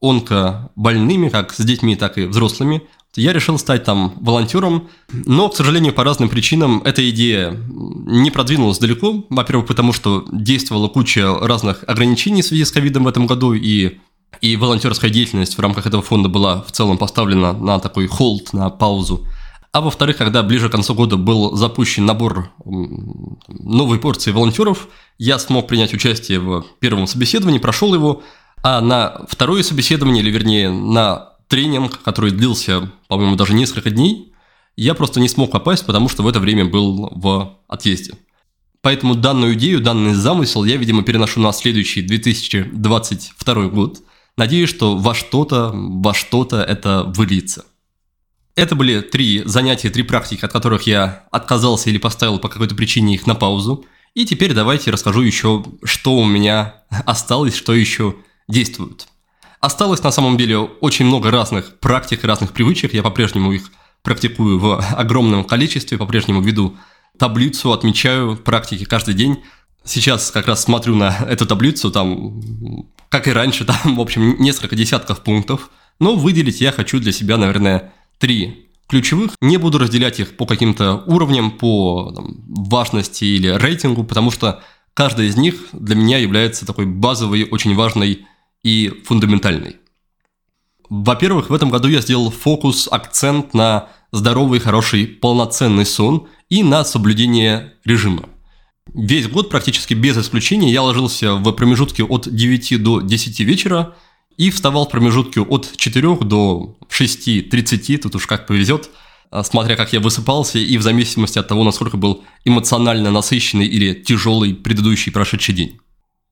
онкобольными, 0.01 1.29
как 1.29 1.53
с 1.53 1.63
детьми, 1.63 1.95
так 1.95 2.17
и 2.17 2.25
взрослыми. 2.25 2.81
Я 3.15 3.33
решил 3.33 3.57
стать 3.57 3.83
там 3.83 4.13
волонтером, 4.21 4.87
но, 5.11 5.49
к 5.49 5.55
сожалению, 5.55 5.93
по 5.93 6.03
разным 6.03 6.29
причинам 6.29 6.81
эта 6.85 7.07
идея 7.09 7.51
не 7.69 8.31
продвинулась 8.31 8.79
далеко. 8.79 9.25
Во-первых, 9.29 9.67
потому 9.67 9.93
что 9.93 10.25
действовала 10.31 10.87
куча 10.87 11.37
разных 11.39 11.83
ограничений 11.87 12.41
в 12.41 12.45
связи 12.45 12.65
с 12.65 12.71
ковидом 12.71 13.03
в 13.03 13.07
этом 13.07 13.27
году, 13.27 13.53
и, 13.53 13.97
и 14.41 14.55
волонтерская 14.55 15.09
деятельность 15.09 15.57
в 15.57 15.59
рамках 15.59 15.85
этого 15.85 16.01
фонда 16.01 16.29
была 16.29 16.61
в 16.61 16.71
целом 16.71 16.97
поставлена 16.97 17.53
на 17.53 17.79
такой 17.79 18.07
холд, 18.07 18.53
на 18.53 18.69
паузу. 18.69 19.27
А 19.71 19.81
во-вторых, 19.81 20.17
когда 20.17 20.41
ближе 20.41 20.67
к 20.67 20.71
концу 20.71 20.95
года 20.95 21.15
был 21.15 21.55
запущен 21.55 22.05
набор 22.05 22.51
новой 22.65 23.99
порции 23.99 24.31
волонтеров, 24.31 24.87
я 25.19 25.37
смог 25.37 25.67
принять 25.67 25.93
участие 25.93 26.39
в 26.39 26.65
первом 26.79 27.05
собеседовании, 27.05 27.59
прошел 27.59 27.93
его, 27.93 28.23
а 28.63 28.81
на 28.81 29.25
второе 29.29 29.61
собеседование, 29.61 30.23
или 30.23 30.31
вернее 30.31 30.71
на 30.71 31.33
тренинг, 31.47 32.01
который 32.01 32.31
длился, 32.31 32.91
по-моему, 33.07 33.35
даже 33.35 33.53
несколько 33.53 33.91
дней, 33.91 34.33
я 34.75 34.95
просто 34.95 35.19
не 35.19 35.29
смог 35.29 35.51
попасть, 35.51 35.85
потому 35.85 36.09
что 36.09 36.23
в 36.23 36.27
это 36.27 36.39
время 36.39 36.65
был 36.65 37.11
в 37.15 37.57
отъезде. 37.67 38.13
Поэтому 38.81 39.15
данную 39.15 39.53
идею, 39.55 39.81
данный 39.81 40.13
замысел 40.13 40.63
я, 40.63 40.77
видимо, 40.77 41.03
переношу 41.03 41.41
на 41.41 41.51
следующий 41.51 42.01
2022 42.01 43.67
год. 43.67 43.99
Надеюсь, 44.37 44.69
что 44.69 44.95
во 44.95 45.13
что-то, 45.13 45.71
во 45.73 46.13
что-то 46.13 46.61
это 46.61 47.03
выльется. 47.03 47.65
Это 48.59 48.75
были 48.75 48.99
три 48.99 49.41
занятия, 49.45 49.89
три 49.89 50.03
практики, 50.03 50.43
от 50.43 50.51
которых 50.51 50.85
я 50.85 51.23
отказался 51.31 51.89
или 51.89 51.97
поставил 51.97 52.39
по 52.39 52.49
какой-то 52.49 52.75
причине 52.75 53.15
их 53.15 53.25
на 53.25 53.33
паузу. 53.33 53.85
И 54.15 54.25
теперь 54.25 54.53
давайте 54.53 54.91
расскажу 54.91 55.21
еще, 55.21 55.63
что 55.85 56.17
у 56.17 56.25
меня 56.25 56.83
осталось, 57.05 57.55
что 57.55 57.73
еще 57.73 58.17
действуют. 58.49 59.07
Осталось 59.61 60.03
на 60.03 60.11
самом 60.11 60.35
деле 60.35 60.57
очень 60.57 61.05
много 61.05 61.31
разных 61.31 61.79
практик, 61.79 62.25
разных 62.25 62.51
привычек. 62.51 62.93
Я 62.93 63.01
по-прежнему 63.01 63.53
их 63.53 63.71
практикую 64.03 64.59
в 64.59 64.85
огромном 64.91 65.45
количестве, 65.45 65.97
по-прежнему 65.97 66.41
веду 66.41 66.75
таблицу, 67.17 67.71
отмечаю 67.71 68.35
практики 68.35 68.83
каждый 68.83 69.13
день. 69.13 69.41
Сейчас 69.85 70.31
как 70.31 70.47
раз 70.47 70.61
смотрю 70.61 70.97
на 70.97 71.15
эту 71.29 71.45
таблицу, 71.45 71.91
там, 71.91 72.85
как 73.07 73.29
и 73.29 73.31
раньше, 73.31 73.63
там, 73.83 73.95
в 73.95 74.01
общем, 74.01 74.35
несколько 74.37 74.75
десятков 74.75 75.23
пунктов. 75.23 75.69
Но 76.01 76.15
выделить 76.15 76.59
я 76.59 76.73
хочу 76.73 76.99
для 76.99 77.13
себя, 77.13 77.37
наверное, 77.37 77.93
три 78.19 78.69
ключевых. 78.87 79.35
Не 79.41 79.57
буду 79.57 79.77
разделять 79.79 80.19
их 80.19 80.37
по 80.37 80.45
каким-то 80.45 81.03
уровням, 81.07 81.51
по 81.51 82.11
там, 82.15 82.43
важности 82.47 83.23
или 83.23 83.47
рейтингу, 83.47 84.03
потому 84.03 84.29
что 84.31 84.61
каждая 84.93 85.27
из 85.27 85.37
них 85.37 85.69
для 85.73 85.95
меня 85.95 86.17
является 86.17 86.65
такой 86.65 86.85
базовой, 86.85 87.47
очень 87.49 87.75
важной 87.75 88.25
и 88.63 88.91
фундаментальный. 89.05 89.77
Во-первых, 90.89 91.49
в 91.49 91.53
этом 91.53 91.69
году 91.69 91.87
я 91.87 92.01
сделал 92.01 92.31
фокус, 92.31 92.87
акцент 92.91 93.53
на 93.53 93.89
здоровый, 94.11 94.59
хороший, 94.59 95.05
полноценный 95.05 95.85
сон 95.85 96.27
и 96.49 96.63
на 96.63 96.83
соблюдение 96.83 97.73
режима. 97.85 98.27
Весь 98.93 99.27
год 99.27 99.51
практически 99.51 99.93
без 99.93 100.17
исключения 100.17 100.71
я 100.71 100.81
ложился 100.81 101.35
в 101.35 101.51
промежутке 101.51 102.03
от 102.03 102.27
9 102.27 102.81
до 102.81 103.01
10 103.01 103.39
вечера 103.41 103.95
и 104.39 104.51
вставал 104.51 104.87
в 104.87 104.89
промежутке 104.89 105.41
от 105.41 105.75
4 105.75 106.15
до 106.21 106.77
6.30, 106.89 107.97
тут 107.97 108.15
уж 108.15 108.25
как 108.25 108.47
повезет, 108.47 108.89
а, 109.31 109.43
смотря 109.43 109.75
как 109.75 109.91
я 109.91 109.99
высыпался 109.99 110.59
и 110.59 110.77
в 110.77 110.81
зависимости 110.81 111.37
от 111.37 111.49
того, 111.49 111.65
насколько 111.65 111.97
был 111.97 112.23
эмоционально 112.45 113.11
насыщенный 113.11 113.67
или 113.67 113.93
тяжелый 113.93 114.53
предыдущий 114.53 115.11
прошедший 115.11 115.53
день. 115.53 115.77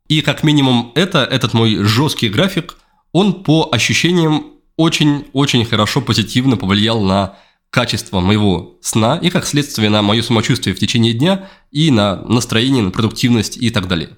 И 0.08 0.22
как 0.22 0.44
минимум 0.44 0.94
это, 0.96 1.26
этот 1.26 1.54
мой 1.54 1.84
жесткий 1.84 2.30
график, 2.30 2.78
он 3.12 3.44
по 3.44 3.68
ощущениям 3.74 4.54
очень-очень 4.78 5.66
хорошо 5.66 6.00
позитивно 6.00 6.56
повлиял 6.56 7.02
на 7.02 7.36
качество 7.70 8.22
моего 8.22 8.78
сна 8.80 9.18
и 9.22 9.30
как 9.30 9.46
следствие 9.46 9.90
на 9.90 10.02
мое 10.02 10.22
самочувствие 10.22 10.74
в 10.74 10.80
течение 10.80 11.12
дня 11.12 11.50
и 11.72 11.92
на 11.92 12.24
настроение, 12.24 12.84
на 12.84 12.92
продуктивность 12.92 13.58
и 13.58 13.70
так 13.70 13.90
далее. 13.90 14.12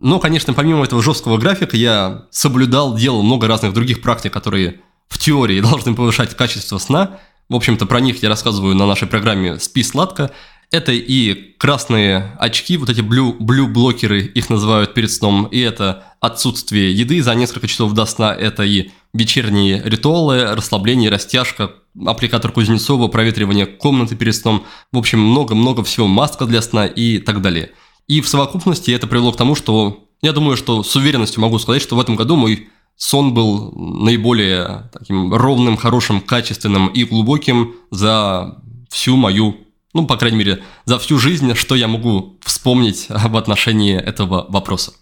Но, 0.00 0.18
конечно, 0.18 0.54
помимо 0.54 0.84
этого 0.84 1.02
жесткого 1.02 1.36
графика 1.36 1.76
я 1.76 2.24
соблюдал, 2.30 2.96
делал 2.96 3.22
много 3.22 3.46
разных 3.46 3.74
других 3.74 4.00
практик, 4.00 4.32
которые 4.32 4.80
в 5.08 5.18
теории 5.18 5.60
должны 5.60 5.94
повышать 5.94 6.34
качество 6.36 6.78
сна. 6.78 7.18
В 7.48 7.54
общем-то, 7.54 7.86
про 7.86 8.00
них 8.00 8.22
я 8.22 8.28
рассказываю 8.28 8.74
на 8.74 8.86
нашей 8.86 9.06
программе 9.06 9.58
«Спи 9.58 9.82
сладко». 9.82 10.30
Это 10.72 10.92
и 10.92 11.56
красные 11.58 12.36
очки, 12.38 12.76
вот 12.76 12.88
эти 12.88 13.00
blue, 13.00 13.36
blue 13.38 13.66
блокеры 13.66 14.20
их 14.22 14.48
называют 14.50 14.94
перед 14.94 15.10
сном, 15.10 15.46
и 15.46 15.58
это 15.58 16.04
отсутствие 16.20 16.92
еды 16.92 17.20
за 17.24 17.34
несколько 17.34 17.66
часов 17.66 17.92
до 17.92 18.06
сна, 18.06 18.32
это 18.32 18.62
и 18.62 18.90
вечерние 19.12 19.82
ритуалы, 19.84 20.54
расслабление, 20.54 21.10
растяжка, 21.10 21.72
аппликатор 22.06 22.52
Кузнецова, 22.52 23.08
проветривание 23.08 23.66
комнаты 23.66 24.14
перед 24.14 24.36
сном, 24.36 24.64
в 24.92 24.98
общем, 24.98 25.18
много-много 25.18 25.82
всего, 25.82 26.06
маска 26.06 26.46
для 26.46 26.62
сна 26.62 26.86
и 26.86 27.18
так 27.18 27.42
далее. 27.42 27.72
И 28.10 28.20
в 28.20 28.28
совокупности 28.28 28.90
это 28.90 29.06
привело 29.06 29.30
к 29.30 29.36
тому, 29.36 29.54
что 29.54 30.08
я 30.20 30.32
думаю, 30.32 30.56
что 30.56 30.82
с 30.82 30.96
уверенностью 30.96 31.40
могу 31.40 31.60
сказать, 31.60 31.80
что 31.80 31.94
в 31.94 32.00
этом 32.00 32.16
году 32.16 32.34
мой 32.34 32.68
сон 32.96 33.32
был 33.32 33.70
наиболее 33.70 34.90
таким 34.92 35.32
ровным, 35.32 35.76
хорошим, 35.76 36.20
качественным 36.20 36.88
и 36.88 37.04
глубоким 37.04 37.76
за 37.92 38.60
всю 38.88 39.14
мою 39.14 39.58
ну, 39.92 40.06
по 40.06 40.16
крайней 40.16 40.38
мере, 40.38 40.64
за 40.86 40.98
всю 40.98 41.18
жизнь, 41.18 41.54
что 41.54 41.76
я 41.76 41.86
могу 41.86 42.38
вспомнить 42.42 43.06
в 43.08 43.36
отношении 43.36 43.96
этого 43.96 44.44
вопроса. 44.48 44.92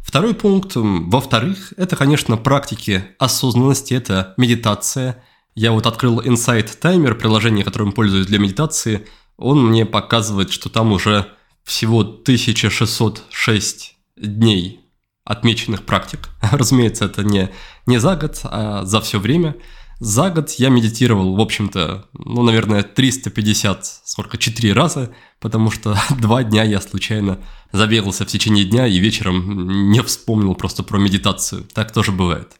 Второй 0.00 0.34
пункт, 0.34 0.72
во-вторых, 0.74 1.74
это, 1.76 1.96
конечно, 1.96 2.36
практики 2.36 3.04
осознанности, 3.18 3.94
это 3.94 4.34
медитация. 4.36 5.24
Я 5.56 5.72
вот 5.72 5.86
открыл 5.86 6.20
Insight 6.20 6.78
Timer, 6.80 7.14
приложение, 7.14 7.64
которым 7.64 7.90
пользуюсь 7.90 8.26
для 8.26 8.38
медитации. 8.38 9.04
Он 9.36 9.66
мне 9.66 9.84
показывает, 9.84 10.52
что 10.52 10.68
там 10.68 10.92
уже 10.92 11.32
всего 11.68 12.00
1606 12.00 13.96
дней 14.16 14.80
отмеченных 15.24 15.84
практик. 15.84 16.30
Разумеется, 16.52 17.04
это 17.04 17.22
не, 17.22 17.50
не 17.86 17.98
за 17.98 18.16
год, 18.16 18.40
а 18.44 18.84
за 18.84 19.00
все 19.00 19.20
время– 19.20 19.54
за 20.00 20.30
год 20.30 20.50
я 20.52 20.68
медитировал, 20.68 21.34
в 21.34 21.40
общем-то, 21.40 22.06
ну, 22.12 22.42
наверное, 22.42 22.84
350, 22.84 23.84
сколько, 24.04 24.38
4 24.38 24.72
раза, 24.72 25.10
потому 25.40 25.70
что 25.70 25.96
два 26.20 26.44
дня 26.44 26.62
я 26.62 26.80
случайно 26.80 27.40
забегался 27.72 28.24
в 28.24 28.28
течение 28.28 28.64
дня 28.64 28.86
и 28.86 28.98
вечером 28.98 29.90
не 29.90 30.00
вспомнил 30.02 30.54
просто 30.54 30.84
про 30.84 30.98
медитацию. 30.98 31.64
Так 31.74 31.92
тоже 31.92 32.12
бывает. 32.12 32.52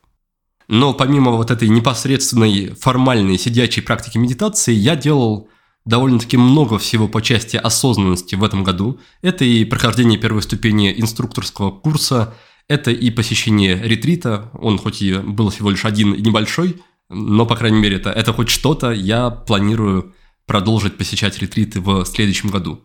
Но 0.66 0.92
помимо 0.92 1.32
вот 1.32 1.50
этой 1.50 1.68
непосредственной 1.68 2.74
формальной 2.74 3.38
сидячей 3.38 3.82
практики 3.82 4.18
медитации, 4.18 4.74
я 4.74 4.96
делал 4.96 5.47
довольно-таки 5.88 6.36
много 6.36 6.78
всего 6.78 7.08
по 7.08 7.22
части 7.22 7.56
осознанности 7.56 8.34
в 8.34 8.44
этом 8.44 8.62
году. 8.62 9.00
Это 9.22 9.44
и 9.44 9.64
прохождение 9.64 10.18
первой 10.18 10.42
ступени 10.42 10.92
инструкторского 10.94 11.70
курса, 11.70 12.34
это 12.68 12.90
и 12.90 13.10
посещение 13.10 13.80
ретрита, 13.82 14.50
он 14.52 14.76
хоть 14.78 15.00
и 15.00 15.16
был 15.16 15.48
всего 15.48 15.70
лишь 15.70 15.86
один 15.86 16.12
и 16.12 16.20
небольшой, 16.20 16.76
но, 17.08 17.46
по 17.46 17.56
крайней 17.56 17.80
мере, 17.80 17.96
это, 17.96 18.10
это 18.10 18.34
хоть 18.34 18.50
что-то. 18.50 18.90
Я 18.92 19.30
планирую 19.30 20.14
продолжить 20.44 20.98
посещать 20.98 21.38
ретриты 21.38 21.80
в 21.80 22.04
следующем 22.04 22.50
году. 22.50 22.84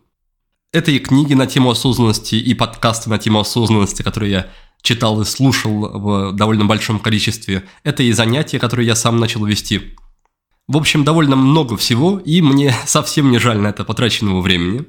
Это 0.71 0.89
и 0.91 0.99
книги 0.99 1.33
на 1.33 1.45
тему 1.45 1.71
осознанности, 1.71 2.35
и 2.35 2.53
подкасты 2.53 3.09
на 3.09 3.17
тему 3.19 3.41
осознанности, 3.41 4.01
которые 4.01 4.31
я 4.31 4.47
читал 4.81 5.19
и 5.19 5.25
слушал 5.25 5.99
в 5.99 6.31
довольно 6.31 6.63
большом 6.63 6.99
количестве. 6.99 7.65
Это 7.83 8.01
и 8.01 8.13
занятия, 8.13 8.59
которые 8.59 8.87
я 8.87 8.95
сам 8.95 9.19
начал 9.19 9.45
вести. 9.45 9.95
В 10.67 10.77
общем, 10.77 11.03
довольно 11.03 11.35
много 11.35 11.75
всего, 11.77 12.19
и 12.19 12.41
мне 12.41 12.73
совсем 12.85 13.31
не 13.31 13.39
жаль 13.39 13.59
на 13.59 13.67
это 13.67 13.83
потраченного 13.83 14.41
времени. 14.41 14.85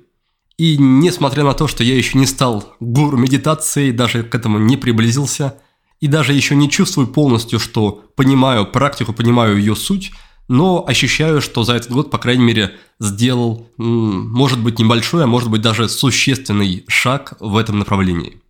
И 0.57 0.77
несмотря 0.79 1.43
на 1.43 1.53
то, 1.53 1.67
что 1.67 1.83
я 1.83 1.97
еще 1.97 2.17
не 2.17 2.27
стал 2.27 2.75
гуру 2.79 3.17
медитации, 3.17 3.91
даже 3.91 4.23
к 4.23 4.35
этому 4.35 4.59
не 4.59 4.77
приблизился, 4.77 5.59
и 6.01 6.07
даже 6.07 6.33
еще 6.33 6.55
не 6.55 6.71
чувствую 6.71 7.09
полностью, 7.09 7.59
что 7.59 8.05
понимаю 8.15 8.67
практику, 8.67 9.13
понимаю 9.13 9.59
ее 9.59 9.75
суть, 9.75 10.13
но 10.49 10.85
ощущаю, 10.87 11.41
что 11.41 11.65
за 11.65 11.75
этот 11.75 11.91
год, 11.91 12.11
по 12.11 12.19
крайней 12.19 12.45
мере, 12.45 12.77
сделал, 13.01 13.69
может 13.79 14.61
быть, 14.61 14.79
небольшой, 14.79 15.25
а 15.25 15.27
может 15.27 15.51
быть 15.51 15.63
даже 15.63 15.89
существенный 15.89 16.85
шаг 16.87 17.35
в 17.41 17.57
этом 17.57 17.79
направлении. 17.79 18.41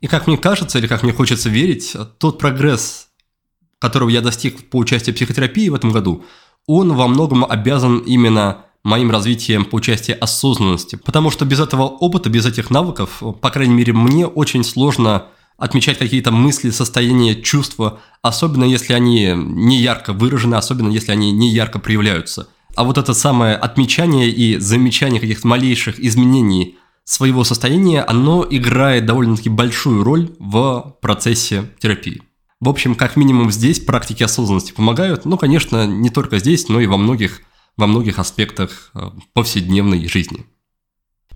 И 0.00 0.06
как 0.06 0.26
мне 0.26 0.36
кажется, 0.36 0.78
или 0.78 0.86
как 0.86 1.02
мне 1.02 1.12
хочется 1.12 1.48
верить, 1.48 1.96
тот 2.18 2.38
прогресс, 2.38 3.08
которого 3.78 4.10
я 4.10 4.20
достиг 4.20 4.68
по 4.68 4.76
участию 4.76 5.16
психотерапии 5.16 5.68
в 5.68 5.74
этом 5.74 5.92
году, 5.92 6.24
он 6.66 6.94
во 6.94 7.08
многом 7.08 7.44
обязан 7.44 7.98
именно 7.98 8.64
моим 8.82 9.10
развитием 9.10 9.64
по 9.64 9.80
части 9.80 10.12
осознанности. 10.12 10.96
Потому 10.96 11.30
что 11.30 11.44
без 11.44 11.60
этого 11.60 11.82
опыта, 11.82 12.30
без 12.30 12.46
этих 12.46 12.70
навыков, 12.70 13.22
по 13.40 13.50
крайней 13.50 13.74
мере, 13.74 13.92
мне 13.92 14.26
очень 14.26 14.64
сложно 14.64 15.26
отмечать 15.58 15.98
какие-то 15.98 16.30
мысли, 16.30 16.70
состояния, 16.70 17.34
чувства, 17.34 18.00
особенно 18.22 18.64
если 18.64 18.94
они 18.94 19.34
не 19.36 19.78
ярко 19.78 20.14
выражены, 20.14 20.54
особенно 20.54 20.90
если 20.90 21.12
они 21.12 21.32
не 21.32 21.50
ярко 21.50 21.78
проявляются. 21.78 22.48
А 22.76 22.84
вот 22.84 22.96
это 22.96 23.12
самое 23.12 23.56
отмечание 23.56 24.30
и 24.30 24.58
замечание 24.58 25.20
каких-то 25.20 25.46
малейших 25.46 26.00
изменений 26.00 26.78
своего 27.04 27.44
состояния, 27.44 28.02
оно 28.02 28.46
играет 28.48 29.04
довольно-таки 29.04 29.50
большую 29.50 30.02
роль 30.02 30.30
в 30.38 30.96
процессе 31.02 31.70
терапии. 31.78 32.22
В 32.60 32.68
общем, 32.68 32.94
как 32.94 33.16
минимум 33.16 33.50
здесь 33.50 33.80
практики 33.80 34.22
осознанности 34.22 34.72
помогают. 34.72 35.24
Ну, 35.24 35.38
конечно, 35.38 35.86
не 35.86 36.10
только 36.10 36.38
здесь, 36.38 36.68
но 36.68 36.78
и 36.80 36.86
во 36.86 36.98
многих, 36.98 37.40
во 37.78 37.86
многих 37.86 38.18
аспектах 38.18 38.90
э, 38.94 39.10
повседневной 39.32 40.06
жизни. 40.06 40.44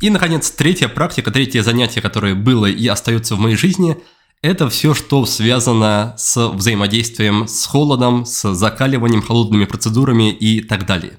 И, 0.01 0.11
наконец, 0.11 0.51
третья 0.51 0.89
практика, 0.89 1.31
третье 1.31 1.63
занятие, 1.63 2.03
которое 2.03 2.35
было 2.35 2.67
и 2.67 2.87
остается 2.89 3.37
в 3.37 3.39
моей 3.39 3.57
жизни, 3.57 3.97
это 4.43 4.69
все, 4.69 4.93
что 4.93 5.25
связано 5.25 6.15
с 6.19 6.49
взаимодействием 6.49 7.49
с 7.49 7.65
холодом, 7.65 8.27
с 8.27 8.53
закаливанием, 8.53 9.23
холодными 9.23 9.65
процедурами 9.65 10.31
и 10.31 10.61
так 10.61 10.85
далее. 10.85 11.15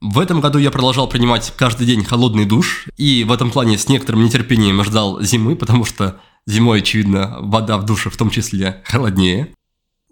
В 0.00 0.20
этом 0.20 0.40
году 0.40 0.58
я 0.58 0.70
продолжал 0.70 1.06
принимать 1.08 1.52
каждый 1.54 1.86
день 1.86 2.04
холодный 2.04 2.46
душ, 2.46 2.86
и 2.96 3.24
в 3.24 3.32
этом 3.32 3.50
плане 3.50 3.76
с 3.76 3.88
некоторым 3.88 4.24
нетерпением 4.24 4.82
ждал 4.84 5.20
зимы, 5.20 5.56
потому 5.56 5.84
что 5.84 6.18
зимой, 6.48 6.80
очевидно, 6.80 7.36
вода 7.40 7.78
в 7.78 7.84
душе 7.84 8.10
в 8.10 8.16
том 8.16 8.30
числе 8.30 8.82
холоднее. 8.84 9.54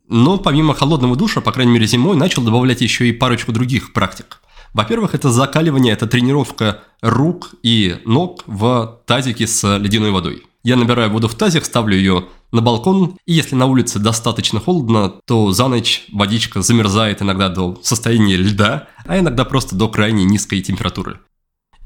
Но 0.09 0.39
помимо 0.39 0.75
холодного 0.75 1.17
душа, 1.17 1.41
по 1.41 1.51
крайней 1.51 1.73
мере 1.73 1.87
зимой, 1.87 2.17
начал 2.17 2.43
добавлять 2.43 2.81
еще 2.81 3.09
и 3.09 3.13
парочку 3.13 3.51
других 3.51 3.93
практик. 3.93 4.41
Во-первых, 4.73 5.15
это 5.15 5.31
закаливание, 5.31 5.95
это 5.95 6.07
тренировка 6.07 6.83
рук 7.01 7.55
и 7.63 7.97
ног 8.05 8.45
в 8.47 9.01
тазике 9.07 9.47
с 9.47 9.79
ледяной 9.79 10.11
водой. 10.11 10.43
Я 10.63 10.77
набираю 10.77 11.11
воду 11.11 11.29
в 11.29 11.35
тазик, 11.35 11.65
ставлю 11.65 11.97
ее 11.97 12.27
на 12.53 12.61
балкон, 12.61 13.17
и 13.25 13.33
если 13.33 13.55
на 13.55 13.67
улице 13.67 13.99
достаточно 13.99 14.61
холодно, 14.61 15.15
то 15.25 15.53
за 15.53 15.69
ночь 15.69 16.05
водичка 16.13 16.61
замерзает 16.61 17.23
иногда 17.23 17.49
до 17.49 17.79
состояния 17.83 18.37
льда, 18.37 18.89
а 19.07 19.19
иногда 19.19 19.45
просто 19.45 19.77
до 19.77 19.89
крайне 19.89 20.25
низкой 20.25 20.61
температуры. 20.61 21.21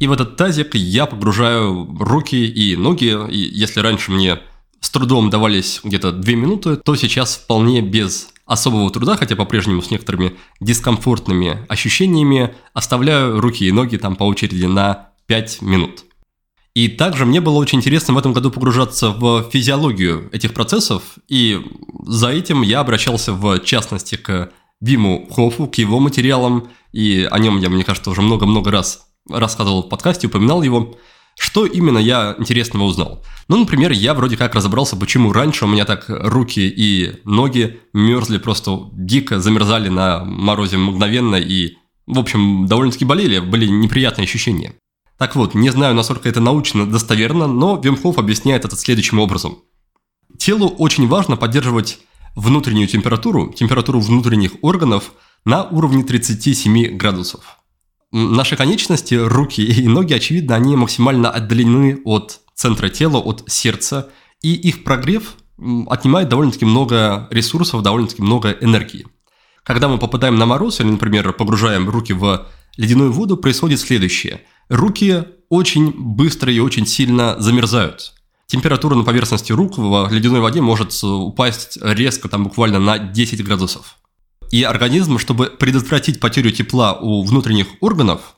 И 0.01 0.07
в 0.07 0.13
этот 0.13 0.37
тазик 0.37 0.75
я 0.75 1.05
погружаю 1.05 1.87
руки 2.01 2.47
и 2.47 2.75
ноги, 2.75 3.17
и 3.31 3.37
если 3.37 3.81
раньше 3.81 4.11
мне 4.11 4.41
с 4.81 4.89
трудом 4.89 5.29
давались 5.29 5.81
где-то 5.85 6.11
2 6.11 6.33
минуты, 6.33 6.77
то 6.77 6.97
сейчас 6.97 7.37
вполне 7.37 7.83
без 7.83 8.31
особого 8.47 8.91
труда, 8.91 9.17
хотя 9.17 9.37
по-прежнему 9.37 9.83
с 9.83 9.91
некоторыми 9.91 10.37
дискомфортными 10.59 11.67
ощущениями, 11.69 12.55
оставляю 12.73 13.41
руки 13.41 13.67
и 13.67 13.73
ноги 13.73 13.99
там 13.99 14.17
по 14.17 14.25
очереди 14.25 14.65
на 14.65 15.11
5 15.27 15.61
минут. 15.61 16.05
И 16.75 16.89
также 16.89 17.27
мне 17.27 17.43
было 17.43 17.59
очень 17.59 17.79
интересно 17.79 18.15
в 18.15 18.19
этом 18.19 18.33
году 18.33 18.51
погружаться 18.51 19.11
в 19.11 19.51
физиологию 19.53 20.31
этих 20.33 20.55
процессов, 20.55 21.03
и 21.29 21.61
за 22.07 22.31
этим 22.31 22.63
я 22.63 22.81
обращался 22.81 23.35
в 23.35 23.59
частности 23.61 24.15
к 24.15 24.51
Виму 24.81 25.29
Хофу, 25.31 25.67
к 25.67 25.75
его 25.75 26.01
материалам, 26.01 26.71
и 26.91 27.29
о 27.31 27.39
нем 27.39 27.59
я, 27.59 27.69
мне 27.69 27.85
кажется, 27.85 28.09
уже 28.09 28.23
много-много 28.23 28.71
раз 28.71 29.10
рассказывал 29.29 29.83
в 29.83 29.89
подкасте, 29.89 30.27
упоминал 30.27 30.63
его. 30.63 30.97
Что 31.39 31.65
именно 31.65 31.99
я 31.99 32.35
интересного 32.39 32.85
узнал? 32.85 33.25
Ну, 33.49 33.59
например, 33.59 33.93
я 33.93 34.15
вроде 34.15 34.37
как 34.37 34.55
разобрался, 34.55 34.97
почему 34.97 35.33
раньше 35.33 35.65
у 35.65 35.69
меня 35.69 35.85
так 35.85 36.05
руки 36.09 36.69
и 36.69 37.21
ноги 37.25 37.81
мерзли, 37.93 38.39
просто 38.39 38.91
дико 38.93 39.41
замерзали 39.41 39.89
на 39.89 40.25
морозе 40.25 40.77
мгновенно 40.77 41.37
и, 41.37 41.77
в 42.07 42.19
общем, 42.19 42.67
довольно-таки 42.67 43.05
болели, 43.05 43.39
были 43.39 43.67
неприятные 43.67 44.25
ощущения. 44.25 44.75
Так 45.19 45.37
вот, 45.37 45.55
не 45.55 45.71
знаю, 45.71 45.95
насколько 45.95 46.29
это 46.29 46.41
научно 46.41 46.91
достоверно, 46.91 47.47
но 47.47 47.77
Вимхоф 47.77 48.19
объясняет 48.19 48.65
это 48.65 48.77
следующим 48.77 49.19
образом. 49.19 49.59
Телу 50.39 50.69
очень 50.69 51.07
важно 51.09 51.37
поддерживать 51.37 51.99
внутреннюю 52.35 52.89
температуру, 52.89 53.53
температуру 53.53 54.01
внутренних 54.01 54.53
органов 54.63 55.13
на 55.45 55.65
уровне 55.65 56.05
37 56.05 56.97
градусов. 56.97 57.60
Наши 58.13 58.57
конечности, 58.57 59.15
руки 59.15 59.63
и 59.63 59.87
ноги, 59.87 60.15
очевидно, 60.15 60.57
они 60.57 60.77
максимально 60.77 61.31
отдалены 61.31 62.01
от 62.05 62.41
центра 62.55 62.89
тела, 62.89 63.19
от 63.19 63.45
сердца, 63.49 64.11
и 64.43 64.53
их 64.53 64.85
прогрев 64.85 65.35
отнимает 65.89 66.29
довольно-таки 66.29 66.65
много 66.65 67.29
ресурсов, 67.31 67.83
довольно-таки 67.83 68.23
много 68.23 68.51
энергии. 68.51 69.07
Когда 69.63 69.89
мы 69.89 69.99
попадаем 69.99 70.37
на 70.37 70.47
мороз 70.47 70.81
или, 70.81 70.89
например, 70.89 71.33
погружаем 71.35 71.89
руки 71.89 72.13
в 72.13 72.47
ледяную 72.77 73.13
воду, 73.13 73.37
происходит 73.37 73.81
следующее– 73.81 74.43
руки 74.71 75.25
очень 75.51 75.93
быстро 75.93 76.51
и 76.51 76.61
очень 76.61 76.87
сильно 76.87 77.37
замерзают. 77.39 78.15
Температура 78.47 78.95
на 78.95 79.05
поверхности 79.05 79.53
рук 79.53 79.77
в 79.77 80.09
ледяной 80.11 80.41
воде 80.41 80.61
может 80.61 80.93
упасть 81.05 81.79
резко, 81.83 82.29
там 82.29 82.45
буквально 82.45 82.79
на 82.79 82.99
10 82.99 83.45
градусов. 83.45 83.97
И 84.51 84.63
организм, 84.63 85.19
чтобы 85.19 85.47
предотвратить 85.47 86.21
потерю 86.21 86.51
тепла 86.51 86.95
у 86.95 87.23
внутренних 87.23 87.67
органов, 87.81 88.37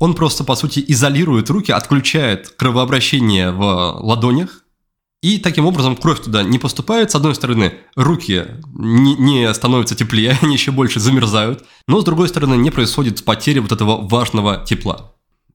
он 0.00 0.14
просто, 0.14 0.44
по 0.44 0.56
сути, 0.56 0.84
изолирует 0.88 1.48
руки, 1.50 1.70
отключает 1.70 2.48
кровообращение 2.50 3.52
в 3.52 3.62
ладонях, 4.00 4.64
и 5.22 5.38
таким 5.38 5.64
образом 5.64 5.96
кровь 5.96 6.20
туда 6.20 6.42
не 6.42 6.58
поступает. 6.58 7.10
С 7.10 7.14
одной 7.14 7.34
стороны, 7.34 7.72
руки 7.96 8.44
не, 8.74 9.14
не 9.14 9.54
становятся 9.54 9.94
теплее, 9.94 10.36
они 10.42 10.52
еще 10.54 10.70
больше 10.70 11.00
замерзают, 11.00 11.64
но 11.88 12.00
с 12.00 12.04
другой 12.04 12.28
стороны, 12.28 12.56
не 12.56 12.70
происходит 12.70 13.24
потери 13.24 13.60
вот 13.60 13.72
этого 13.72 14.06
важного 14.06 14.62
тепла. 14.66 15.13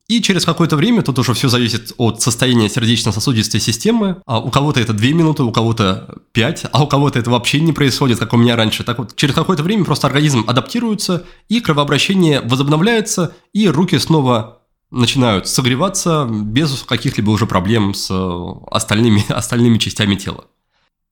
И 0.10 0.24
через 0.24 0.44
какое-то 0.44 0.76
время, 0.76 1.04
тут 1.04 1.20
уже 1.20 1.36
все 1.36 1.50
зависит 1.50 1.94
от 1.98 2.20
состояния 2.20 2.68
сердечно-сосудистой 2.68 3.60
системы. 3.60 4.18
А 4.26 4.40
у 4.40 4.50
кого-то 4.50 4.80
это 4.80 4.92
2 4.92 5.08
минуты, 5.10 5.44
у 5.44 5.52
кого-то 5.52 6.18
5, 6.32 6.66
а 6.72 6.84
у 6.84 6.88
кого-то 6.88 7.20
это 7.20 7.30
вообще 7.30 7.60
не 7.60 7.74
происходит, 7.74 8.18
как 8.18 8.34
у 8.34 8.38
меня 8.38 8.56
раньше. 8.56 8.84
Так 8.84 8.98
вот, 8.98 9.16
через 9.16 9.36
какое-то 9.36 9.62
время 9.62 9.86
просто 9.86 10.08
организм 10.08 10.46
адаптируется, 10.48 11.26
и 11.48 11.60
кровообращение 11.60 12.42
возобновляется, 12.42 13.36
и 13.54 13.68
руки 13.68 14.00
снова 14.00 14.64
начинают 14.90 15.48
согреваться 15.48 16.28
без 16.28 16.82
каких-либо 16.82 17.30
уже 17.30 17.46
проблем 17.46 17.94
с 17.94 18.10
остальными, 18.72 19.24
остальными 19.32 19.78
частями 19.78 20.16
тела. 20.16 20.46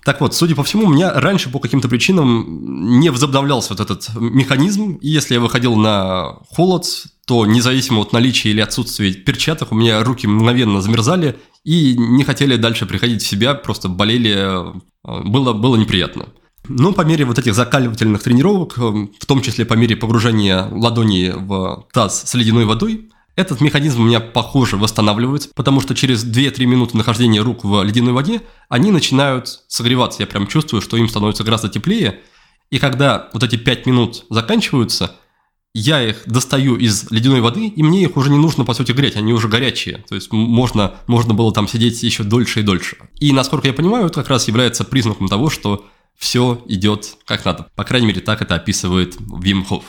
Так 0.04 0.22
вот, 0.22 0.34
судя 0.34 0.56
по 0.56 0.64
всему, 0.64 0.88
у 0.88 0.90
меня 0.90 1.14
раньше 1.14 1.52
по 1.52 1.60
каким-то 1.60 1.88
причинам 1.88 3.00
не 3.00 3.10
возобновлялся 3.10 3.74
вот 3.74 3.80
этот 3.80 4.10
механизм, 4.16 4.94
и 4.94 5.10
если 5.10 5.36
я 5.36 5.40
выходил 5.40 5.76
на 5.76 6.38
холод, 6.50 6.86
то 7.28 7.46
независимо 7.46 8.00
от 8.00 8.14
наличия 8.14 8.52
или 8.52 8.62
отсутствия 8.62 9.12
перчаток, 9.14 9.74
у 9.74 9.76
меня 9.76 10.02
руки 10.02 10.26
мгновенно 10.26 10.82
замерзали 10.82 11.36
и 11.66 11.94
не 11.98 12.24
хотели 12.24 12.56
дальше 12.56 12.86
приходить 12.86 13.22
в 13.22 13.28
себя, 13.28 13.54
просто 13.54 13.90
болели, 13.90 14.34
э, 14.34 14.74
было, 15.04 15.52
было 15.52 15.76
неприятно. 15.76 16.28
Но 16.70 16.94
по 16.94 17.02
мере 17.02 17.26
вот 17.26 17.38
этих 17.38 17.54
закаливательных 17.54 18.24
тренировок, 18.24 18.78
э, 18.78 18.82
в 19.20 19.26
том 19.26 19.42
числе 19.42 19.66
по 19.66 19.74
мере 19.74 19.98
погружения 19.98 20.70
ладони 20.72 21.34
в 21.36 21.86
таз 21.92 22.24
с 22.30 22.34
ледяной 22.34 22.64
водой, 22.64 23.10
этот 23.36 23.60
механизм 23.60 24.04
у 24.04 24.06
меня, 24.06 24.22
похоже, 24.22 24.78
восстанавливается, 24.78 25.50
потому 25.54 25.82
что 25.82 25.96
через 25.96 26.24
2-3 26.24 26.66
минуты 26.66 26.96
нахождения 26.96 27.42
рук 27.42 27.66
в 27.66 27.84
ледяной 27.84 28.14
воде 28.14 28.42
они 28.70 28.90
начинают 28.90 29.64
согреваться. 29.68 30.24
Я 30.24 30.28
прям 30.28 30.48
чувствую, 30.48 30.82
что 30.82 30.96
им 30.96 31.10
становится 31.10 31.44
гораздо 31.44 31.68
теплее. 31.68 32.22
И 32.72 32.80
когда 32.80 33.28
вот 33.34 33.44
эти 33.44 33.58
5 33.58 33.86
минут 33.86 34.26
заканчиваются, 34.30 35.18
я 35.80 36.02
их 36.02 36.24
достаю 36.26 36.76
из 36.76 37.12
ледяной 37.12 37.42
воды, 37.42 37.68
и 37.68 37.84
мне 37.84 38.02
их 38.02 38.18
уже 38.18 38.32
не 38.32 38.38
нужно, 38.38 38.66
по 38.66 38.74
сути, 38.74 38.94
греть, 38.94 39.16
они 39.16 39.32
уже 39.32 39.48
горячие. 39.48 40.04
То 40.10 40.16
есть 40.16 40.32
можно, 40.32 40.96
можно 41.06 41.36
было 41.36 41.54
там 41.54 41.68
сидеть 41.68 42.02
еще 42.02 42.24
дольше 42.24 42.62
и 42.62 42.64
дольше. 42.64 42.98
И, 43.20 43.32
насколько 43.32 43.68
я 43.68 43.74
понимаю, 43.74 44.08
это 44.08 44.16
как 44.22 44.30
раз 44.30 44.48
является 44.48 44.84
признаком 44.84 45.28
того, 45.28 45.52
что 45.52 45.86
все 46.18 46.64
идет 46.68 47.18
как 47.26 47.46
надо. 47.46 47.68
По 47.76 47.84
крайней 47.84 48.08
мере, 48.08 48.22
так 48.22 48.42
это 48.42 48.56
описывает 48.56 49.18
Вим 49.20 49.64
Хофф. 49.66 49.84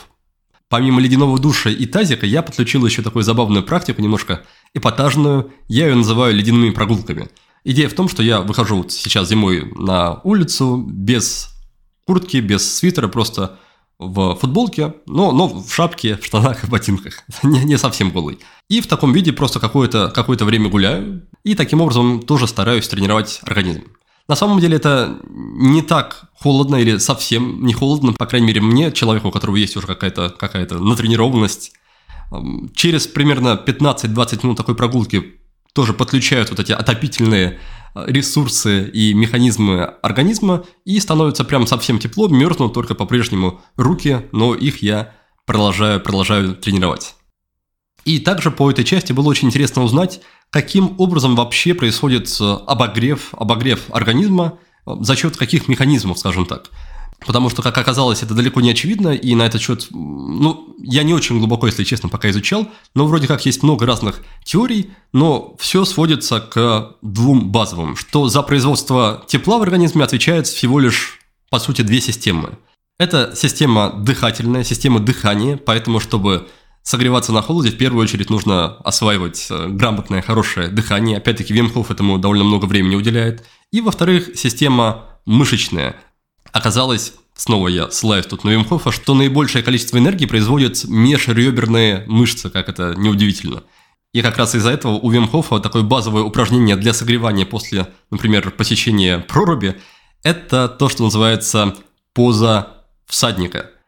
Помимо 0.67 1.01
ледяного 1.01 1.39
душа 1.39 1.71
и 1.71 1.87
тазика, 1.87 2.27
я 2.27 2.43
подключил 2.43 2.85
еще 2.85 3.01
такую 3.01 3.23
забавную 3.23 3.63
практику, 3.63 4.03
немножко 4.03 4.43
эпатажную. 4.75 5.51
Я 5.67 5.87
ее 5.87 5.95
называю 5.95 6.35
ледяными 6.35 6.69
прогулками. 6.69 7.29
Идея 7.63 7.89
в 7.89 7.93
том, 7.93 8.07
что 8.07 8.21
я 8.21 8.41
выхожу 8.41 8.77
вот 8.77 8.91
сейчас 8.91 9.27
зимой 9.27 9.71
на 9.73 10.21
улицу 10.23 10.85
без 10.87 11.49
куртки, 12.05 12.37
без 12.37 12.77
свитера, 12.77 13.07
просто 13.07 13.57
в 13.99 14.35
футболке, 14.35 14.93
но, 15.05 15.31
но 15.33 15.47
в 15.47 15.71
шапке, 15.71 16.15
в 16.15 16.25
штанах 16.25 16.63
и 16.63 16.67
в 16.67 16.69
ботинках. 16.69 17.23
не, 17.43 17.63
не 17.65 17.77
совсем 17.77 18.11
голый. 18.11 18.39
И 18.69 18.79
в 18.81 18.87
таком 18.87 19.11
виде 19.11 19.33
просто 19.33 19.59
какое-то 19.59 20.09
какое 20.09 20.37
время 20.37 20.69
гуляю. 20.69 21.27
И 21.43 21.53
таким 21.53 21.81
образом 21.81 22.21
тоже 22.21 22.47
стараюсь 22.47 22.87
тренировать 22.87 23.41
организм. 23.43 23.83
На 24.29 24.35
самом 24.35 24.59
деле 24.59 24.77
это 24.77 25.17
не 25.27 25.81
так 25.81 26.29
холодно 26.39 26.77
или 26.77 26.97
совсем 26.97 27.65
не 27.65 27.73
холодно, 27.73 28.13
по 28.13 28.25
крайней 28.25 28.47
мере 28.47 28.61
мне, 28.61 28.91
человеку, 28.91 29.29
у 29.29 29.31
которого 29.31 29.55
есть 29.55 29.75
уже 29.75 29.87
какая-то 29.87 30.29
какая 30.29 30.67
натренированность. 30.69 31.73
Через 32.75 33.07
примерно 33.07 33.59
15-20 33.65 34.39
минут 34.43 34.57
такой 34.57 34.75
прогулки 34.75 35.39
тоже 35.73 35.93
подключают 35.93 36.51
вот 36.51 36.59
эти 36.59 36.71
отопительные 36.71 37.59
ресурсы 37.95 38.89
и 38.89 39.13
механизмы 39.13 39.83
организма, 40.01 40.65
и 40.85 40.99
становится 40.99 41.43
прям 41.43 41.67
совсем 41.67 41.99
тепло, 41.99 42.27
мерзнут 42.27 42.73
только 42.73 42.95
по-прежнему 42.95 43.61
руки, 43.75 44.25
но 44.31 44.55
их 44.55 44.81
я 44.81 45.13
продолжаю, 45.45 45.99
продолжаю 45.99 46.55
тренировать. 46.55 47.15
И 48.05 48.19
также 48.19 48.51
по 48.51 48.69
этой 48.71 48.83
части 48.83 49.13
было 49.13 49.27
очень 49.27 49.49
интересно 49.49 49.83
узнать, 49.83 50.21
каким 50.49 50.95
образом 50.99 51.35
вообще 51.35 51.73
происходит 51.73 52.29
э, 52.39 52.57
обогрев, 52.67 53.29
обогрев 53.33 53.81
организма, 53.91 54.59
э, 54.85 54.91
за 55.01 55.15
счет 55.15 55.37
каких 55.37 55.67
механизмов, 55.67 56.19
скажем 56.19 56.45
так. 56.45 56.69
Потому 57.25 57.49
что, 57.49 57.61
как 57.61 57.77
оказалось, 57.77 58.23
это 58.23 58.33
далеко 58.33 58.61
не 58.61 58.71
очевидно, 58.71 59.09
и 59.09 59.35
на 59.35 59.43
этот 59.43 59.61
счет, 59.61 59.87
ну, 59.91 60.75
я 60.81 61.03
не 61.03 61.13
очень 61.13 61.37
глубоко, 61.37 61.67
если 61.67 61.83
честно, 61.83 62.07
пока 62.09 62.29
изучал, 62.29 62.67
но 62.95 63.05
вроде 63.07 63.27
как 63.27 63.45
есть 63.45 63.61
много 63.61 63.85
разных 63.85 64.21
теорий, 64.43 64.91
но 65.11 65.55
все 65.59 65.83
сводится 65.85 66.39
к 66.39 66.95
двум 67.01 67.51
базовым, 67.51 67.95
что 67.95 68.29
за 68.29 68.41
производство 68.41 69.23
тепла 69.27 69.57
в 69.57 69.63
организме 69.63 70.03
отвечает 70.03 70.47
всего 70.47 70.79
лишь, 70.79 71.19
по 71.49 71.59
сути, 71.59 71.81
две 71.81 71.99
системы. 71.99 72.57
Это 72.97 73.33
система 73.35 73.91
дыхательная, 73.91 74.63
система 74.63 74.99
дыхания, 74.99 75.57
поэтому, 75.57 75.99
чтобы 75.99 76.47
согреваться 76.83 77.31
на 77.31 77.41
холоде, 77.41 77.69
в 77.69 77.77
первую 77.77 78.03
очередь 78.03 78.29
нужно 78.29 78.77
осваивать 78.77 79.47
э, 79.49 79.67
грамотное, 79.67 80.21
хорошее 80.21 80.69
дыхание. 80.69 81.17
Опять-таки, 81.17 81.53
Вемхоф 81.53 81.91
этому 81.91 82.17
довольно 82.17 82.43
много 82.43 82.65
времени 82.65 82.95
уделяет. 82.95 83.45
И, 83.71 83.81
во-вторых, 83.81 84.31
система 84.35 85.05
мышечная. 85.25 85.95
Оказалось, 86.51 87.13
снова 87.35 87.67
я 87.67 87.89
ссылаюсь 87.91 88.25
тут 88.25 88.43
на 88.43 88.49
Вимхофа, 88.49 88.91
что 88.91 89.13
наибольшее 89.13 89.63
количество 89.63 89.97
энергии 89.97 90.25
производят 90.25 90.83
межреберные 90.85 92.05
мышцы, 92.07 92.49
как 92.49 92.69
это 92.69 92.93
неудивительно. 92.95 93.63
И 94.13 94.21
как 94.21 94.37
раз 94.37 94.55
из-за 94.55 94.71
этого 94.71 94.93
у 94.93 95.09
Вимхофа 95.09 95.59
такое 95.59 95.83
базовое 95.83 96.23
упражнение 96.23 96.75
для 96.75 96.93
согревания 96.93 97.45
после, 97.45 97.87
например, 98.11 98.51
посещения 98.51 99.19
проруби– 99.19 99.79
это 100.23 100.67
то, 100.67 100.89
что 100.89 101.03
называется 101.03 101.75
поза 102.13 102.85
всадника– 103.05 103.71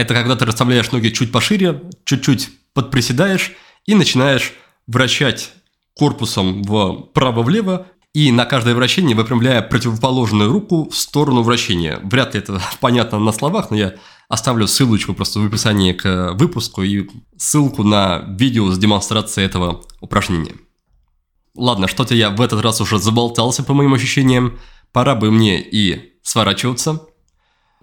это 0.00 0.14
когда 0.14 0.34
ты 0.34 0.46
расставляешь 0.46 0.90
ноги 0.92 1.10
чуть 1.10 1.30
пошире, 1.30 1.82
чуть-чуть 2.06 2.48
подприседаешь 2.72 3.52
и 3.84 3.94
начинаешь 3.94 4.54
вращать 4.86 5.52
корпусом 5.92 6.64
вправо-влево, 6.64 7.86
и 8.12 8.32
на 8.32 8.44
каждое 8.44 8.74
вращение 8.74 9.14
выпрямляя 9.14 9.62
противоположную 9.62 10.50
руку 10.50 10.88
в 10.90 10.96
сторону 10.96 11.42
вращения. 11.42 12.00
Вряд 12.02 12.34
ли 12.34 12.40
это 12.40 12.60
понятно 12.80 13.18
на 13.18 13.32
словах, 13.32 13.70
но 13.70 13.76
я 13.76 13.94
оставлю 14.28 14.66
ссылочку 14.66 15.14
просто 15.14 15.40
в 15.40 15.46
описании 15.46 15.92
к 15.92 16.32
выпуску 16.34 16.82
и 16.82 17.08
ссылку 17.36 17.82
на 17.82 18.24
видео 18.38 18.70
с 18.70 18.78
демонстрацией 18.78 19.46
этого 19.46 19.82
упражнения. 20.00 20.54
Ладно, 21.56 21.88
что-то 21.88 22.14
я 22.14 22.30
в 22.30 22.40
этот 22.40 22.62
раз 22.62 22.80
уже 22.80 22.98
заболтался 22.98 23.62
по 23.62 23.74
моим 23.74 23.94
ощущениям. 23.94 24.58
Пора 24.92 25.14
бы 25.14 25.30
мне 25.30 25.60
и 25.60 26.14
сворачиваться. 26.22 27.02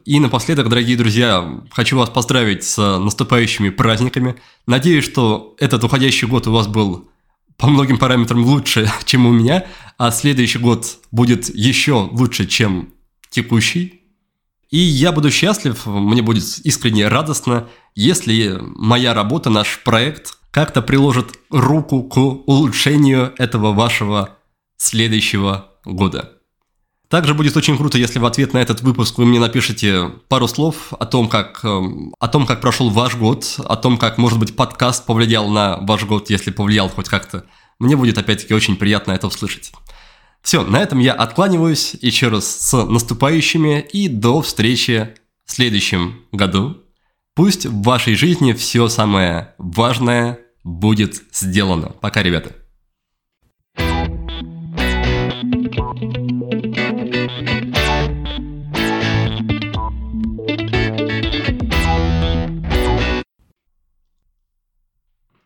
И 0.05 0.21
напоследок, 0.21 0.69
дорогие 0.69 0.95
друзья, 0.95 1.61
хочу 1.69 1.97
вас 1.97 2.09
поздравить 2.09 2.63
с 2.63 2.77
наступающими 2.97 3.69
праздниками. 3.69 4.37
Надеюсь, 4.65 5.03
что 5.03 5.55
этот 5.57 5.83
уходящий 5.83 6.27
год 6.27 6.47
у 6.47 6.53
вас 6.53 6.67
был 6.67 7.09
по 7.57 7.67
многим 7.67 7.97
параметрам 7.97 8.43
лучше, 8.43 8.91
чем 9.05 9.25
у 9.25 9.31
меня, 9.31 9.65
а 9.97 10.11
следующий 10.11 10.59
год 10.59 10.99
будет 11.11 11.53
еще 11.53 12.09
лучше, 12.11 12.45
чем 12.45 12.93
текущий. 13.29 14.01
И 14.69 14.77
я 14.77 15.11
буду 15.11 15.31
счастлив, 15.31 15.85
мне 15.85 16.21
будет 16.21 16.43
искренне 16.63 17.07
радостно, 17.07 17.69
если 17.95 18.57
моя 18.61 19.13
работа, 19.13 19.49
наш 19.49 19.81
проект 19.83 20.37
как-то 20.51 20.81
приложит 20.81 21.37
руку 21.49 22.03
к 22.03 22.17
улучшению 22.17 23.33
этого 23.37 23.73
вашего 23.73 24.37
следующего 24.77 25.71
года. 25.85 26.36
Также 27.09 27.33
будет 27.33 27.55
очень 27.55 27.77
круто, 27.77 27.97
если 27.97 28.19
в 28.19 28.25
ответ 28.25 28.53
на 28.53 28.57
этот 28.57 28.81
выпуск 28.81 29.17
вы 29.17 29.25
мне 29.25 29.39
напишите 29.39 30.09
пару 30.27 30.47
слов 30.47 30.91
о 30.91 31.05
том, 31.05 31.29
как, 31.29 31.63
эм, 31.63 32.13
о 32.19 32.27
том, 32.27 32.45
как 32.45 32.59
прошел 32.59 32.89
ваш 32.89 33.15
год, 33.15 33.55
о 33.63 33.77
том, 33.77 33.97
как, 33.97 34.17
может 34.17 34.39
быть, 34.39 34.55
подкаст 34.55 35.05
повлиял 35.05 35.47
на 35.49 35.77
ваш 35.77 36.03
год, 36.03 36.29
если 36.29 36.51
повлиял 36.51 36.89
хоть 36.89 37.07
как-то. 37.07 37.45
Мне 37.79 37.95
будет, 37.95 38.17
опять-таки, 38.17 38.53
очень 38.53 38.75
приятно 38.75 39.13
это 39.13 39.27
услышать. 39.27 39.71
Все, 40.41 40.63
на 40.63 40.77
этом 40.77 40.99
я 40.99 41.13
откланиваюсь 41.13 41.95
еще 42.01 42.27
раз 42.27 42.45
с 42.45 42.85
наступающими 42.85 43.79
и 43.79 44.09
до 44.09 44.41
встречи 44.41 45.15
в 45.45 45.51
следующем 45.53 46.25
году. 46.33 46.83
Пусть 47.35 47.65
в 47.65 47.83
вашей 47.83 48.15
жизни 48.15 48.51
все 48.51 48.89
самое 48.89 49.53
важное 49.57 50.39
будет 50.63 51.23
сделано. 51.31 51.93
Пока, 52.01 52.21
ребята. 52.21 52.56